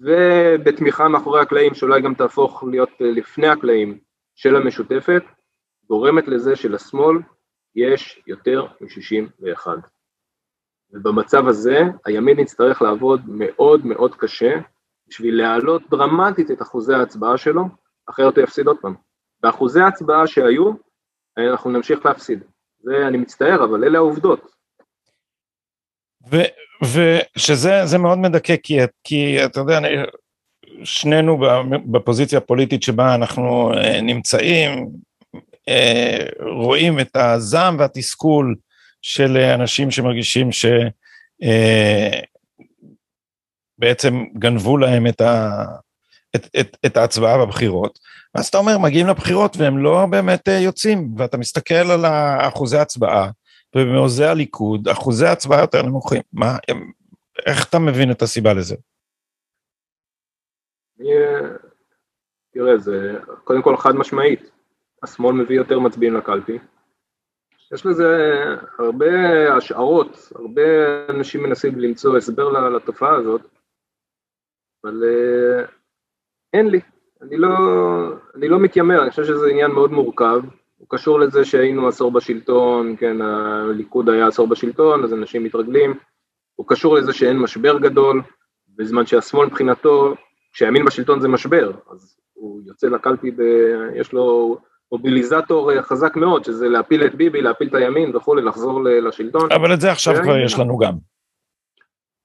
ובתמיכה 0.00 1.08
מאחורי 1.08 1.40
הקלעים, 1.40 1.74
שאולי 1.74 2.02
גם 2.02 2.14
תהפוך 2.14 2.64
להיות 2.70 2.90
לפני 3.00 3.48
הקלעים, 3.48 3.98
של 4.34 4.56
המשותפת 4.56 5.22
גורמת 5.88 6.28
לזה 6.28 6.56
שלשמאל 6.56 7.16
יש 7.74 8.22
יותר 8.26 8.66
מ-61. 8.80 9.66
ובמצב 10.92 11.48
הזה 11.48 11.80
הימין 12.04 12.38
יצטרך 12.38 12.82
לעבוד 12.82 13.20
מאוד 13.28 13.86
מאוד 13.86 14.14
קשה 14.14 14.60
בשביל 15.08 15.36
להעלות 15.36 15.82
דרמטית 15.90 16.50
את 16.50 16.62
אחוזי 16.62 16.94
ההצבעה 16.94 17.36
שלו, 17.36 17.64
אחרת 18.10 18.36
הוא 18.36 18.44
יפסיד 18.44 18.66
עוד 18.66 18.76
פעם. 18.80 18.94
באחוזי 19.42 19.80
ההצבעה 19.80 20.26
שהיו, 20.26 20.72
אנחנו 21.38 21.70
נמשיך 21.70 22.06
להפסיד. 22.06 22.44
זה, 22.82 23.08
אני 23.08 23.16
מצטער, 23.16 23.64
אבל 23.64 23.84
אלה 23.84 23.98
העובדות. 23.98 24.40
ושזה 26.82 27.98
מאוד 27.98 28.18
מדכא, 28.18 28.54
כי, 28.62 28.78
כי 29.04 29.44
אתה 29.44 29.60
יודע, 29.60 29.78
אני, 29.78 29.88
שנינו 30.84 31.38
בפוזיציה 31.92 32.38
הפוליטית 32.38 32.82
שבה 32.82 33.14
אנחנו 33.14 33.72
אה, 33.74 34.00
נמצאים, 34.00 34.88
אה, 35.68 36.26
רואים 36.40 37.00
את 37.00 37.16
הזעם 37.16 37.78
והתסכול 37.78 38.56
של 39.02 39.36
אנשים 39.36 39.90
שמרגישים 39.90 40.48
שבעצם 40.52 40.94
אה, 44.16 44.20
גנבו 44.38 44.76
להם 44.76 45.06
את, 45.06 45.20
ה, 45.20 45.64
את, 46.36 46.46
את, 46.60 46.76
את 46.86 46.96
ההצבעה 46.96 47.46
בבחירות. 47.46 47.98
ואז 48.34 48.46
אתה 48.46 48.58
אומר, 48.58 48.78
מגיעים 48.78 49.06
לבחירות 49.06 49.56
והם 49.56 49.78
לא 49.78 50.06
באמת 50.10 50.48
אה, 50.48 50.58
יוצאים, 50.58 51.14
ואתה 51.18 51.36
מסתכל 51.36 51.74
על 51.74 52.04
אחוזי 52.48 52.78
ההצבעה, 52.78 53.30
ובמעוזי 53.76 54.24
הליכוד 54.24 54.88
אחוזי 54.88 55.26
ההצבעה 55.26 55.60
יותר 55.60 55.82
נמוכים. 55.82 56.22
מה, 56.32 56.56
איך 57.46 57.68
אתה 57.68 57.78
מבין 57.78 58.10
את 58.10 58.22
הסיבה 58.22 58.54
לזה? 58.54 58.76
תראה, 62.52 62.78
זה 62.78 63.18
קודם 63.44 63.62
כל 63.62 63.76
חד 63.76 63.92
משמעית, 63.92 64.50
השמאל 65.02 65.34
מביא 65.34 65.56
יותר 65.56 65.78
מצביעים 65.78 66.14
לקלפי. 66.14 66.58
יש 67.72 67.86
לזה 67.86 68.34
הרבה 68.78 69.06
השערות, 69.56 70.32
הרבה 70.34 70.62
אנשים 71.08 71.42
מנסים 71.42 71.78
למצוא 71.78 72.16
הסבר 72.16 72.68
לתופעה 72.68 73.16
הזאת, 73.16 73.40
אבל 74.84 75.02
אה, 75.04 75.77
אין 76.52 76.66
לי, 76.66 76.80
אני 77.22 77.36
לא, 77.36 77.48
אני 78.34 78.48
לא 78.48 78.60
מתיימר, 78.60 79.02
אני 79.02 79.10
חושב 79.10 79.24
שזה 79.24 79.48
עניין 79.50 79.70
מאוד 79.70 79.92
מורכב, 79.92 80.40
הוא 80.76 80.86
קשור 80.90 81.20
לזה 81.20 81.44
שהיינו 81.44 81.88
עשור 81.88 82.12
בשלטון, 82.12 82.96
כן, 82.96 83.20
הליכוד 83.22 84.08
היה 84.08 84.26
עשור 84.26 84.46
בשלטון, 84.48 85.04
אז 85.04 85.14
אנשים 85.14 85.44
מתרגלים, 85.44 85.98
הוא 86.54 86.66
קשור 86.68 86.94
לזה 86.94 87.12
שאין 87.12 87.38
משבר 87.38 87.78
גדול, 87.78 88.22
בזמן 88.68 89.06
שהשמאל 89.06 89.46
מבחינתו, 89.46 90.14
כשהימין 90.52 90.84
בשלטון 90.84 91.20
זה 91.20 91.28
משבר, 91.28 91.72
אז 91.90 92.18
הוא 92.32 92.60
יוצא 92.66 92.86
לקלפי, 92.86 93.30
ב... 93.30 93.42
יש 93.94 94.12
לו 94.12 94.58
מוביליזטור 94.92 95.80
חזק 95.80 96.16
מאוד, 96.16 96.44
שזה 96.44 96.68
להפיל 96.68 97.06
את 97.06 97.14
ביבי, 97.14 97.42
להפיל 97.42 97.68
את 97.68 97.74
הימין 97.74 98.16
וכולי, 98.16 98.42
לחזור 98.42 98.84
לשלטון. 98.84 99.52
אבל 99.52 99.74
את 99.74 99.80
זה 99.80 99.92
עכשיו 99.92 100.14
כבר 100.22 100.38
יש 100.38 100.58
לנו 100.58 100.78
גם. 100.78 100.94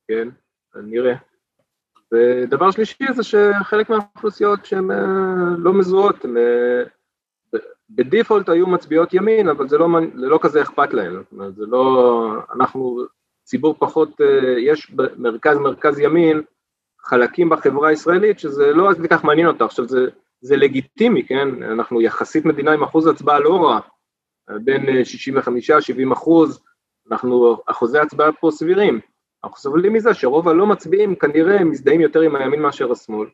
כן, 0.07 0.27
נראה. 0.75 1.15
ודבר 2.13 2.71
שלישי 2.71 3.13
זה 3.13 3.23
שחלק 3.23 3.89
מהאוכלוסיות 3.89 4.65
שהן 4.65 4.91
אה, 4.91 4.95
לא 5.57 5.73
מזוהות, 5.73 6.25
הן 6.25 6.37
אה, 6.37 6.83
בדיפולט 7.89 8.49
היו 8.49 8.67
מצביעות 8.67 9.13
ימין, 9.13 9.49
אבל 9.49 9.67
זה 9.67 9.77
לא, 9.77 9.87
זה 10.15 10.27
לא 10.27 10.39
כזה 10.41 10.61
אכפת 10.61 10.93
להן, 10.93 11.13
זאת 11.13 11.31
אומרת, 11.31 11.55
זה 11.55 11.65
לא, 11.65 12.35
אנחנו 12.55 12.97
ציבור 13.43 13.75
פחות, 13.79 14.21
אה, 14.21 14.59
יש 14.59 14.91
מרכז 15.17 15.57
מרכז 15.57 15.99
ימין, 15.99 16.41
חלקים 17.01 17.49
בחברה 17.49 17.89
הישראלית 17.89 18.39
שזה 18.39 18.73
לא 18.73 18.89
עד 18.89 19.07
כך 19.09 19.23
מעניין 19.23 19.47
אותה, 19.47 19.65
עכשיו 19.65 19.87
זה, 19.87 20.07
זה 20.41 20.57
לגיטימי, 20.57 21.25
כן, 21.25 21.63
אנחנו 21.63 22.01
יחסית 22.01 22.45
מדינה 22.45 22.71
עם 22.71 22.83
אחוז 22.83 23.07
הצבעה 23.07 23.39
לא 23.39 23.63
רע, 23.63 23.79
בין 24.63 24.85
65-70 26.09 26.13
אחוז, 26.13 26.63
אנחנו, 27.11 27.57
אחוזי 27.65 27.99
הצבעה 27.99 28.31
פה 28.31 28.49
סבירים, 28.51 28.99
אנחנו 29.43 29.57
סובלים 29.57 29.93
מזה 29.93 30.13
שרוב 30.13 30.47
הלא 30.47 30.65
מצביעים 30.65 31.15
כנראה 31.15 31.63
מזדהים 31.63 32.01
יותר 32.01 32.21
עם 32.21 32.35
הימין 32.35 32.61
מאשר 32.61 32.91
השמאל, 32.91 33.27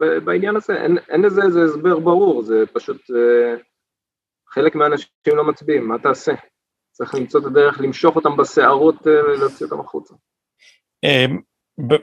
ובעניין 0.00 0.56
הזה 0.56 0.74
אין, 0.74 0.98
אין 1.08 1.22
לזה 1.22 1.42
איזה 1.42 1.64
הסבר 1.64 1.98
ברור, 1.98 2.42
זה 2.42 2.64
פשוט 2.72 3.10
אה, 3.10 3.54
חלק 4.48 4.74
מהאנשים 4.74 5.08
לא 5.26 5.44
מצביעים, 5.44 5.88
מה 5.88 5.98
תעשה? 5.98 6.32
צריך 6.92 7.14
למצוא 7.14 7.40
את 7.40 7.44
הדרך 7.46 7.80
למשוך 7.80 8.16
אותם 8.16 8.36
בשערות 8.36 9.06
אה, 9.06 9.24
ולהוציא 9.24 9.66
אותם 9.66 9.80
החוצה. 9.80 10.14
אמ, 11.04 11.40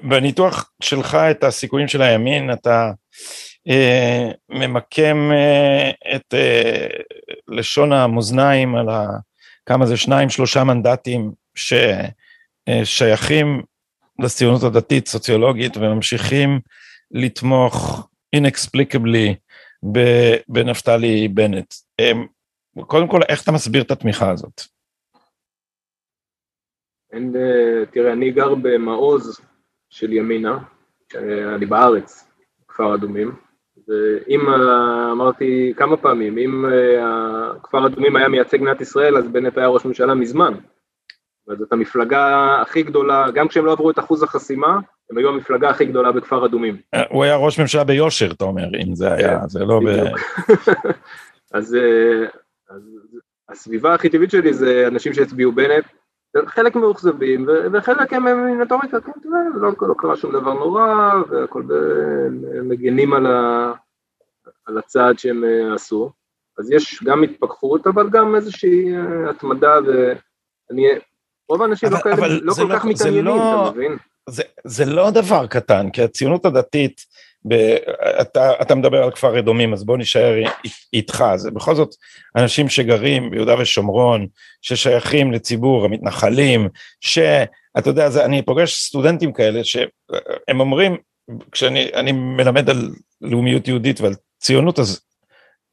בניתוח 0.03 0.71
שלך 0.83 1.15
את 1.31 1.43
הסיכויים 1.43 1.87
של 1.87 2.01
הימין, 2.01 2.53
אתה 2.53 2.91
אה, 3.67 4.31
ממקם 4.49 5.31
את 6.15 6.33
לשון 7.47 7.93
המאזניים 7.93 8.75
על 8.75 8.89
ה, 8.89 9.07
כמה 9.65 9.85
זה 9.85 9.97
שניים 9.97 10.29
שלושה 10.29 10.63
מנדטים 10.63 11.31
ששייכים 12.83 13.61
לציונות 14.19 14.63
הדתית 14.63 15.07
סוציולוגית 15.07 15.77
וממשיכים 15.77 16.59
לתמוך 17.11 18.07
inexplicably 18.35 19.35
בנפתלי 20.47 21.27
בנט. 21.27 21.73
אמ, 21.99 22.25
קודם 22.87 23.07
כל, 23.07 23.19
איך 23.29 23.43
אתה 23.43 23.51
מסביר 23.51 23.81
את 23.81 23.91
התמיכה 23.91 24.31
הזאת? 24.31 24.61
אין, 27.13 27.35
אה, 27.35 27.85
תראה, 27.85 28.13
אני 28.13 28.31
גר 28.31 28.55
במעוז 28.55 29.41
של 29.89 30.13
ימינה, 30.13 30.57
אה, 31.15 31.55
אני 31.55 31.65
בארץ, 31.65 32.27
כפר 32.67 32.95
אדומים, 32.95 33.31
ואם, 33.87 34.39
אה, 34.49 35.11
אמרתי 35.11 35.73
כמה 35.77 35.97
פעמים, 35.97 36.37
אם 36.37 36.65
כפר 37.63 37.87
אדומים 37.87 38.15
היה 38.15 38.27
מייצג 38.27 38.57
מדינת 38.57 38.81
ישראל, 38.81 39.17
אז 39.17 39.27
בנט 39.27 39.57
היה 39.57 39.67
ראש 39.67 39.85
ממשלה 39.85 40.13
מזמן. 40.13 40.53
זאת 41.47 41.73
המפלגה 41.73 42.57
הכי 42.61 42.83
גדולה, 42.83 43.31
גם 43.31 43.47
כשהם 43.47 43.65
לא 43.65 43.71
עברו 43.71 43.91
את 43.91 43.99
אחוז 43.99 44.23
החסימה, 44.23 44.79
הם 45.11 45.17
היו 45.17 45.29
המפלגה 45.29 45.69
הכי 45.69 45.85
גדולה 45.85 46.11
בכפר 46.11 46.45
אדומים. 46.45 46.77
הוא 47.09 47.23
היה 47.23 47.35
ראש 47.35 47.59
ממשלה 47.59 47.83
ביושר, 47.83 48.31
אתה 48.31 48.45
אומר, 48.45 48.67
אם 48.83 48.95
זה 48.95 49.13
היה, 49.13 49.39
כן, 49.39 49.47
זה 49.47 49.65
לא 49.65 49.79
ב... 49.85 49.89
אז, 51.57 51.77
אז 52.69 52.81
הסביבה 53.49 53.93
הכי 53.93 54.09
טבעית 54.09 54.31
שלי 54.31 54.53
זה 54.53 54.87
אנשים 54.87 55.13
שהצביעו 55.13 55.51
בנט, 55.51 55.85
חלק 56.45 56.75
מאוכזבים, 56.75 57.47
וחלק 57.73 58.13
הם 58.13 58.45
מינטוריקה, 58.57 59.01
כן, 59.01 59.11
תראה, 59.23 59.39
לא, 59.55 59.71
לא 59.81 59.93
קרה 59.97 60.17
שום 60.17 60.31
דבר 60.31 60.53
נורא, 60.53 61.13
והכל 61.29 61.63
מגנים 62.63 63.13
על, 63.13 63.25
ה, 63.25 63.71
על 64.65 64.77
הצעד 64.77 65.19
שהם 65.19 65.43
אה, 65.43 65.73
עשו. 65.73 66.11
אז 66.57 66.71
יש 66.71 67.03
גם 67.03 67.23
התפכחות, 67.23 67.87
אבל 67.87 68.09
גם 68.09 68.35
איזושהי 68.35 68.95
אה, 68.95 69.29
התמדה, 69.29 69.79
ואני, 69.85 70.87
רוב 71.51 71.61
האנשים 71.61 71.89
לא, 71.91 71.97
כאלה, 71.97 72.27
לא 72.41 72.53
כל 72.53 72.63
לא, 72.63 72.75
כך 72.75 72.85
מתעניינים, 72.85 73.25
לא, 73.25 73.67
אתה 73.67 73.71
מבין? 73.77 73.97
זה, 74.29 74.43
זה 74.63 74.85
לא 74.85 75.11
דבר 75.11 75.47
קטן, 75.47 75.89
כי 75.89 76.01
הציונות 76.01 76.45
הדתית, 76.45 77.05
ב, 77.47 77.53
אתה, 78.21 78.51
אתה 78.61 78.75
מדבר 78.75 79.03
על 79.03 79.11
כפר 79.11 79.39
אדומים, 79.39 79.73
אז 79.73 79.83
בוא 79.83 79.97
נשאר 79.97 80.43
איתך, 80.93 81.23
זה 81.35 81.51
בכל 81.51 81.75
זאת 81.75 81.95
אנשים 82.35 82.69
שגרים 82.69 83.29
ביהודה 83.29 83.55
ושומרון, 83.59 84.27
ששייכים 84.61 85.31
לציבור 85.31 85.85
המתנחלים, 85.85 86.69
שאתה 87.01 87.89
יודע, 87.89 88.09
זה, 88.09 88.25
אני 88.25 88.41
פוגש 88.41 88.83
סטודנטים 88.83 89.33
כאלה 89.33 89.63
שהם 89.63 90.59
אומרים, 90.59 90.97
כשאני 91.51 92.11
מלמד 92.11 92.69
על 92.69 92.89
לאומיות 93.21 93.67
יהודית 93.67 94.01
ועל 94.01 94.13
ציונות, 94.39 94.79
אז 94.79 95.01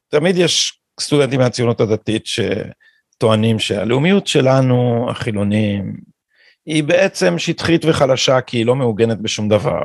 תמיד 0.08 0.36
יש 0.38 0.80
סטודנטים 1.00 1.40
מהציונות 1.40 1.80
הדתית 1.80 2.22
שטוענים 3.18 3.58
שהלאומיות 3.58 4.26
שלנו, 4.26 5.06
החילונים, 5.10 5.96
היא 6.66 6.84
בעצם 6.84 7.38
שטחית 7.38 7.84
וחלשה 7.84 8.40
כי 8.40 8.56
היא 8.56 8.66
לא 8.66 8.74
מעוגנת 8.74 9.20
בשום 9.20 9.48
דבר. 9.48 9.82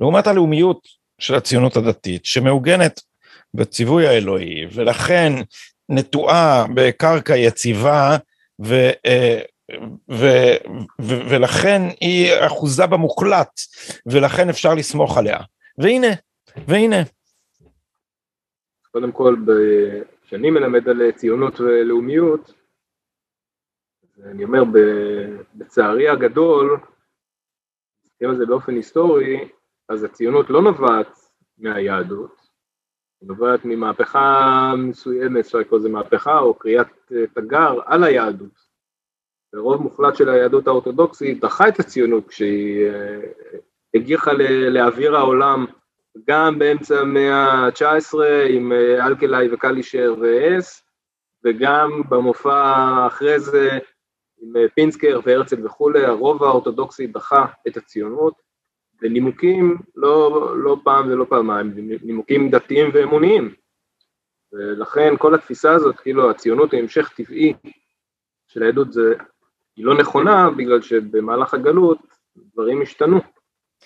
לעומת 0.00 0.26
הלאומיות 0.26 0.80
של 1.18 1.34
הציונות 1.34 1.76
הדתית, 1.76 2.24
שמעוגנת 2.24 3.00
בציווי 3.54 4.06
האלוהי, 4.06 4.66
ולכן 4.72 5.32
נטועה 5.88 6.66
בקרקע 6.74 7.36
יציבה, 7.36 8.16
ו, 8.64 8.74
אה, 9.06 9.40
ו, 10.10 10.26
ו, 11.00 11.28
ולכן 11.28 11.82
היא 12.00 12.32
אחוזה 12.40 12.86
במוחלט, 12.86 13.60
ולכן 14.06 14.48
אפשר 14.48 14.74
לסמוך 14.74 15.18
עליה. 15.18 15.38
והנה, 15.78 16.12
והנה. 16.68 17.02
קודם 18.92 19.12
כל, 19.12 19.36
כשאני 20.26 20.50
מלמד 20.50 20.88
על 20.88 21.12
ציונות 21.16 21.60
ולאומיות, 21.60 22.65
אני 24.24 24.44
אומר, 24.44 24.62
בצערי 25.54 26.08
הגדול, 26.08 26.80
מסתכלים 28.04 28.30
על 28.30 28.36
זה 28.36 28.46
באופן 28.46 28.74
היסטורי, 28.74 29.48
אז 29.88 30.04
הציונות 30.04 30.50
לא 30.50 30.62
נובעת 30.62 31.18
מהיהדות, 31.58 32.40
היא 33.20 33.28
נובעת 33.28 33.60
ממהפכה 33.64 34.72
מסוימת, 34.78 35.44
אפשר 35.44 35.58
לקרוא 35.58 35.78
לזה 35.78 35.88
מהפכה, 35.88 36.38
או 36.38 36.54
קריאת 36.54 37.12
תגר 37.34 37.78
על 37.84 38.04
היהדות. 38.04 38.66
ורוב 39.54 39.82
מוחלט 39.82 40.16
של 40.16 40.28
היהדות 40.28 40.66
האורתודוקסית 40.66 41.40
דחה 41.40 41.68
את 41.68 41.80
הציונות 41.80 42.28
כשהיא 42.28 42.86
אה, 42.86 43.20
הגיחה 43.94 44.32
לאוויר 44.70 45.16
העולם 45.16 45.66
גם 46.28 46.58
באמצע 46.58 47.00
המאה 47.00 47.52
ה-19 47.52 48.18
עם 48.48 48.72
אה, 48.72 49.06
אלקלעי 49.06 49.48
וקלישר 49.52 50.14
ואס, 50.20 50.82
וגם 51.44 52.02
במופע 52.08 53.06
אחרי 53.06 53.40
זה 53.40 53.78
עם 54.42 54.56
אה, 54.56 54.68
פינסקר 54.74 55.20
והרצל 55.24 55.66
וכולי, 55.66 56.04
הרוב 56.04 56.42
האורתודוקסי 56.42 57.06
דחה 57.06 57.46
את 57.68 57.76
הציונות, 57.76 58.34
ונימוקים 59.02 59.76
לא, 59.94 60.52
לא 60.58 60.76
פעם 60.84 61.08
ולא 61.08 61.26
פעמיים, 61.28 61.72
נימוקים 62.02 62.50
דתיים 62.50 62.90
ואמוניים. 62.94 63.54
ולכן 64.52 65.14
כל 65.18 65.34
התפיסה 65.34 65.72
הזאת, 65.72 65.96
כאילו 65.96 66.30
הציונות 66.30 66.72
היא 66.72 66.80
המשך 66.80 67.12
טבעי 67.16 67.52
של 68.46 68.62
היהדות, 68.62 68.92
זה, 68.92 69.14
היא 69.76 69.84
לא 69.84 69.98
נכונה, 69.98 70.50
בגלל 70.50 70.82
שבמהלך 70.82 71.54
הגלות 71.54 71.98
דברים 72.36 72.82
השתנו. 72.82 73.20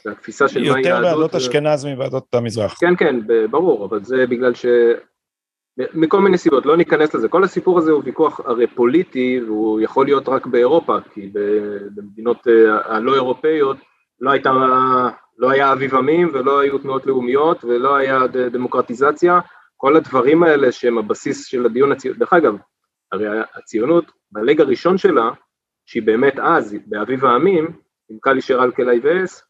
והתפיסה 0.05 0.49
של 0.49 0.61
מהי 0.61 0.69
יהדות... 0.69 0.85
יותר 0.87 1.07
ועדות 1.07 1.35
אשכנז 1.35 1.85
מוועדות 1.85 2.35
המזרח. 2.35 2.75
כן, 2.81 2.97
כן, 2.97 3.17
ברור, 3.51 3.85
אבל 3.85 4.05
זה 4.05 4.27
בגלל 4.27 4.55
ש... 4.55 4.67
מכל 5.95 6.21
מיני 6.21 6.39
סיבות, 6.39 6.67
לא 6.67 6.77
ניכנס 6.77 7.15
לזה. 7.15 7.29
כל 7.29 7.45
הסיפור 7.45 7.79
הזה 7.79 7.93
הוא 7.93 8.03
ויכוח 8.05 8.41
הרי 8.45 8.67
פוליטי, 8.67 9.41
והוא 9.47 9.81
יכול 9.81 10.07
להיות 10.07 10.29
רק 10.29 10.47
באירופה, 10.47 10.97
כי 11.15 11.31
במדינות 11.95 12.49
אה, 12.49 12.97
הלא 12.97 13.15
אירופאיות 13.15 13.77
לא 14.21 14.31
הייתה, 14.31 14.51
לא 15.39 15.51
היה 15.51 15.73
אביב 15.73 15.95
עמים 15.95 16.31
ולא 16.33 16.61
היו 16.61 16.79
תנועות 16.79 17.07
לאומיות 17.07 17.65
ולא 17.65 17.97
היה 17.97 18.27
דמוקרטיזציה. 18.27 19.41
כל 19.77 19.97
הדברים 19.97 20.43
האלה 20.43 20.73
שהם 20.73 20.99
הבסיס 20.99 21.47
של 21.47 21.67
הדיון 21.67 21.93
הציוני, 21.93 22.19
דרך 22.19 22.33
אגב, 22.33 22.57
הרי 23.13 23.27
הציונות, 23.55 24.13
בלג 24.33 24.61
הראשון 24.61 24.99
שלה, 24.99 25.31
שהיא 25.87 26.03
באמת 26.03 26.39
אז, 26.39 26.77
באביב 26.87 27.25
העמים, 27.25 27.65
עם 28.11 28.19
קאלי 28.21 28.41
שרל 28.41 28.71
קלעי 28.71 29.01
ואס, 29.03 29.43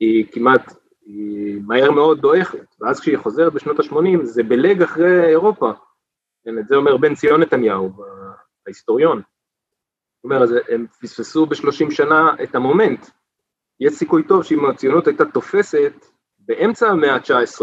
היא 0.00 0.24
כמעט, 0.32 0.74
היא 1.08 1.60
מהר 1.66 1.90
מאוד 1.90 2.20
דועכת, 2.20 2.74
ואז 2.80 3.00
כשהיא 3.00 3.18
חוזרת 3.18 3.52
בשנות 3.52 3.80
ה-80, 3.80 4.22
זה 4.22 4.42
בלג 4.42 4.82
אחרי 4.82 5.28
אירופה. 5.28 5.72
כן, 6.44 6.58
את 6.58 6.68
זה 6.68 6.76
אומר 6.76 6.96
בן 6.96 7.14
ציון 7.14 7.40
נתניהו, 7.40 7.92
ההיסטוריון. 8.66 9.22
זאת 10.16 10.24
אומרת, 10.24 10.48
הם 10.68 10.86
פספסו 11.00 11.46
בשלושים 11.46 11.90
שנה 11.90 12.34
את 12.42 12.54
המומנט. 12.54 13.06
יש 13.80 13.92
סיכוי 13.92 14.22
טוב 14.22 14.42
שאם 14.42 14.66
הציונות 14.66 15.06
הייתה 15.06 15.24
תופסת 15.24 15.92
באמצע 16.38 16.88
המאה 16.88 17.14
ה-19, 17.14 17.60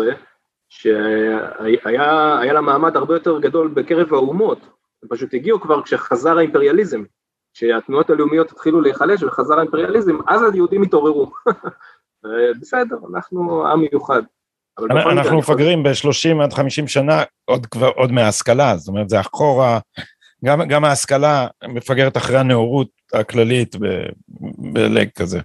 שהיה 0.69 2.53
לה 2.53 2.61
מעמד 2.61 2.97
הרבה 2.97 3.15
יותר 3.15 3.39
גדול 3.39 3.67
בקרב 3.67 4.13
האומות, 4.13 4.59
הם 5.03 5.09
פשוט 5.09 5.33
הגיעו 5.33 5.61
כבר 5.61 5.81
כשחזר 5.81 6.37
האימפריאליזם, 6.37 7.03
כשהתנועות 7.53 8.09
הלאומיות 8.09 8.51
התחילו 8.51 8.81
להיחלש 8.81 9.23
וחזר 9.23 9.57
האימפריאליזם, 9.57 10.17
אז 10.27 10.53
היהודים 10.53 10.81
התעוררו. 10.83 11.31
בסדר, 12.61 12.95
אנחנו 13.13 13.67
עם 13.67 13.79
מיוחד. 13.79 14.21
אנחנו 14.79 15.37
מפגרים 15.37 15.83
ב-30 15.83 16.43
עד 16.43 16.53
50 16.53 16.87
שנה 16.87 17.23
עוד 17.45 17.65
כבר, 17.65 17.87
עוד 17.87 18.11
מההשכלה, 18.11 18.77
זאת 18.77 18.87
אומרת 18.87 19.09
זה 19.09 19.19
אחורה, 19.19 19.79
גם, 20.45 20.67
גם 20.67 20.85
ההשכלה 20.85 21.47
מפגרת 21.67 22.17
אחרי 22.17 22.37
הנאורות 22.37 22.87
הכללית 23.13 23.75
בלג 24.57 25.09
כזה. 25.15 25.39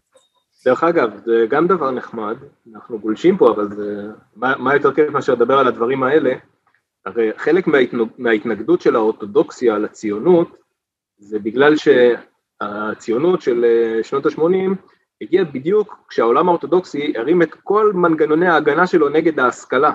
דרך 0.67 0.85
אגב, 0.85 1.11
זה 1.25 1.47
גם 1.49 1.67
דבר 1.67 1.91
נחמד, 1.91 2.37
אנחנו 2.75 2.99
גולשים 2.99 3.37
פה, 3.37 3.51
אבל 3.51 3.69
זה, 3.69 4.07
מה, 4.37 4.55
מה 4.59 4.75
יותר 4.75 4.95
כיף 4.95 5.11
מאשר 5.11 5.33
לדבר 5.33 5.59
על 5.59 5.69
הדברים 5.69 6.03
האלה? 6.03 6.35
הרי 7.07 7.31
חלק 7.37 7.67
מההתנג, 7.67 8.09
מההתנגדות 8.19 8.81
של 8.81 8.97
האורתודוקסיה 8.97 9.79
לציונות, 9.79 10.57
זה 11.19 11.39
בגלל 11.39 11.75
שהציונות 11.77 13.43
של 13.43 13.65
אה, 13.65 14.05
שנות 14.05 14.27
ה-80 14.27 14.75
הגיעה 15.21 15.45
בדיוק 15.45 16.05
כשהעולם 16.09 16.49
האורתודוקסי 16.49 17.13
הרים 17.17 17.43
את 17.43 17.55
כל 17.55 17.93
מנגנוני 17.95 18.49
ההגנה 18.49 18.87
שלו 18.87 19.09
נגד 19.09 19.41
ההשכלה. 19.41 19.93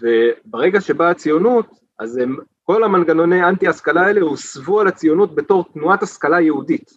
וברגע 0.00 0.80
שבאה 0.80 1.10
הציונות, 1.10 1.66
אז 1.98 2.16
הם, 2.16 2.36
כל 2.62 2.84
המנגנוני 2.84 3.44
אנטי 3.44 3.68
השכלה 3.68 4.06
האלה 4.06 4.20
הוסבו 4.20 4.80
על 4.80 4.86
הציונות 4.88 5.34
בתור 5.34 5.64
תנועת 5.72 6.02
השכלה 6.02 6.40
יהודית. 6.40 6.90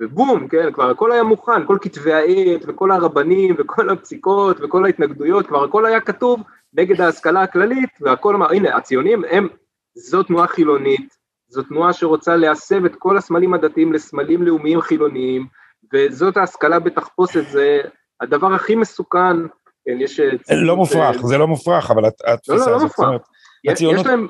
ובום, 0.00 0.48
כן, 0.48 0.72
כבר 0.72 0.90
הכל 0.90 1.12
היה 1.12 1.22
מוכן, 1.22 1.66
כל 1.66 1.78
כתבי 1.80 2.12
העת 2.12 2.60
וכל 2.66 2.90
הרבנים 2.90 3.54
וכל 3.58 3.90
הפסיקות 3.90 4.56
וכל 4.60 4.84
ההתנגדויות, 4.84 5.46
כבר 5.46 5.64
הכל 5.64 5.86
היה 5.86 6.00
כתוב 6.00 6.42
נגד 6.72 7.00
ההשכלה 7.00 7.42
הכללית, 7.42 7.90
והכל 8.00 8.34
אמר, 8.34 8.52
הנה, 8.52 8.76
הציונים 8.76 9.24
הם, 9.30 9.48
זו 9.94 10.22
תנועה 10.22 10.46
חילונית, 10.46 11.16
זו 11.48 11.62
תנועה 11.62 11.92
שרוצה 11.92 12.36
להסב 12.36 12.84
את 12.84 12.96
כל 12.96 13.16
הסמלים 13.16 13.54
הדתיים 13.54 13.92
לסמלים 13.92 14.42
לאומיים 14.42 14.80
חילוניים, 14.80 15.46
וזאת 15.92 16.36
ההשכלה 16.36 16.78
בתחפושת, 16.78 17.48
זה 17.48 17.80
הדבר 18.20 18.54
הכי 18.54 18.74
מסוכן, 18.74 19.36
כן, 19.84 19.96
יש... 20.00 20.20
לא 20.50 20.76
מופרך, 20.76 21.26
זה 21.26 21.38
לא 21.38 21.46
מופרך, 21.46 21.90
אבל 21.90 22.04
התפיסה 22.26 22.74
הזאת, 22.74 22.98
לא, 22.98 23.06
לא, 23.06 23.12
לא. 23.12 23.18
יש 23.64 24.06
להם... 24.06 24.26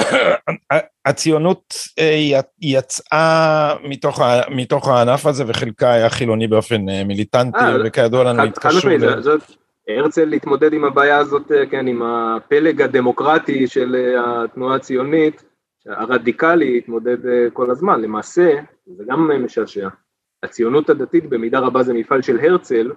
הציונות 1.06 1.74
אה, 1.98 2.40
יצאה 2.60 3.74
מתוך, 3.84 4.20
מתוך 4.50 4.88
הענף 4.88 5.26
הזה 5.26 5.44
וחלקה 5.46 5.92
היה 5.92 6.10
חילוני 6.10 6.48
באופן 6.48 6.88
אה, 6.88 7.04
מיליטנטי 7.04 7.58
אה, 7.58 7.76
וכידוע 7.84 8.24
לנו 8.24 8.42
התקשרו. 8.42 8.90
הרצל 9.88 10.24
להתמודד 10.24 10.72
עם 10.72 10.84
הבעיה 10.84 11.18
הזאת, 11.18 11.52
כן, 11.70 11.86
עם 11.86 12.02
הפלג 12.02 12.82
הדמוקרטי 12.82 13.66
של 13.66 14.14
התנועה 14.26 14.76
הציונית, 14.76 15.44
הרדיקלי 15.86 16.78
התמודד 16.78 17.16
כל 17.52 17.70
הזמן, 17.70 18.00
למעשה 18.00 18.50
זה 18.86 19.04
גם 19.08 19.30
משעשע. 19.44 19.88
הציונות 20.44 20.90
הדתית 20.90 21.28
במידה 21.28 21.58
רבה 21.58 21.82
זה 21.82 21.94
מפעל 21.94 22.22
של 22.22 22.38
הרצל, 22.40 22.92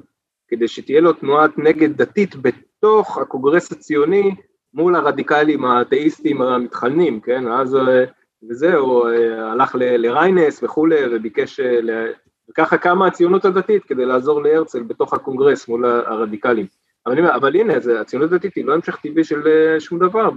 כדי 0.47 0.67
שתהיה 0.67 1.01
לו 1.01 1.13
תנועת 1.13 1.57
נגד 1.57 1.97
דתית 1.97 2.35
בתוך 2.35 3.17
הקונגרס 3.17 3.71
הציוני 3.71 4.35
מול 4.73 4.95
הרדיקלים 4.95 5.65
האתאיסטים 5.65 6.41
המתחלנים, 6.41 7.19
כן, 7.21 7.47
אז 7.47 7.75
אה, 7.75 8.05
וזהו, 8.49 9.07
אה, 9.07 9.51
הלך 9.51 9.75
לריינס 9.79 10.63
וכולי 10.63 11.15
וביקש, 11.15 11.59
אה, 11.59 12.11
וככה 12.49 12.77
קמה 12.77 13.07
הציונות 13.07 13.45
הדתית 13.45 13.83
כדי 13.83 14.05
לעזור 14.05 14.41
להרצל 14.41 14.83
בתוך 14.83 15.13
הקונגרס 15.13 15.67
מול 15.67 15.85
הרדיקלים. 15.85 16.65
אבל, 17.05 17.25
אבל 17.27 17.55
הנה, 17.55 17.79
זה, 17.79 18.01
הציונות 18.01 18.31
הדתית 18.31 18.55
היא 18.55 18.65
לא 18.65 18.73
המשך 18.73 18.95
טבעי 18.95 19.23
של 19.23 19.41
שום 19.79 19.99
דבר, 19.99 20.29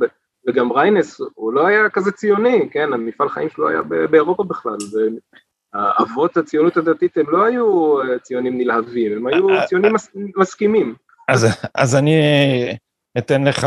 וגם 0.48 0.72
ריינס 0.72 1.20
הוא 1.34 1.52
לא 1.52 1.66
היה 1.66 1.90
כזה 1.90 2.12
ציוני, 2.12 2.68
כן, 2.72 2.92
המפעל 2.92 3.28
חיים 3.28 3.48
שלו 3.48 3.68
היה 3.68 3.82
באירופה 3.82 4.44
בכלל, 4.44 4.76
אבות 5.74 6.36
הציונות 6.36 6.76
הדתית 6.76 7.16
הם 7.16 7.26
לא 7.28 7.44
היו 7.44 7.96
ציונים 8.22 8.58
נלהבים, 8.58 9.12
הם 9.16 9.26
היו 9.26 9.46
ציונים 9.68 9.92
מסכימים. 10.36 10.94
אז, 11.28 11.46
אז 11.74 11.96
אני 11.96 12.20
אתן 13.18 13.44
לך 13.44 13.66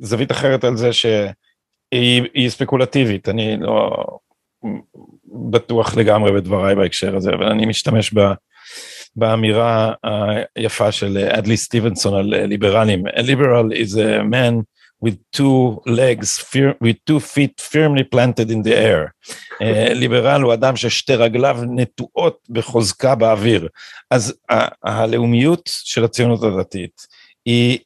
זווית 0.00 0.32
אחרת 0.32 0.64
על 0.64 0.76
זה 0.76 0.92
שהיא 0.92 2.48
ספקולטיבית, 2.48 3.28
אני 3.28 3.56
לא 3.60 3.90
בטוח 5.50 5.96
לגמרי 5.96 6.32
בדבריי 6.32 6.74
בהקשר 6.74 7.16
הזה, 7.16 7.30
אבל 7.30 7.46
אני 7.46 7.66
משתמש 7.66 8.14
ב, 8.14 8.20
באמירה 9.16 9.92
היפה 10.56 10.92
של 10.92 11.18
אדלי 11.18 11.56
סטיבנסון 11.56 12.14
על 12.14 12.44
ליברלים. 12.46 13.06
A 13.06 13.20
liberal 13.20 13.72
is 13.72 13.94
a 13.94 14.22
man 14.22 14.62
with 15.04 15.16
two 15.36 15.80
legs, 15.86 16.44
with 16.80 16.96
two 17.06 17.20
feet 17.20 17.60
firmly 17.60 18.04
planted 18.04 18.50
in 18.50 18.62
the 18.62 18.74
air. 18.74 19.14
ליברל 20.00 20.42
הוא 20.42 20.54
אדם 20.54 20.76
ששתי 20.76 21.14
רגליו 21.14 21.58
נטועות 21.70 22.38
בחוזקה 22.50 23.14
באוויר. 23.14 23.68
אז 24.10 24.34
הלאומיות 24.84 25.62
של 25.64 26.04
הציונות 26.04 26.42
הדתית 26.42 27.06
היא 27.44 27.78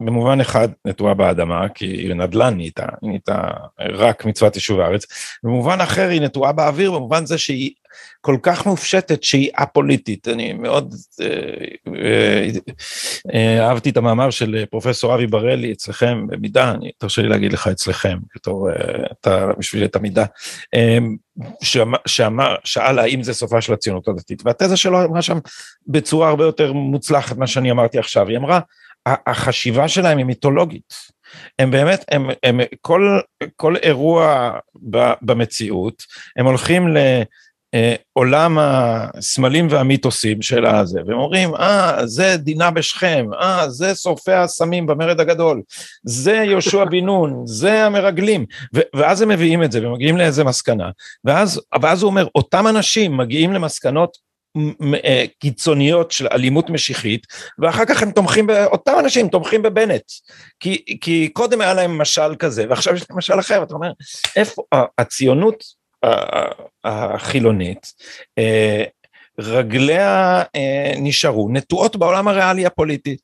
במובן 0.00 0.40
אחד 0.40 0.68
נטועה 0.84 1.14
באדמה, 1.14 1.68
כי 1.68 1.86
היא 1.86 2.14
נדל"ן 2.14 2.56
נהייתה, 2.56 2.86
נהייתה 3.02 3.50
רק 3.80 4.24
מצוות 4.24 4.54
יישוב 4.54 4.80
הארץ, 4.80 5.06
במובן 5.42 5.80
אחר 5.80 6.08
היא 6.08 6.20
נטועה 6.20 6.52
באוויר, 6.52 6.92
במובן 6.92 7.26
זה 7.26 7.38
שהיא 7.38 7.70
כל 8.20 8.36
כך 8.42 8.66
מופשטת 8.66 9.22
שהיא 9.22 9.50
א-פוליטית. 9.54 10.28
אני 10.28 10.52
מאוד 10.52 10.94
אה, 11.20 11.26
אה, 11.96 12.48
אה, 13.34 13.68
אהבתי 13.68 13.90
את 13.90 13.96
המאמר 13.96 14.30
של 14.30 14.64
פרופסור 14.70 15.14
אבי 15.14 15.26
בראלי 15.26 15.72
אצלכם 15.72 16.26
במידה, 16.26 16.70
אני 16.70 16.90
תרשה 16.98 17.22
לי 17.22 17.28
להגיד 17.28 17.52
לך 17.52 17.68
אצלכם, 17.68 18.18
בתור, 18.34 18.68
אתה, 19.12 19.46
בשביל 19.58 19.84
את 19.84 19.96
המידה, 19.96 20.24
שאמר, 22.06 22.56
שאל 22.64 22.98
האם 22.98 23.22
זה 23.22 23.34
סופה 23.34 23.60
של 23.60 23.72
הציונות 23.72 24.08
הדתית, 24.08 24.42
והתזה 24.44 24.76
שלו 24.76 25.04
אמרה 25.04 25.22
שם 25.22 25.38
בצורה 25.86 26.28
הרבה 26.28 26.44
יותר 26.44 26.72
מוצלחת 26.72 27.36
ממה 27.36 27.46
שאני 27.46 27.70
אמרתי 27.70 27.98
עכשיו, 27.98 28.28
היא 28.28 28.36
אמרה, 28.36 28.60
החשיבה 29.06 29.88
שלהם 29.88 30.18
היא 30.18 30.26
מיתולוגית. 30.26 30.94
הם 31.58 31.70
באמת, 31.70 32.04
הם, 32.10 32.30
הם, 32.42 32.60
כל, 32.80 33.20
כל 33.56 33.76
אירוע 33.76 34.52
במציאות, 35.22 36.02
הם 36.36 36.46
הולכים 36.46 36.88
לעולם 37.72 38.58
הסמלים 38.60 39.66
והמיתוסים 39.70 40.42
של 40.42 40.66
הזה, 40.66 41.00
והם 41.06 41.18
אומרים, 41.18 41.54
אה, 41.54 42.06
זה 42.06 42.36
דינה 42.36 42.70
בשכם, 42.70 43.26
אה, 43.40 43.68
זה 43.68 43.94
שורפי 43.94 44.32
הסמים 44.32 44.86
במרד 44.86 45.20
הגדול, 45.20 45.62
זה 46.04 46.32
יהושע 46.32 46.84
בן 46.84 47.04
נון, 47.04 47.42
זה 47.46 47.84
המרגלים, 47.84 48.46
ו, 48.74 48.80
ואז 48.96 49.22
הם 49.22 49.28
מביאים 49.28 49.62
את 49.62 49.72
זה 49.72 49.88
ומגיעים 49.88 50.16
לאיזה 50.16 50.44
מסקנה, 50.44 50.90
ואז, 51.24 51.60
ואז 51.82 52.02
הוא 52.02 52.10
אומר, 52.10 52.26
אותם 52.34 52.66
אנשים 52.66 53.16
מגיעים 53.16 53.52
למסקנות 53.52 54.28
אה, 55.04 55.24
קיצוניות 55.38 56.10
של 56.10 56.26
אלימות 56.32 56.70
משיחית, 56.70 57.26
ואחר 57.58 57.84
כך 57.84 58.02
הם 58.02 58.10
תומכים, 58.10 58.46
אותם 58.50 58.92
אנשים 58.98 59.28
תומכים 59.28 59.62
בבנט, 59.62 60.02
כי, 60.60 60.84
כי 61.00 61.28
קודם 61.32 61.60
היה 61.60 61.74
להם 61.74 61.98
משל 61.98 62.34
כזה, 62.38 62.64
ועכשיו 62.68 62.94
יש 62.94 63.06
להם 63.10 63.18
משל 63.18 63.40
אחר, 63.40 63.62
אתה 63.62 63.74
אומר, 63.74 63.92
איפה 64.36 64.62
הציונות 64.98 65.77
החילונית, 66.84 67.92
אה, 68.38 68.84
רגליה 69.38 70.42
אה, 70.56 70.92
נשארו 70.96 71.48
נטועות 71.52 71.96
בעולם 71.96 72.28
הריאלי 72.28 72.66
הפוליטי, 72.66 73.16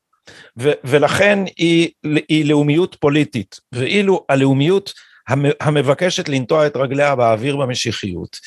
ולכן 0.57 1.39
היא, 1.57 1.89
היא 2.29 2.45
לאומיות 2.45 2.95
פוליטית, 2.99 3.59
ואילו 3.71 4.25
הלאומיות 4.29 4.93
המבקשת 5.59 6.29
לנטוע 6.29 6.67
את 6.67 6.77
רגליה 6.77 7.15
באוויר 7.15 7.55
במשיחיות, 7.55 8.37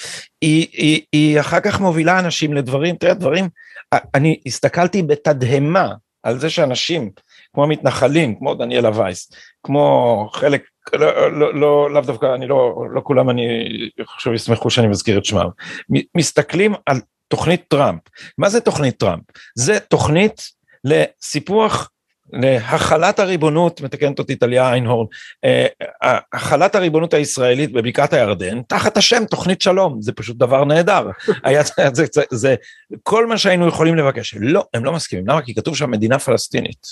היא, 0.41 0.67
היא, 0.73 1.03
היא 1.13 1.41
אחר 1.41 1.61
כך 1.61 1.81
מובילה 1.81 2.19
אנשים 2.19 2.53
לדברים, 2.53 2.97
תראה 2.97 3.15
דברים, 3.15 3.49
אני 4.15 4.41
הסתכלתי 4.47 5.03
בתדהמה 5.03 5.93
על 6.23 6.39
זה 6.39 6.51
שאנשים, 6.51 7.11
כמו 7.59 7.65
המתנחלים, 7.65 8.35
כמו 8.39 8.55
דניאלה 8.55 8.91
וייס, 8.99 9.33
כמו 9.63 10.29
חלק, 10.33 10.63
לא, 10.93 11.33
לא, 11.33 11.55
לא, 11.55 11.91
לאו 11.91 12.01
דווקא, 12.01 12.35
אני 12.35 12.47
לא, 12.47 12.77
לא 12.91 13.01
כולם 13.05 13.31
אני 13.31 13.47
חושב 14.05 14.33
ישמחו 14.33 14.71
שאני 14.71 14.87
מזכיר 14.87 15.19
את 15.19 15.25
שמם, 15.25 15.49
מסתכלים 16.17 16.75
על 16.87 17.01
תוכנית 17.29 17.65
טראמפ. 17.69 18.01
מה 18.39 18.49
זה 18.49 18.61
תוכנית 18.61 18.99
טראמפ? 18.99 19.23
זה 19.55 19.81
תוכנית 19.81 20.43
לסיפוח 20.85 21.91
להחלת 22.33 23.19
הריבונות, 23.19 23.81
מתקנת 23.81 24.19
אותי 24.19 24.37
טליה 24.37 24.73
איינהורן, 24.73 25.07
אה, 25.45 25.67
החלת 26.33 26.75
הריבונות 26.75 27.15
הישראלית 27.15 27.73
בבקעת 27.73 28.13
הירדן, 28.13 28.63
תחת 28.63 28.97
השם 28.97 29.25
תוכנית 29.25 29.61
שלום, 29.63 30.03
זה 30.03 30.13
פשוט 30.13 30.37
דבר 30.37 30.65
נהדר. 30.65 31.11
היה, 31.45 31.63
זה, 31.93 32.05
זה, 32.11 32.25
זה 32.31 32.55
כל 33.03 33.27
מה 33.27 33.39
שהיינו 33.39 33.69
יכולים 33.69 33.97
לבקש. 33.97 34.35
לא, 34.41 34.65
הם 34.75 34.85
לא 34.85 34.93
מסכימים, 34.93 35.29
למה? 35.29 35.43
כי 35.43 35.55
כתוב 35.55 35.77
שם 35.77 35.91
מדינה 35.91 36.19
פלסטינית. 36.19 36.87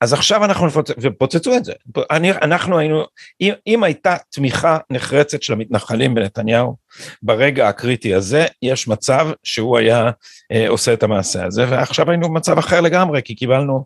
אז 0.00 0.12
עכשיו 0.12 0.44
אנחנו 0.44 0.66
נפוצץ, 0.66 0.94
ופוצצו 0.98 1.56
את 1.56 1.64
זה. 1.64 1.72
אני, 2.10 2.32
אנחנו 2.32 2.78
היינו, 2.78 3.04
אם, 3.40 3.52
אם 3.66 3.84
הייתה 3.84 4.16
תמיכה 4.30 4.78
נחרצת 4.90 5.42
של 5.42 5.52
המתנחלים 5.52 6.14
בנתניהו, 6.14 6.76
ברגע 7.22 7.68
הקריטי 7.68 8.14
הזה, 8.14 8.46
יש 8.62 8.88
מצב 8.88 9.28
שהוא 9.44 9.78
היה 9.78 10.10
אה, 10.52 10.68
עושה 10.68 10.92
את 10.92 11.02
המעשה 11.02 11.44
הזה, 11.44 11.66
ועכשיו 11.68 12.10
היינו 12.10 12.28
במצב 12.28 12.58
אחר 12.58 12.80
לגמרי, 12.80 13.20
כי 13.24 13.34
קיבלנו... 13.34 13.84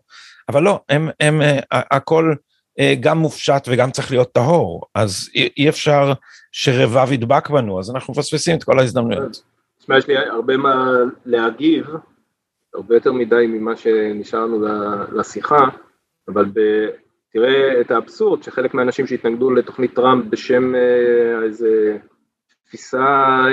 אבל 0.49 0.63
לא, 0.63 0.79
הם, 0.89 1.09
הם, 1.19 1.41
אה, 1.41 1.59
הכל 1.71 2.33
אה, 2.79 2.93
גם 2.99 3.17
מופשט 3.17 3.67
וגם 3.67 3.91
צריך 3.91 4.11
להיות 4.11 4.31
טהור, 4.31 4.85
אז 4.95 5.29
אי, 5.35 5.69
אפשר 5.69 6.13
שרבב 6.51 7.11
ידבק 7.11 7.49
בנו, 7.49 7.79
אז 7.79 7.91
אנחנו 7.91 8.13
מפספסים 8.13 8.57
את 8.57 8.63
כל 8.63 8.79
ההזדמנויות. 8.79 9.43
תשמע, 9.79 9.97
יש 9.97 10.07
לי 10.07 10.17
הרבה 10.17 10.57
מה 10.57 10.91
להגיב, 11.25 11.85
הרבה 12.73 12.95
יותר 12.95 13.11
מדי 13.11 13.45
ממה 13.47 13.75
שנשארנו 13.75 14.65
לשיחה, 15.11 15.65
אבל 16.27 16.45
ב... 16.45 16.59
תראה 17.33 17.81
את 17.81 17.91
האבסורד 17.91 18.43
שחלק 18.43 18.73
מהאנשים 18.73 19.07
שהתנגדו 19.07 19.51
לתוכנית 19.51 19.95
טראמפ 19.95 20.25
בשם 20.29 20.75
אה, 20.75 21.43
איזה 21.43 21.97
תפיסה 22.65 23.05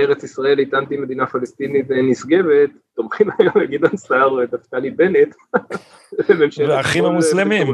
ארץ 0.03 0.25
ישראלית 0.25 0.75
אנטי 0.75 0.97
מדינה 0.97 1.27
פלסטינית 1.27 1.87
נשגבת, 1.91 2.71
תומכים 3.01 3.29
היום 3.39 3.55
בגדעון 3.61 3.97
סער 3.97 4.33
ונפתלי 4.33 4.91
בנט. 4.91 5.35
והאחים 6.69 7.05
המוסלמים. 7.05 7.67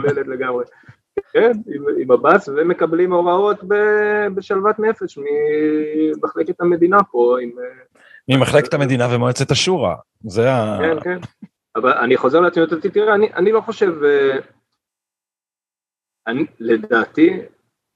כן, 1.32 1.52
עם 1.98 2.10
עבאס, 2.10 2.48
ומקבלים 2.48 3.12
הוראות 3.12 3.60
בשלוות 4.34 4.78
נפש 4.78 5.18
ממחלקת 5.18 6.60
המדינה 6.60 7.02
פה. 7.02 7.36
עם... 7.42 7.50
ממחלקת 8.28 8.74
המדינה 8.74 9.14
ומועצת 9.14 9.50
השורא, 9.50 9.94
זה 10.24 10.52
ה... 10.52 10.78
כן, 10.80 11.00
כן. 11.00 11.18
אבל 11.76 11.92
אני 11.92 12.16
חוזר 12.16 12.44
הדתית, 12.44 12.92
תראה, 12.92 13.14
אני, 13.14 13.32
אני 13.34 13.52
לא 13.52 13.60
חושב, 13.60 14.04
אה, 14.04 14.38
אני, 16.26 16.46
לדעתי, 16.60 17.40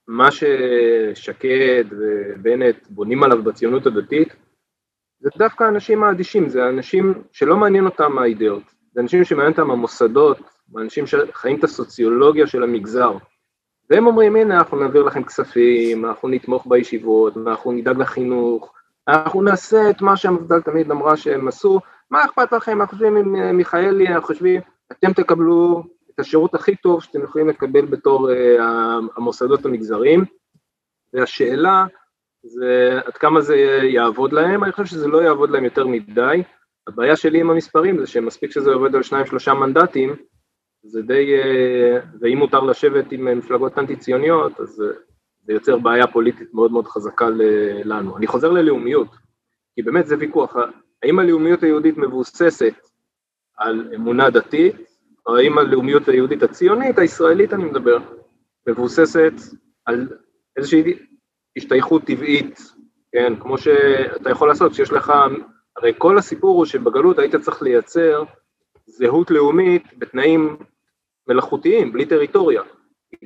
מה 0.07 0.29
ששקד 0.31 1.83
ובנט 1.91 2.87
בונים 2.89 3.23
עליו 3.23 3.43
בציונות 3.43 3.85
הדתית, 3.85 4.35
זה 5.21 5.29
דווקא 5.37 5.63
האנשים 5.63 6.03
האדישים, 6.03 6.49
זה 6.49 6.69
אנשים 6.69 7.13
שלא 7.31 7.57
מעניין 7.57 7.85
אותם 7.85 8.17
האידאות, 8.17 8.63
זה 8.93 9.01
אנשים 9.01 9.23
שמעניין 9.23 9.51
אותם 9.51 9.71
המוסדות, 9.71 10.37
אנשים 10.77 11.05
שחיים 11.07 11.59
את 11.59 11.63
הסוציולוגיה 11.63 12.47
של 12.47 12.63
המגזר. 12.63 13.17
והם 13.89 14.07
אומרים, 14.07 14.35
הנה, 14.35 14.57
אנחנו 14.57 14.79
נעביר 14.79 15.03
לכם 15.03 15.23
כספים, 15.23 16.05
אנחנו 16.05 16.29
נתמוך 16.29 16.67
בישיבות, 16.67 17.37
אנחנו 17.37 17.71
נדאג 17.71 17.97
לחינוך, 17.97 18.73
אנחנו 19.07 19.41
נעשה 19.41 19.89
את 19.89 20.01
מה 20.01 20.17
שהמפד"ל 20.17 20.61
תמיד 20.61 20.91
אמרה 20.91 21.17
שהם 21.17 21.47
עשו, 21.47 21.79
מה 22.11 22.25
אכפת 22.25 22.53
לכם, 22.53 22.81
אנחנו 22.81 22.97
חושבים 22.97 23.17
עם 23.17 23.57
מיכאלי, 23.57 24.07
אנחנו 24.07 24.27
חושבים, 24.27 24.61
אתם 24.91 25.13
תקבלו 25.13 25.83
את 26.13 26.19
השירות 26.19 26.55
הכי 26.55 26.75
טוב 26.75 27.03
שאתם 27.03 27.23
יכולים 27.23 27.49
לקבל 27.49 27.85
בתור 27.85 28.29
uh, 28.29 28.61
המוסדות 29.17 29.65
המגזריים, 29.65 30.25
והשאלה 31.13 31.85
זה 32.43 32.99
עד 33.05 33.13
כמה 33.13 33.41
זה 33.41 33.55
יעבוד 33.83 34.33
להם, 34.33 34.63
אני 34.63 34.71
חושב 34.71 34.85
שזה 34.85 35.07
לא 35.07 35.21
יעבוד 35.23 35.49
להם 35.49 35.63
יותר 35.63 35.87
מדי, 35.87 36.43
הבעיה 36.87 37.15
שלי 37.15 37.39
עם 37.39 37.49
המספרים 37.49 37.99
זה 37.99 38.07
שמספיק 38.07 38.51
שזה 38.51 38.71
עובד 38.71 38.95
על 38.95 39.03
שניים 39.03 39.25
שלושה 39.25 39.53
מנדטים, 39.53 40.15
זה 40.83 41.01
די, 41.01 41.35
uh, 41.39 42.05
ואם 42.19 42.37
מותר 42.37 42.59
לשבת 42.59 43.11
עם 43.11 43.37
מפלגות 43.37 43.77
אנטי 43.77 43.95
ציוניות, 43.95 44.59
אז 44.59 44.83
זה 45.43 45.53
יוצר 45.53 45.77
בעיה 45.77 46.07
פוליטית 46.07 46.53
מאוד 46.53 46.71
מאוד 46.71 46.87
חזקה 46.87 47.29
לנו. 47.83 48.17
אני 48.17 48.27
חוזר 48.27 48.51
ללאומיות, 48.51 49.07
כי 49.75 49.81
באמת 49.81 50.07
זה 50.07 50.15
ויכוח, 50.19 50.55
האם 51.03 51.19
הלאומיות 51.19 51.63
היהודית 51.63 51.97
מבוססת 51.97 52.73
על 53.57 53.91
אמונה 53.95 54.29
דתית, 54.29 54.75
או 55.25 55.37
האם 55.37 55.57
הלאומיות 55.57 56.07
היהודית 56.07 56.43
הציונית, 56.43 56.99
הישראלית 56.99 57.53
אני 57.53 57.63
מדבר, 57.63 57.97
מבוססת 58.67 59.33
על 59.85 60.07
איזושהי 60.57 60.97
השתייכות 61.57 62.03
טבעית, 62.03 62.59
כן, 63.11 63.33
כמו 63.39 63.57
שאתה 63.57 64.29
יכול 64.29 64.47
לעשות 64.47 64.71
כשיש 64.71 64.91
לך, 64.91 65.13
הרי 65.77 65.93
כל 65.97 66.17
הסיפור 66.17 66.57
הוא 66.57 66.65
שבגלות 66.65 67.19
היית 67.19 67.35
צריך 67.35 67.61
לייצר 67.61 68.23
זהות 68.85 69.31
לאומית 69.31 69.83
בתנאים 69.97 70.57
מלאכותיים, 71.27 71.93
בלי 71.93 72.05
טריטוריה. 72.05 72.61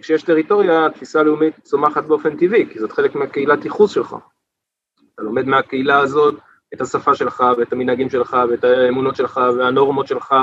כשיש 0.02 0.24
טריטוריה, 0.24 0.90
תפיסה 0.90 1.24
לאומית 1.24 1.60
צומחת 1.64 2.04
באופן 2.04 2.38
טבעי, 2.38 2.66
כי 2.74 2.80
זאת 2.80 2.92
חלק 2.92 3.16
מהקהילת 3.16 3.66
ייחוס 3.66 3.92
שלך. 3.92 4.16
אתה 5.14 5.24
לומד 5.24 5.46
מהקהילה 5.46 6.00
הזאת 6.00 6.36
את 6.74 6.82
השפה 6.82 7.16
שלך, 7.16 7.44
ואת 7.58 7.74
המנהגים 7.74 8.10
שלך, 8.10 8.38
ואת 8.50 8.64
האמונות 8.64 9.16
שלך, 9.16 9.42
והנורמות 9.58 10.08
שלך, 10.08 10.36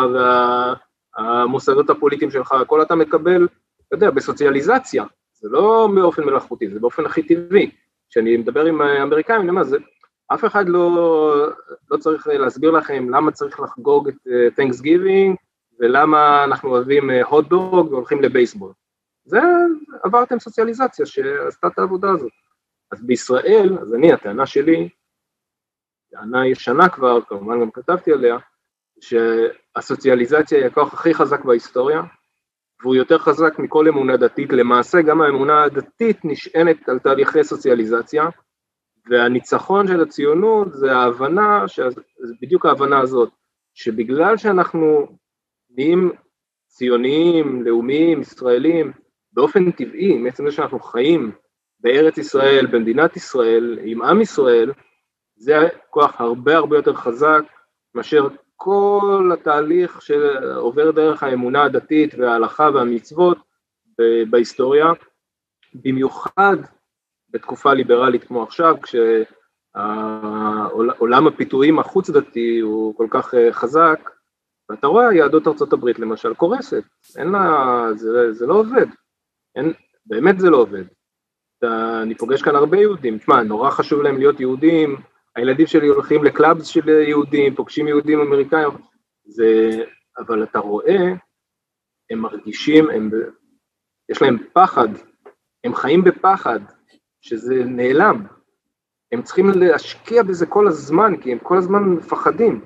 והמוסדות 1.19 1.91
הפוליטיים 1.91 2.31
שלך, 2.31 2.53
הכל 2.53 2.83
אתה 2.83 2.95
מקבל, 2.95 3.49
אתה 3.89 3.97
יודע, 3.97 4.11
בסוציאליזציה, 4.11 5.05
זה 5.43 5.49
לא 5.49 5.89
באופן 5.95 6.25
מלאכותי, 6.25 6.71
זה 6.71 6.81
באופן 6.81 7.07
הכי 7.07 7.23
טבעי. 7.23 7.71
כשאני 8.11 8.37
מדבר 8.37 8.65
עם 8.65 8.81
האמריקאים, 8.81 9.41
אני 9.41 9.49
אומר, 9.49 9.65
זה, 9.65 9.77
אף 10.35 10.45
אחד 10.45 10.69
לא, 10.69 11.47
לא 11.91 11.97
צריך 11.97 12.27
להסביר 12.27 12.71
לכם 12.71 13.11
למה 13.11 13.33
צריך 13.33 13.61
לחגוג 13.61 14.09
את 14.09 14.15
Thanksgiving, 14.61 15.37
ולמה 15.81 16.45
אנחנו 16.45 16.69
אוהבים 16.71 17.11
hot 17.11 17.53
dog 17.53 17.55
והולכים 17.91 18.23
לבייסבול. 18.23 18.73
זה 19.25 19.41
עברתם 20.03 20.39
סוציאליזציה 20.39 21.07
שעשתה 21.07 21.67
את 21.67 21.79
העבודה 21.79 22.11
הזאת. 22.11 22.33
אז 22.93 23.07
בישראל, 23.07 23.79
אז 23.81 23.95
אני, 23.95 24.13
הטענה 24.13 24.47
שלי, 24.47 24.89
טענה 26.11 26.47
ישנה 26.47 26.89
כבר, 26.89 27.21
כמובן 27.21 27.61
גם 27.61 27.71
כתבתי 27.71 28.13
עליה, 28.13 28.37
שהסוציאליזציה 29.01 30.59
היא 30.59 30.67
הכוח 30.67 30.95
הכי 30.95 31.15
חזק 31.15 31.45
בהיסטוריה, 31.45 32.03
והוא 32.83 32.95
יותר 32.95 33.19
חזק 33.19 33.59
מכל 33.59 33.89
אמונה 33.89 34.17
דתית, 34.17 34.53
למעשה 34.53 35.03
גם 35.03 35.23
האמונה 35.23 35.63
הדתית 35.63 36.25
נשענת 36.25 36.89
על 36.89 36.99
תהליכי 36.99 37.45
סוציאליזציה, 37.45 38.25
והניצחון 39.11 39.89
של 39.89 40.03
הציונות 40.03 40.73
זה 40.73 40.93
ההבנה, 40.93 41.65
זה 42.23 42.35
בדיוק 42.43 42.67
ההבנה 42.67 43.01
הזאת, 43.01 43.31
שבגלל 43.75 44.37
שאנחנו 44.37 45.07
נהיים 45.71 46.13
ציוניים, 46.67 47.63
לאומיים, 47.63 48.21
ישראלים, 48.21 48.93
באופן 49.33 49.71
טבעי, 49.71 50.19
מעצם 50.19 50.51
זה 50.51 50.57
שאנחנו 50.57 50.81
חיים 50.81 51.33
בארץ 51.81 52.19
ישראל, 52.19 52.67
במדינת 52.67 53.17
ישראל, 53.17 53.79
עם 53.83 54.03
עם 54.03 54.21
ישראל, 54.21 54.73
זה 55.37 55.55
כוח 55.91 56.21
הרבה 56.21 56.57
הרבה 56.57 56.77
יותר 56.77 56.95
חזק 56.95 57.43
מאשר 57.95 58.29
כל 58.65 59.31
התהליך 59.33 60.03
שעובר 60.03 60.91
דרך 60.91 61.23
האמונה 61.23 61.65
הדתית 61.65 62.15
וההלכה 62.15 62.69
והמצוות 62.75 63.39
בהיסטוריה, 64.31 64.87
במיוחד 65.75 66.57
בתקופה 67.31 67.75
ליברלית 67.75 68.25
כמו 68.25 68.43
עכשיו, 68.43 68.77
כשעולם 69.73 71.27
הפיתויים 71.27 71.79
החוץ 71.79 72.11
דתי 72.11 72.61
הוא 72.61 72.97
כל 72.97 73.07
כך 73.11 73.35
חזק, 73.51 74.11
ואתה 74.69 74.87
רואה 74.87 75.15
יהדות 75.15 75.73
הברית 75.73 75.99
למשל 75.99 76.35
קורסת, 76.35 76.85
אין 77.17 77.29
לה, 77.29 77.87
זה, 77.95 78.33
זה 78.33 78.47
לא 78.47 78.55
עובד, 78.55 78.87
אין, 79.57 79.73
באמת 80.07 80.41
זה 80.41 80.51
לא 80.51 80.57
עובד. 80.57 80.85
אתה, 81.59 82.03
אני 82.03 82.15
פוגש 82.15 82.43
כאן 82.43 82.57
הרבה 82.57 82.77
יהודים, 82.79 83.19
תשמע, 83.19 83.43
נורא 83.43 83.71
חשוב 83.71 84.03
להם 84.03 84.19
להיות 84.19 84.41
יהודים, 84.41 84.97
הילדים 85.37 85.67
שלי 85.67 85.89
הולכים 85.89 86.25
לקלאבס 86.25 86.67
של 86.67 86.89
יהודים, 86.89 87.55
פוגשים 87.55 87.89
יהודים 87.89 88.21
אמריקאים, 88.21 88.71
זה, 89.25 89.83
אבל 90.19 90.43
אתה 90.43 90.59
רואה, 90.59 91.13
הם 92.11 92.19
מרגישים, 92.19 92.91
הם, 92.91 93.11
יש 94.09 94.23
להם 94.23 94.39
פחד, 94.53 94.89
הם 95.65 95.75
חיים 95.75 96.05
בפחד, 96.05 96.61
שזה 97.21 97.65
נעלם. 97.65 98.27
הם 99.13 99.23
צריכים 99.23 99.47
להשקיע 99.55 100.23
בזה 100.23 100.47
כל 100.47 100.69
הזמן, 100.69 101.17
כי 101.21 101.33
הם 101.33 101.39
כל 101.39 101.59
הזמן 101.59 101.83
מפחדים. 101.83 102.61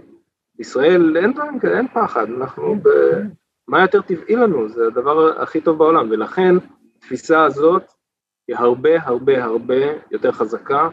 בישראל 0.55 1.17
אין 1.17 1.33
דברים 1.33 1.59
כאלה, 1.59 1.79
אין 1.79 1.89
פחד, 1.89 2.27
אנחנו 2.31 2.75
ב... 2.83 2.89
מה 3.69 3.81
יותר 3.81 4.03
טבעי 4.03 4.37
לנו, 4.37 4.69
זה 4.69 4.87
הדבר 4.87 5.43
הכי 5.43 5.61
טוב 5.61 5.79
בעולם, 5.79 6.11
ולכן 6.11 6.55
התפיסה 6.97 7.45
הזאת 7.45 7.83
היא 8.49 8.57
הרבה 8.57 9.03
הרבה 9.03 9.45
הרבה 9.45 9.77
יותר 10.11 10.33
חזקה, 10.33 10.89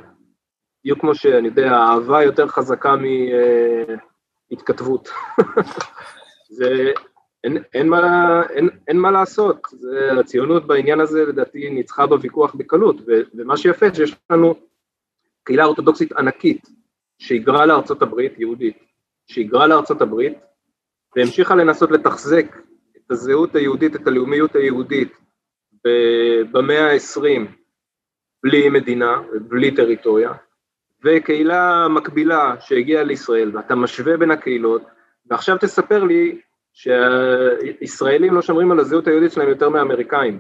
בדיוק 0.84 1.00
כמו 1.00 1.16
שאני 1.16 1.48
יודע, 1.48 1.72
האהבה 1.72 2.24
יותר 2.24 2.48
חזקה 2.48 2.96
מהתכתבות. 4.50 5.10
זה, 6.58 6.92
אין, 7.44 7.64
אין, 7.74 7.90
מה, 7.90 8.42
אין, 8.50 8.70
אין 8.88 8.98
מה 8.98 9.12
לעשות, 9.12 9.68
זה, 9.72 10.12
הציונות 10.20 10.68
בעניין 10.68 11.00
הזה 11.00 11.26
לדעתי 11.26 11.70
ניצחה 11.70 12.08
בוויכוח 12.08 12.56
בקלות, 12.56 12.96
ו, 13.08 13.12
ומה 13.34 13.58
שיפה 13.58 13.94
שיש 13.94 14.16
לנו 14.30 14.56
קהילה 15.44 15.66
אורתודוקסית 15.66 16.12
ענקית 16.12 16.68
שהיגרה 17.20 17.66
לארצות 17.66 18.02
הברית, 18.02 18.40
יהודית, 18.40 18.78
שהיגרה 19.28 19.68
לארצות 19.68 20.02
הברית 20.02 20.38
והמשיכה 21.16 21.56
לנסות 21.56 21.92
לתחזק 21.92 22.46
את 22.98 23.12
הזהות 23.12 23.56
היהודית, 23.56 23.96
את 23.96 24.08
הלאומיות 24.08 24.56
היהודית 24.56 25.14
במאה 26.52 26.86
העשרים 26.86 27.48
בלי 28.44 28.70
מדינה, 28.70 29.22
בלי 29.48 29.76
טריטוריה, 29.76 30.34
וקהילה 31.04 31.88
מקבילה 31.90 32.56
שהגיעה 32.60 33.04
לישראל, 33.04 33.58
ואתה 33.58 33.76
משווה 33.76 34.18
בין 34.18 34.32
הקהילות, 34.32 34.82
ועכשיו 35.30 35.58
תספר 35.58 36.04
לי 36.04 36.40
שהישראלים 36.74 38.34
לא 38.34 38.42
שומרים 38.42 38.72
על 38.72 38.80
הזהות 38.80 39.08
היהודית 39.08 39.32
שלהם 39.32 39.50
יותר 39.50 39.70
מהאמריקאים. 39.70 40.40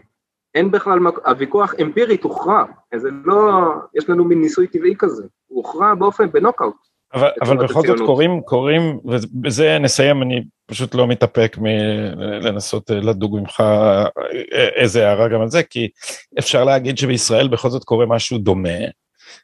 אין 0.55 0.71
בכלל, 0.71 0.99
הוויכוח 1.25 1.73
אמפירית 1.81 2.23
הוכרע, 2.23 2.63
זה 2.95 3.09
לא, 3.25 3.51
יש 3.95 4.09
לנו 4.09 4.25
מין 4.25 4.41
ניסוי 4.41 4.67
טבעי 4.67 4.93
כזה, 4.99 5.23
הוא 5.47 5.57
הוכרע 5.57 5.95
באופן, 5.95 6.31
בנוקאוט. 6.31 6.75
אבל, 7.13 7.29
אבל 7.41 7.57
בכל 7.57 7.81
זאת 7.87 7.99
קוראים, 8.05 8.41
קוראים, 8.41 8.99
ובזה 9.05 9.77
נסיים, 9.79 10.21
אני 10.21 10.43
פשוט 10.65 10.95
לא 10.95 11.07
מתאפק 11.07 11.57
מלנסות 11.61 12.89
לדוג 12.89 13.39
ממך 13.39 13.63
איזה 14.75 15.07
הערה 15.07 15.27
גם 15.27 15.41
על 15.41 15.47
זה, 15.47 15.63
כי 15.63 15.89
אפשר 16.39 16.63
להגיד 16.63 16.97
שבישראל 16.97 17.47
בכל 17.47 17.69
זאת 17.69 17.83
קורה 17.83 18.05
משהו 18.05 18.37
דומה, 18.37 18.79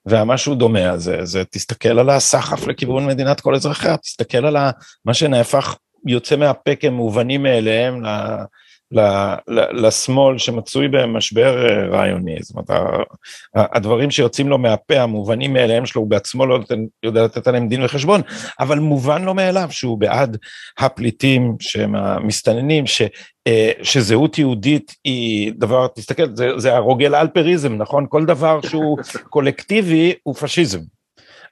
והמשהו 0.06 0.56
דומה 0.56 0.90
הזה, 0.90 1.26
זה 1.26 1.44
תסתכל 1.46 2.00
על 2.00 2.10
הסחף 2.10 2.68
לכיוון 2.68 3.06
מדינת 3.06 3.42
כל 3.42 3.56
אזרחיה, 3.56 3.98
תסתכל 3.98 4.46
על 4.46 4.58
מה 5.06 5.14
שנהפך, 5.14 5.76
יוצא 6.08 6.36
מהפה 6.36 6.76
כמובנים 6.76 7.44
מאליהם 7.44 8.04
לשמאל 9.72 10.38
שמצוי 10.38 10.88
במשבר 10.88 11.68
אה, 11.70 11.88
רעיוני, 11.88 12.36
זאת 12.42 12.56
אומרת, 12.56 12.70
הדברים 13.56 14.12
שיוצאים 14.12 14.50
לו 14.50 14.58
מהפה, 14.58 15.00
המובנים 15.00 15.54
מאליהם 15.54 15.86
שלו, 15.86 16.02
הוא 16.02 16.10
בעצמו 16.10 16.46
לא 16.46 16.60
יודע 17.04 17.24
לתת 17.24 17.48
עליהם 17.48 17.68
דין 17.68 17.84
וחשבון, 17.84 18.22
אבל 18.60 18.80
מובן 18.80 19.24
לו 19.24 19.34
מאליו 19.34 19.68
שהוא 19.72 19.98
בעד 19.98 20.38
הפליטים 20.78 21.56
שהם 21.60 21.96
המסתננים, 21.96 22.88
ש, 22.88 23.02
אה, 23.48 23.72
שזהות 23.84 24.38
יהודית 24.38 24.96
היא 25.04 25.54
דבר, 25.58 25.88
תסתכל, 25.88 26.36
זה, 26.36 26.50
זה 26.58 26.76
הרוגל 26.76 27.16
אלפריזם, 27.16 27.76
נכון? 27.76 28.06
כל 28.10 28.26
דבר 28.26 28.62
שהוא 28.62 28.98
קולקטיבי 29.30 30.14
הוא 30.24 30.36
פשיזם. 30.36 30.80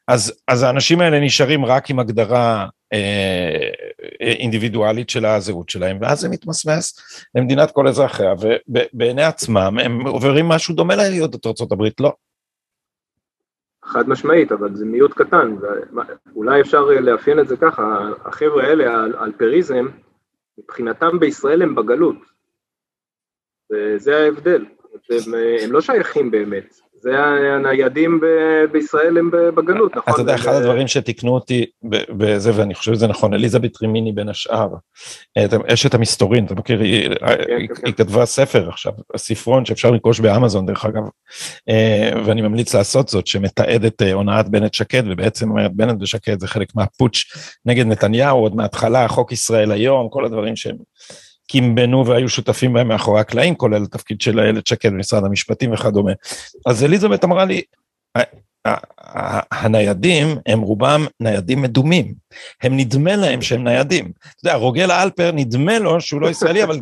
אז, 0.07 0.41
אז 0.47 0.63
האנשים 0.63 1.01
האלה 1.01 1.19
נשארים 1.19 1.65
רק 1.65 1.89
עם 1.89 1.99
הגדרה 1.99 2.67
אה, 2.93 3.69
אינדיבידואלית 4.19 5.09
של 5.09 5.25
הזהות 5.25 5.69
שלהם, 5.69 5.97
ואז 6.01 6.19
זה 6.19 6.29
מתמסמס 6.29 6.99
למדינת 7.35 7.71
כל 7.71 7.87
אזרחיה, 7.87 8.33
ובעיני 8.67 9.23
עצמם 9.23 9.77
הם 9.83 10.07
עוברים 10.07 10.45
משהו 10.45 10.75
דומה 10.75 10.95
ליהודות 10.95 11.45
ארה"ב, 11.45 11.83
לא. 11.99 12.13
חד 13.85 14.09
משמעית, 14.09 14.51
אבל 14.51 14.75
זה 14.75 14.85
מיעוט 14.85 15.13
קטן, 15.13 15.55
ואולי 16.33 16.61
אפשר 16.61 16.81
לאפיין 16.81 17.39
את 17.39 17.47
זה 17.47 17.57
ככה, 17.57 18.11
החבר'ה 18.25 18.63
האלה, 18.63 19.05
האלפריזם, 19.19 19.87
מבחינתם 20.57 21.19
בישראל 21.19 21.61
הם 21.61 21.75
בגלות, 21.75 22.17
וזה 23.71 24.17
ההבדל, 24.17 24.65
הם, 25.09 25.33
הם 25.63 25.71
לא 25.71 25.81
שייכים 25.81 26.31
באמת, 26.31 26.79
זה 27.01 27.19
הניידים 27.55 28.21
בישראל 28.71 29.17
הם 29.17 29.31
בגלות, 29.31 29.95
נכון? 29.95 30.13
אתה 30.13 30.21
יודע, 30.21 30.35
אחד 30.35 30.53
הדברים 30.53 30.87
שתיקנו 30.87 31.31
אותי 31.31 31.65
בזה, 32.09 32.51
ואני 32.55 32.75
חושב 32.75 32.93
שזה 32.93 33.07
נכון, 33.07 33.33
אליזבת 33.33 33.81
רימיני 33.81 34.11
בין 34.11 34.29
השאר, 34.29 34.69
אשת 35.73 35.93
המסתורין, 35.93 36.45
אתה 36.45 36.55
מכיר, 36.55 36.79
היא 36.79 37.09
כן, 37.09 37.37
כן, 37.47 37.75
כן. 37.75 37.91
כתבה 37.91 38.25
ספר 38.25 38.69
עכשיו, 38.69 38.91
ספרון 39.17 39.65
שאפשר 39.65 39.91
לרכוש 39.91 40.19
באמזון 40.19 40.65
דרך 40.65 40.85
אגב, 40.85 41.03
אה, 41.69 42.11
ואני 42.25 42.41
ממליץ 42.41 42.75
לעשות 42.75 43.09
זאת, 43.09 43.27
שמתעד 43.27 43.85
את 43.85 44.01
אה, 44.01 44.13
הונאת 44.13 44.49
בנט 44.49 44.73
שקד, 44.73 45.03
ובעצם 45.05 45.49
אומרת 45.49 45.73
בנט 45.73 46.01
ושקד 46.01 46.39
זה 46.39 46.47
חלק 46.47 46.75
מהפוטש 46.75 47.25
נגד 47.65 47.85
נתניהו, 47.85 48.39
עוד 48.39 48.55
מההתחלה, 48.55 49.07
חוק 49.07 49.31
ישראל 49.31 49.71
היום, 49.71 50.09
כל 50.09 50.25
הדברים 50.25 50.55
שהם... 50.55 50.77
קימבנו 51.47 52.05
והיו 52.05 52.29
שותפים 52.29 52.73
בהם 52.73 52.87
מאחורי 52.87 53.21
הקלעים, 53.21 53.55
כולל 53.55 53.83
התפקיד 53.83 54.21
של 54.21 54.39
איילת 54.39 54.67
שקד 54.67 54.91
במשרד 54.91 55.23
המשפטים 55.23 55.73
וכדומה. 55.73 56.11
אז 56.65 56.83
אליזבת 56.83 57.23
אמרה 57.23 57.45
לי, 57.45 57.61
הניידים 59.51 60.37
הם 60.45 60.59
רובם 60.59 61.05
ניידים 61.19 61.61
מדומים, 61.61 62.13
הם 62.63 62.77
נדמה 62.77 63.15
להם 63.15 63.41
שהם 63.41 63.63
ניידים. 63.63 64.11
אתה 64.21 64.47
יודע, 64.47 64.55
רוגל 64.55 64.91
אלפר 64.91 65.31
נדמה 65.33 65.79
לו 65.79 66.01
שהוא 66.01 66.21
לא 66.21 66.27
ישראלי, 66.27 66.63
אבל 66.63 66.79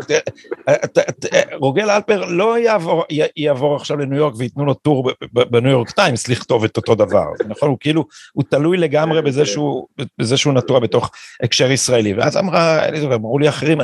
רוגל 1.53 1.89
אלפר 1.89 2.25
לא 2.25 2.59
יעבור, 2.59 3.03
יעבור 3.37 3.75
עכשיו 3.75 3.97
לניו 3.97 4.17
יורק 4.17 4.33
וייתנו 4.37 4.65
לו 4.65 4.73
טור 4.73 5.11
בניו 5.31 5.71
יורק 5.71 5.91
טיימס 5.91 6.27
לכתוב 6.27 6.63
את 6.63 6.77
אותו 6.77 6.95
דבר, 6.95 7.25
נכון? 7.47 7.69
הוא 7.69 7.77
כאילו, 7.79 8.05
הוא 8.33 8.43
תלוי 8.49 8.77
לגמרי 8.77 9.21
בזה 9.21 9.45
שהוא, 9.45 9.87
בזה 10.17 10.37
שהוא 10.37 10.53
נטוע 10.53 10.79
בתוך 10.79 11.11
הקשר 11.43 11.71
ישראלי. 11.71 12.13
ואז 12.13 12.37
אמרה, 12.37 12.79
אמרו 13.13 13.39
לי 13.39 13.49
אחרים, 13.49 13.77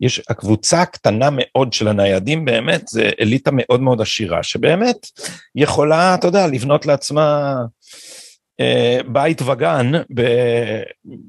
יש, 0.00 0.22
הקבוצה 0.28 0.82
הקטנה 0.82 1.28
מאוד 1.32 1.72
של 1.72 1.88
הניידים 1.88 2.44
באמת, 2.44 2.88
זה 2.88 3.10
אליטה 3.20 3.50
מאוד 3.54 3.80
מאוד 3.80 4.00
עשירה, 4.00 4.42
שבאמת 4.42 5.06
יכולה, 5.54 6.14
אתה 6.14 6.26
יודע, 6.26 6.46
לבנות 6.46 6.86
לעצמה 6.86 7.54
בית 9.06 9.42
וגן 9.42 9.92
ב, 10.14 10.22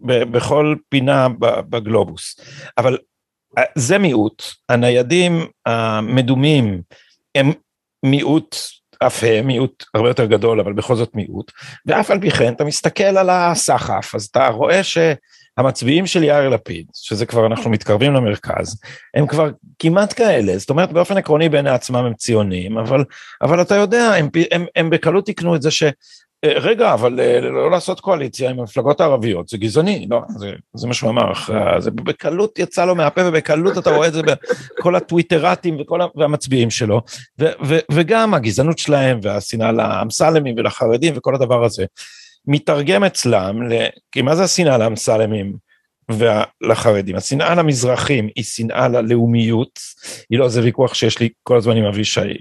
ב, 0.06 0.24
בכל 0.24 0.76
פינה 0.90 1.28
בגלובוס. 1.70 2.40
אבל 2.78 2.98
אה, 3.58 3.64
זה 3.76 3.98
מיעוט, 3.98 4.44
הניידים 4.70 5.46
המדומים 5.66 6.82
הם 7.36 7.52
מיעוט, 8.04 8.56
אף 9.00 9.24
הם 9.24 9.48
מיעוט 9.48 9.84
הרבה 9.94 10.10
יותר 10.10 10.26
גדול, 10.26 10.60
אבל 10.60 10.74
בכל 10.74 10.96
זאת 10.96 11.16
מיעוט, 11.16 11.52
ואף 11.86 12.12
על 12.12 12.20
פי 12.22 12.32
כן 12.32 12.54
אתה 12.54 12.64
מסתכל 12.64 13.04
על 13.04 13.30
הסחף, 13.30 14.16
אז 14.16 14.26
אתה 14.26 14.48
רואה 14.48 14.84
ש... 14.84 14.98
המצביעים 15.58 16.08
של 16.08 16.24
יאיר 16.24 16.50
לפיד, 16.50 16.86
שזה 16.94 17.26
כבר 17.26 17.46
אנחנו 17.46 17.70
מתקרבים 17.70 18.14
למרכז, 18.14 18.82
הם 19.14 19.28
כבר 19.28 19.50
כמעט 19.80 20.14
כאלה, 20.18 20.58
זאת 20.58 20.70
אומרת 20.70 20.92
באופן 20.92 21.18
עקרוני 21.18 21.50
בעיני 21.50 21.70
עצמם 21.70 22.06
הם 22.06 22.14
ציונים, 22.14 22.78
אבל, 22.78 23.04
אבל 23.42 23.62
אתה 23.62 23.76
יודע, 23.76 24.14
הם, 24.18 24.30
הם, 24.52 24.66
הם 24.76 24.90
בקלות 24.90 25.30
יקנו 25.30 25.56
את 25.56 25.62
זה 25.62 25.72
ש... 25.72 25.84
אה, 25.84 25.90
רגע, 26.46 26.94
אבל 26.94 27.20
אה, 27.20 27.42
לא 27.42 27.72
לעשות 27.72 28.00
קואליציה 28.00 28.50
עם 28.50 28.60
המפלגות 28.60 29.02
הערביות, 29.02 29.50
זה 29.50 29.58
גזעני, 29.58 30.08
לא, 30.10 30.22
זה, 30.38 30.52
זה 30.74 30.88
מה 30.88 30.94
שהוא 30.94 31.10
אמר, 31.10 31.32
זה 31.80 31.92
בקלות 31.92 32.60
יצא 32.60 32.86
לו 32.86 32.96
מהפה 32.96 33.22
ובקלות 33.26 33.78
אתה 33.78 33.96
רואה 33.96 34.08
את 34.08 34.14
זה 34.14 34.22
בכל 34.78 34.96
הטוויטרטים 34.96 35.78
וכל 35.80 36.00
והמצביעים 36.16 36.70
שלו, 36.70 37.02
ו, 37.40 37.46
ו, 37.66 37.78
וגם 37.92 38.34
הגזענות 38.34 38.78
שלהם 38.78 39.20
והשנאה 39.22 39.72
לאמסלמים 39.72 40.56
ולחרדים 40.58 41.14
וכל 41.18 41.36
הדבר 41.36 41.64
הזה. 41.64 41.86
מתרגם 42.48 43.04
אצלם, 43.04 43.60
כי 44.12 44.22
מה 44.22 44.36
זה 44.36 44.44
השנאה 44.44 44.78
לאמסלמים 44.78 45.54
ולחרדים? 46.18 47.16
השנאה 47.16 47.56
למזרחים 47.56 48.30
היא 48.36 48.44
שנאה 48.44 48.88
ללאומיות, 48.88 49.80
היא 50.30 50.40
לא, 50.40 50.50
זה 50.50 50.62
ויכוח 50.62 50.94
שיש 50.94 51.20
לי 51.20 51.30
כל 51.44 51.58
הזמן 51.58 51.78
עם 51.78 51.86
אבישי 51.86 52.34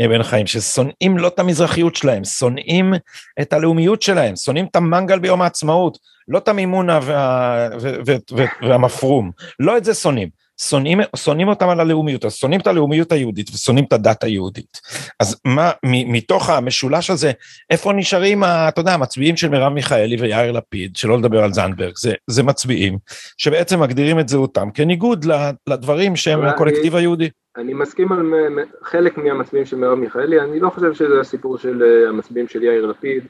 אה, 0.00 0.08
בן 0.08 0.22
חיים, 0.22 0.46
ששונאים 0.46 1.18
לא 1.18 1.28
את 1.28 1.38
המזרחיות 1.38 1.96
שלהם, 1.96 2.24
שונאים 2.24 2.94
את 3.40 3.52
הלאומיות 3.52 4.02
שלהם, 4.02 4.36
שונאים 4.36 4.66
את 4.70 4.76
המנגל 4.76 5.18
ביום 5.18 5.42
העצמאות, 5.42 5.98
לא 6.28 6.38
את 6.38 6.48
המימונה 6.48 6.98
וה, 7.02 7.68
והמפרום, 8.62 9.30
לא 9.60 9.76
את 9.76 9.84
זה 9.84 9.94
שונאים. 9.94 10.41
שונאים, 10.68 10.98
שונאים 11.16 11.48
אותם 11.48 11.68
על 11.68 11.80
הלאומיות, 11.80 12.24
אז 12.24 12.34
שונאים 12.34 12.60
את 12.60 12.66
הלאומיות 12.66 13.12
היהודית 13.12 13.50
ושונאים 13.54 13.84
את 13.84 13.92
הדת 13.92 14.24
היהודית. 14.24 14.80
אז 15.20 15.40
מה, 15.44 15.70
מ, 15.84 16.12
מתוך 16.12 16.50
המשולש 16.50 17.10
הזה, 17.10 17.32
איפה 17.70 17.92
נשארים, 17.92 18.44
אתה 18.44 18.80
יודע, 18.80 18.94
המצביעים 18.94 19.36
של 19.36 19.48
מרב 19.48 19.72
מיכאלי 19.72 20.16
ויאיר 20.20 20.52
לפיד, 20.52 20.96
שלא 20.96 21.18
לדבר 21.18 21.44
על 21.44 21.52
זנדברג, 21.52 21.92
זה, 21.96 22.14
זה 22.30 22.42
מצביעים 22.42 22.98
שבעצם 23.36 23.80
מגדירים 23.80 24.20
את 24.20 24.28
זהותם 24.28 24.70
כניגוד 24.70 25.26
לדברים 25.68 26.16
שהם 26.16 26.44
הקולקטיב 26.44 26.96
היהודי. 26.96 27.28
אני 27.56 27.74
מסכים 27.74 28.12
על 28.12 28.32
חלק 28.82 29.18
מהמצביעים 29.18 29.66
של 29.66 29.76
מרב 29.76 29.98
מיכאלי, 29.98 30.40
אני 30.40 30.60
לא 30.60 30.70
חושב 30.70 30.94
שזה 30.94 31.20
הסיפור 31.20 31.58
של 31.58 31.82
אה, 31.82 32.08
המצביעים 32.08 32.48
של 32.48 32.62
יאיר 32.62 32.86
לפיד. 32.86 33.24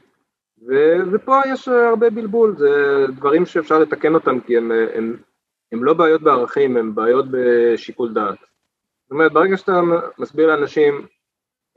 ו- 0.67 1.13
ופה 1.13 1.41
יש 1.53 1.67
הרבה 1.67 2.09
בלבול, 2.09 2.55
זה 2.57 2.69
דברים 3.15 3.45
שאפשר 3.45 3.79
לתקן 3.79 4.13
אותם 4.13 4.39
כי 4.39 4.57
הם, 4.57 4.71
הם 4.95 5.15
הם 5.73 5.83
לא 5.83 5.93
בעיות 5.93 6.21
בערכים, 6.21 6.77
הם 6.77 6.95
בעיות 6.95 7.25
בשיקול 7.31 8.13
דעת. 8.13 8.39
זאת 9.03 9.11
אומרת, 9.11 9.33
ברגע 9.33 9.57
שאתה 9.57 9.81
מסביר 10.17 10.47
לאנשים, 10.47 11.05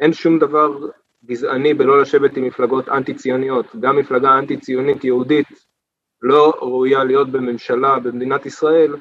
אין 0.01 0.13
שום 0.13 0.39
דבר 0.39 0.79
גזעני 1.25 1.75
בלא 1.75 2.01
לשבת 2.01 2.37
עם 2.37 2.45
מפלגות 2.45 2.89
אנטי 2.89 3.15
ציוניות, 3.15 3.67
גם 3.81 3.97
מפלגה 3.97 4.39
אנטי 4.39 4.57
ציונית 4.57 5.05
יהודית 5.05 5.47
לא 6.23 6.55
ראויה 6.61 7.05
להיות 7.05 7.29
בממשלה 7.31 7.99
במדינת 7.99 8.47
ישראל, 8.47 8.97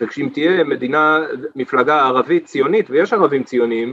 וכשאם 0.00 0.28
תהיה 0.28 0.64
מדינה, 0.64 1.18
מפלגה 1.56 2.02
ערבית 2.02 2.44
ציונית, 2.44 2.90
ויש 2.90 3.12
ערבים 3.12 3.44
ציוניים, 3.44 3.92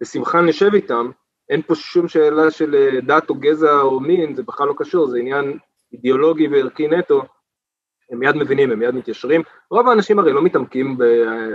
בשמחה 0.00 0.40
נשב 0.40 0.74
איתם, 0.74 1.10
אין 1.48 1.62
פה 1.62 1.74
שום 1.74 2.08
שאלה 2.08 2.50
של 2.50 2.98
דת 3.06 3.30
או 3.30 3.34
גזע 3.34 3.80
או 3.80 4.00
מין, 4.00 4.34
זה 4.34 4.42
בכלל 4.42 4.66
לא 4.66 4.74
קשור, 4.76 5.08
זה 5.08 5.18
עניין 5.18 5.58
אידיאולוגי 5.92 6.48
וערכי 6.48 6.88
נטו, 6.88 7.22
הם 8.10 8.18
מיד 8.18 8.36
מבינים, 8.36 8.70
הם 8.70 8.78
מיד 8.78 8.94
מתיישרים. 8.94 9.42
רוב 9.70 9.88
האנשים 9.88 10.18
הרי 10.18 10.32
לא 10.32 10.42
מתעמקים 10.42 10.98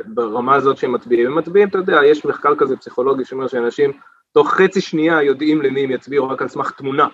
ברמה 0.06 0.56
הזאת 0.56 0.78
שהם 0.78 0.94
מצביעים, 0.94 1.28
הם 1.28 1.38
מצביעים, 1.38 1.68
אתה 1.68 1.78
יודע, 1.78 2.00
יש 2.06 2.26
מחקר 2.26 2.56
כזה 2.56 2.78
פסיכולוגי 2.78 3.26
שאומר 3.26 3.48
שאנשים 3.48 3.92
תוך 4.32 4.52
חצי 4.54 4.82
שנייה 4.82 5.24
יודעים 5.24 5.62
למי 5.62 5.84
הם 5.84 5.92
יצביעו 5.92 6.30
רק 6.30 6.42
על 6.42 6.48
סמך 6.48 6.72
תמונה. 6.72 7.08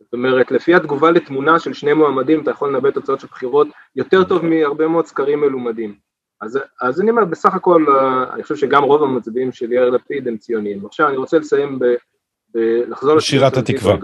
זאת 0.00 0.12
אומרת, 0.12 0.50
לפי 0.50 0.74
התגובה 0.74 1.10
לתמונה 1.10 1.58
של 1.58 1.72
שני 1.72 1.92
מועמדים, 1.92 2.42
אתה 2.42 2.50
יכול 2.50 2.68
לנבא 2.68 2.90
תוצאות 2.90 3.20
של 3.20 3.26
בחירות 3.26 3.68
יותר 3.96 4.24
טוב 4.24 4.44
מהרבה 4.44 4.88
מאוד 4.88 5.06
סקרים 5.06 5.40
מלומדים. 5.40 5.94
אז, 6.40 6.58
אז 6.80 7.00
אני 7.00 7.10
אומר, 7.10 7.24
בסך 7.24 7.54
הכל, 7.54 7.86
אני 8.32 8.42
חושב 8.42 8.56
שגם 8.56 8.82
רוב 8.82 9.02
המצביעים 9.02 9.52
של 9.52 9.72
יאיר 9.72 9.90
לפיד 9.90 10.28
הם 10.28 10.36
ציוניים. 10.36 10.86
עכשיו 10.86 11.08
אני 11.08 11.16
רוצה 11.16 11.38
לסיים 11.38 11.78
ב... 11.78 11.84
ב 12.54 12.58
לחזור 12.88 13.16
לשירת 13.16 13.56
התקווה. 13.56 13.96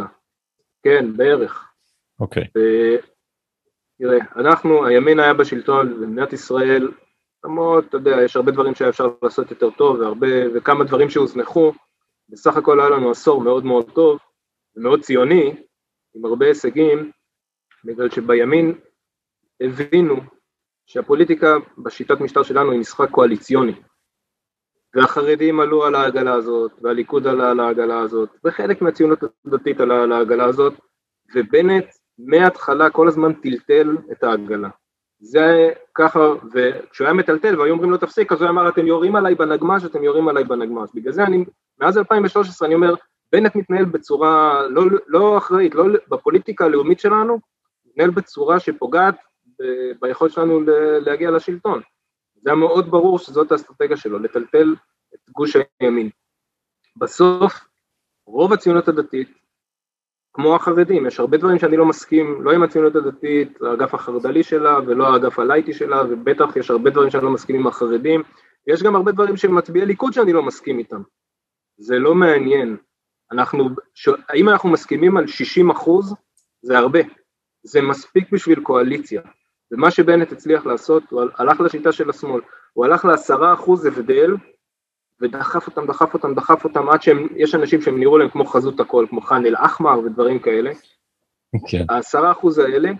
כן, 0.82 1.16
בערך. 1.16 1.68
אוקיי. 2.20 2.42
Okay. 2.42 3.06
תראה, 4.00 4.18
אנחנו, 4.36 4.86
הימין 4.86 5.20
היה 5.20 5.34
בשלטון 5.34 6.00
במדינת 6.00 6.32
ישראל, 6.32 6.92
למרות, 7.44 7.84
אתה 7.88 7.96
יודע, 7.96 8.16
יש 8.24 8.36
הרבה 8.36 8.52
דברים 8.52 8.74
שהיה 8.74 8.90
אפשר 8.90 9.10
לעשות 9.22 9.50
יותר 9.50 9.70
טוב, 9.70 10.00
והרבה, 10.00 10.26
וכמה 10.54 10.84
דברים 10.84 11.10
שהוזנחו, 11.10 11.72
בסך 12.28 12.56
הכל 12.56 12.80
היה 12.80 12.90
לנו 12.90 13.10
עשור 13.10 13.40
מאוד 13.40 13.64
מאוד 13.64 13.90
טוב, 13.90 14.18
ומאוד 14.76 15.02
ציוני, 15.02 15.54
עם 16.14 16.24
הרבה 16.24 16.46
הישגים, 16.46 17.10
בגלל 17.84 18.10
שבימין 18.10 18.78
הבינו 19.60 20.16
שהפוליטיקה 20.86 21.56
בשיטת 21.78 22.20
משטר 22.20 22.42
שלנו 22.42 22.70
היא 22.70 22.80
משחק 22.80 23.10
קואליציוני. 23.10 23.74
והחרדים 24.94 25.60
עלו 25.60 25.84
על 25.84 25.94
העגלה 25.94 26.34
הזאת, 26.34 26.72
והליכוד 26.82 27.26
עלה 27.26 27.50
על 27.50 27.60
העגלה 27.60 28.00
הזאת, 28.00 28.28
וחלק 28.44 28.82
מהציונות 28.82 29.18
הדתית 29.46 29.80
עלה 29.80 30.02
על 30.02 30.12
העגלה 30.12 30.44
הזאת, 30.44 30.74
ובנט 31.34 31.86
מההתחלה 32.26 32.90
כל 32.90 33.08
הזמן 33.08 33.32
טלטל 33.32 33.96
את 34.12 34.24
העגלה. 34.24 34.68
זה 35.20 35.70
ככה, 35.94 36.20
וכשהוא 36.54 37.04
היה 37.04 37.14
מטלטל 37.14 37.60
והיו 37.60 37.72
אומרים 37.72 37.90
לו 37.90 37.96
תפסיק, 37.96 38.32
אז 38.32 38.42
הוא 38.42 38.50
אמר 38.50 38.68
אתם 38.68 38.86
יורים 38.86 39.16
עליי 39.16 39.34
בנגמ"ש, 39.34 39.84
אתם 39.84 40.04
יורים 40.04 40.28
עליי 40.28 40.44
בנגמ"ש. 40.44 40.90
בגלל 40.94 41.12
זה 41.12 41.24
אני, 41.24 41.44
מאז 41.78 41.98
2013 41.98 42.66
אני 42.66 42.74
אומר, 42.74 42.94
בנט 43.32 43.56
מתנהל 43.56 43.84
בצורה 43.84 44.62
לא, 44.68 44.82
לא 45.06 45.38
אחראית, 45.38 45.74
לא 45.74 45.84
בפוליטיקה 46.08 46.64
הלאומית 46.64 47.00
שלנו, 47.00 47.38
מתנהל 47.86 48.10
בצורה 48.10 48.60
שפוגעת 48.60 49.14
ביכולת 50.00 50.32
שלנו 50.32 50.60
להגיע 51.00 51.30
לשלטון. 51.30 51.80
זה 52.42 52.50
היה 52.50 52.56
מאוד 52.56 52.90
ברור 52.90 53.18
שזאת 53.18 53.52
האסטרטגיה 53.52 53.96
שלו, 53.96 54.18
לטלטל 54.18 54.74
את 55.14 55.30
גוש 55.30 55.56
הימין. 55.80 56.10
בסוף, 56.96 57.64
רוב 58.26 58.52
הציונות 58.52 58.88
הדתית 58.88 59.39
כמו 60.32 60.56
החרדים, 60.56 61.06
יש 61.06 61.20
הרבה 61.20 61.36
דברים 61.36 61.58
שאני 61.58 61.76
לא 61.76 61.86
מסכים, 61.86 62.42
לא 62.42 62.52
עם 62.52 62.62
הציונות 62.62 62.96
הדתית, 62.96 63.62
האגף 63.62 63.94
החרד"לי 63.94 64.42
שלה 64.42 64.78
ולא 64.86 65.12
האגף 65.12 65.38
הלייטי 65.38 65.72
שלה, 65.72 66.02
ובטח 66.10 66.56
יש 66.56 66.70
הרבה 66.70 66.90
דברים 66.90 67.10
שאני 67.10 67.24
לא 67.24 67.30
מסכים 67.30 67.56
עם 67.56 67.66
החרדים, 67.66 68.22
יש 68.66 68.82
גם 68.82 68.96
הרבה 68.96 69.12
דברים 69.12 69.36
של 69.36 69.48
מצביעי 69.48 69.86
ליכוד 69.86 70.12
שאני 70.12 70.32
לא 70.32 70.42
מסכים 70.42 70.78
איתם. 70.78 71.02
זה 71.78 71.98
לא 71.98 72.14
מעניין. 72.14 72.76
אנחנו, 73.32 73.68
ש... 73.94 74.08
האם 74.28 74.48
אנחנו 74.48 74.68
מסכימים 74.68 75.16
על 75.16 75.26
60 75.26 75.70
אחוז? 75.70 76.14
זה 76.62 76.78
הרבה. 76.78 77.00
זה 77.62 77.82
מספיק 77.82 78.32
בשביל 78.32 78.60
קואליציה. 78.60 79.22
ומה 79.72 79.90
שבנט 79.90 80.32
הצליח 80.32 80.66
לעשות, 80.66 81.02
הוא 81.10 81.22
הלך 81.38 81.60
לשיטה 81.60 81.92
של 81.92 82.10
השמאל, 82.10 82.40
הוא 82.72 82.84
הלך 82.84 83.04
לעשרה 83.04 83.54
אחוז 83.54 83.86
הבדל 83.86 84.34
ודחף 85.20 85.66
אותם, 85.66 85.86
דחף 85.86 86.14
אותם, 86.14 86.34
דחף 86.34 86.64
אותם, 86.64 86.88
עד 86.88 87.02
שיש 87.02 87.54
אנשים 87.54 87.82
שהם 87.82 88.00
נראו 88.00 88.18
להם 88.18 88.28
כמו 88.28 88.44
חזות 88.46 88.80
הכל, 88.80 89.06
כמו 89.10 89.20
חאן 89.20 89.46
אל-אחמר 89.46 89.98
ודברים 89.98 90.38
כאלה. 90.38 90.70
כן. 91.68 91.84
העשרה 91.88 92.32
אחוז 92.32 92.58
האלה, 92.58 92.90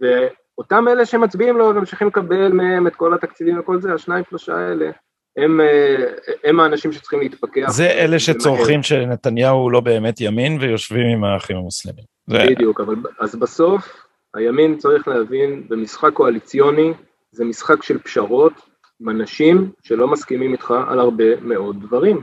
ואותם 0.00 0.88
אלה 0.88 1.06
שמצביעים 1.06 1.56
לו 1.56 1.64
וממשיכים 1.64 2.06
לקבל 2.06 2.52
מהם 2.52 2.86
את 2.86 2.96
כל 2.96 3.14
התקציבים 3.14 3.60
וכל 3.60 3.80
זה, 3.80 3.94
השניים 3.94 4.24
שלושה 4.28 4.56
האלה, 4.56 4.90
הם, 5.36 5.60
אה, 5.60 6.12
הם 6.44 6.60
האנשים 6.60 6.92
שצריכים 6.92 7.20
להתפכח. 7.20 7.70
זה 7.70 7.90
אלה 7.90 8.18
שצורכים 8.18 8.82
שנתניהו 8.82 9.70
לא 9.70 9.80
באמת 9.80 10.20
ימין 10.20 10.58
ויושבים 10.60 11.06
עם 11.06 11.24
האחים 11.24 11.56
המוסלמים. 11.56 12.04
בדיוק, 12.28 12.80
אבל 12.80 12.94
אז 13.20 13.34
בסוף 13.34 14.06
הימין 14.34 14.76
צריך 14.76 15.08
להבין, 15.08 15.68
במשחק 15.68 16.12
קואליציוני 16.12 16.92
זה 17.30 17.44
משחק 17.44 17.82
של 17.82 17.98
פשרות, 17.98 18.52
עם 19.00 19.08
אנשים 19.08 19.70
שלא 19.82 20.08
מסכימים 20.08 20.52
איתך 20.52 20.74
על 20.88 20.98
הרבה 20.98 21.40
מאוד 21.40 21.80
דברים. 21.80 22.20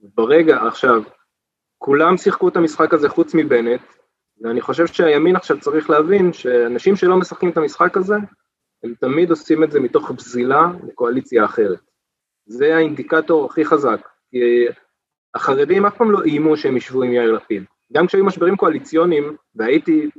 ברגע, 0.00 0.66
עכשיו, 0.66 1.02
כולם 1.78 2.16
שיחקו 2.16 2.48
את 2.48 2.56
המשחק 2.56 2.94
הזה 2.94 3.08
חוץ 3.08 3.34
מבנט, 3.34 3.80
ואני 4.40 4.60
חושב 4.60 4.86
שהימין 4.86 5.36
עכשיו 5.36 5.60
צריך 5.60 5.90
להבין 5.90 6.32
שאנשים 6.32 6.96
שלא 6.96 7.16
משחקים 7.16 7.50
את 7.50 7.56
המשחק 7.56 7.96
הזה, 7.96 8.14
הם 8.84 8.94
תמיד 9.00 9.30
עושים 9.30 9.64
את 9.64 9.70
זה 9.70 9.80
מתוך 9.80 10.10
בזילה 10.10 10.66
לקואליציה 10.88 11.44
אחרת. 11.44 11.78
זה 12.46 12.76
האינדיקטור 12.76 13.46
הכי 13.46 13.64
חזק, 13.64 14.08
כי 14.30 14.38
החרדים 15.34 15.86
אף 15.86 15.96
פעם 15.96 16.10
לא 16.10 16.22
איימו 16.22 16.56
שהם 16.56 16.76
ישבו 16.76 17.02
עם 17.02 17.12
יאיר 17.12 17.32
לפיד. 17.32 17.64
גם 17.92 18.06
כשהיו 18.06 18.24
משברים 18.24 18.56
קואליציוניים, 18.56 19.36
והייתי 19.54 20.10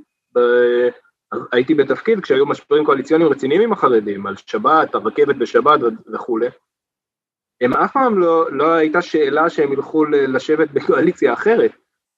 הייתי 1.52 1.74
בתפקיד 1.74 2.20
כשהיו 2.20 2.46
משברים 2.46 2.86
קואליציוניים 2.86 3.32
רציניים 3.32 3.62
עם 3.62 3.74
החרדים, 3.74 4.28
על 4.28 4.36
שבת, 4.36 4.96
הרכבת 4.96 5.36
בשבת 5.36 5.80
וכולי. 6.14 6.48
הם 7.62 7.74
אף 7.74 7.92
פעם 7.94 8.20
לא, 8.20 8.52
לא 8.52 8.72
הייתה 8.72 9.02
שאלה 9.02 9.50
שהם 9.50 9.74
ילכו 9.74 10.06
לשבת 10.06 10.72
בקואליציה 10.72 11.34
אחרת, 11.34 11.72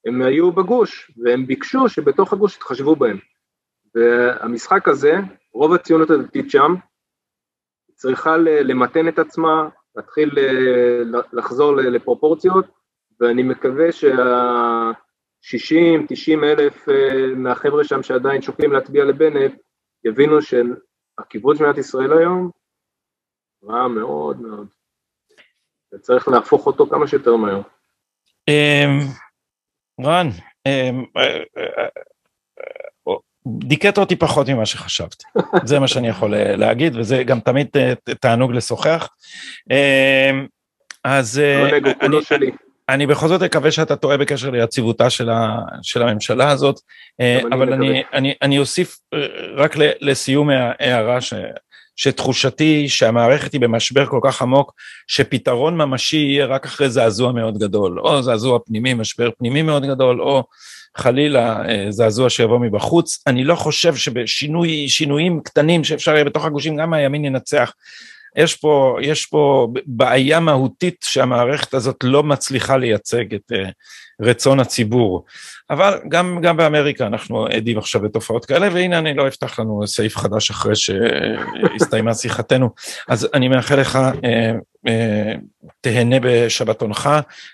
הם 0.05 0.22
היו 0.22 0.51
בגוש, 0.51 1.12
והם 1.24 1.45
ביקשו 1.45 1.89
שבתוך 1.89 2.34
הגוש 2.34 2.55
יתחשבו 2.55 2.95
בהם. 2.95 3.18
והמשחק 3.95 4.88
הזה, 4.88 5.14
רוב 5.53 5.74
הציונות 5.74 6.09
הדתית 6.09 6.51
שם, 6.51 6.76
צריכה 7.95 8.38
למתן 8.38 9.07
את 9.07 9.20
עצמה, 9.20 9.70
להתחיל 9.95 10.32
לחזור 11.34 11.76
לפרופורציות, 11.76 12.66
ואני 13.20 13.43
מקווה 13.43 13.91
שה... 13.91 14.16
60, 15.42 16.06
90 16.10 16.44
אלף 16.44 16.89
אה, 16.89 17.28
מהחבר'ה 17.36 17.84
שם 17.84 18.04
שעדיין 18.04 18.42
שוקלים 18.42 18.72
להצביע 18.72 19.04
לבנט, 19.04 19.52
יבינו 20.06 20.42
שהכיוון 20.42 21.58
של 21.58 21.64
מדינת 21.64 21.78
ישראל 21.78 22.18
היום 22.18 22.50
רע 23.64 23.88
מאוד 23.88 24.42
מאוד. 24.42 24.68
וצריך 25.94 26.28
להפוך 26.28 26.68
אותו 26.68 26.88
כמה 26.88 27.08
שיותר 27.08 27.36
מהר. 27.36 27.62
אמ, 28.48 29.00
רן, 30.06 30.28
אמ, 30.66 31.06
אה, 31.18 31.38
אה, 31.58 31.88
דיכאת 33.48 33.98
אותי 33.98 34.16
פחות 34.16 34.50
ממה 34.50 34.66
שחשבתי, 34.66 35.24
זה 35.70 35.80
מה 35.80 35.88
שאני 35.88 36.08
יכול 36.08 36.36
להגיד, 36.36 36.96
וזה 36.96 37.24
גם 37.24 37.39
תמיד 37.39 37.68
תענוג 38.20 38.52
לשוחח. 38.52 39.10
אמ, 39.72 40.48
אז 41.04 41.42
אני, 42.32 42.52
אני 42.90 43.08
בכל 43.08 43.28
זאת 43.28 43.44
מקווה 43.44 43.72
שאתה 43.72 43.96
טועה 43.96 44.18
בקשר 44.18 44.50
ליציבותה 44.50 45.10
של, 45.10 45.30
ה, 45.30 45.58
של 45.82 46.04
הממשלה 46.04 46.50
הזאת, 46.50 46.80
אה, 47.22 47.40
אבל 47.52 47.74
אני, 47.74 47.90
אני, 47.90 48.04
אני, 48.14 48.34
אני 48.42 48.60
אוסיף 48.60 49.00
אה, 49.14 49.20
רק 49.56 49.76
לסיום 50.02 50.50
ההערה 50.50 51.22
ש, 51.22 51.34
שתחושתי 51.96 52.90
שהמערכת 52.90 53.54
היא 53.54 53.62
במשבר 53.62 54.06
כל 54.06 54.20
כך 54.24 54.42
עמוק, 54.42 54.74
שפתרון 55.08 55.78
ממשי 55.78 56.18
יהיה 56.18 56.46
רק 56.46 56.66
אחרי 56.66 56.90
זעזוע 56.90 57.32
מאוד 57.32 57.58
גדול, 57.58 58.00
או 58.00 58.22
זעזוע 58.22 58.60
פנימי, 58.66 58.94
משבר 58.94 59.30
פנימי 59.38 59.62
מאוד 59.62 59.86
גדול, 59.86 60.22
או 60.22 60.44
חלילה 60.98 61.70
אה, 61.70 61.86
זעזוע 61.90 62.30
שיבוא 62.30 62.60
מבחוץ. 62.60 63.24
אני 63.28 63.44
לא 63.44 63.56
חושב 63.56 63.96
שבשינויים 63.96 65.42
קטנים 65.44 65.84
שאפשר 65.84 66.14
יהיה 66.14 66.24
בתוך 66.24 66.46
הגושים, 66.46 66.76
גם 66.76 66.94
הימין 66.94 67.26
ינצח. 67.26 67.74
יש 68.36 68.56
פה, 68.56 68.98
יש 69.02 69.26
פה 69.26 69.68
בעיה 69.86 70.40
מהותית 70.40 70.96
שהמערכת 71.04 71.74
הזאת 71.74 71.96
לא 72.04 72.24
מצליחה 72.24 72.78
לייצג 72.78 73.34
את 73.34 73.52
uh, 73.52 73.72
רצון 74.22 74.60
הציבור. 74.60 75.26
אבל 75.70 76.00
גם, 76.10 76.40
גם 76.42 76.58
באמריקה 76.58 77.08
אנחנו 77.08 77.46
עדים 77.46 77.78
עכשיו 77.78 78.06
לתופעות 78.06 78.46
כאלה, 78.46 78.70
והנה 78.74 78.98
אני 79.00 79.14
לא 79.14 79.28
אפתח 79.28 79.60
לנו 79.60 79.88
סעיף 79.88 80.18
חדש 80.18 80.50
אחרי 80.50 80.74
שהסתיימה 80.76 82.14
שיחתנו. 82.14 82.70
אז 83.08 83.28
אני 83.34 83.48
מאחל 83.48 83.80
לך, 83.80 83.96
uh, 83.96 84.88
uh, 84.88 84.92
תהנה 85.82 86.16
בשבתונך, 86.22 87.10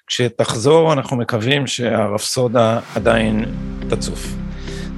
כשתחזור 0.08 0.94
אנחנו 0.94 1.18
מקווים 1.18 1.68
שהרפסודה 1.68 2.80
עדיין 2.96 3.46
תצוף. 3.90 4.28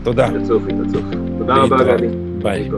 תודה. 0.04 0.28
תצוף, 0.44 0.64
תצוף. 0.64 1.04
תודה 1.38 1.56
רבה, 1.56 1.84
גדי. 1.84 2.08
ביי. 2.42 2.70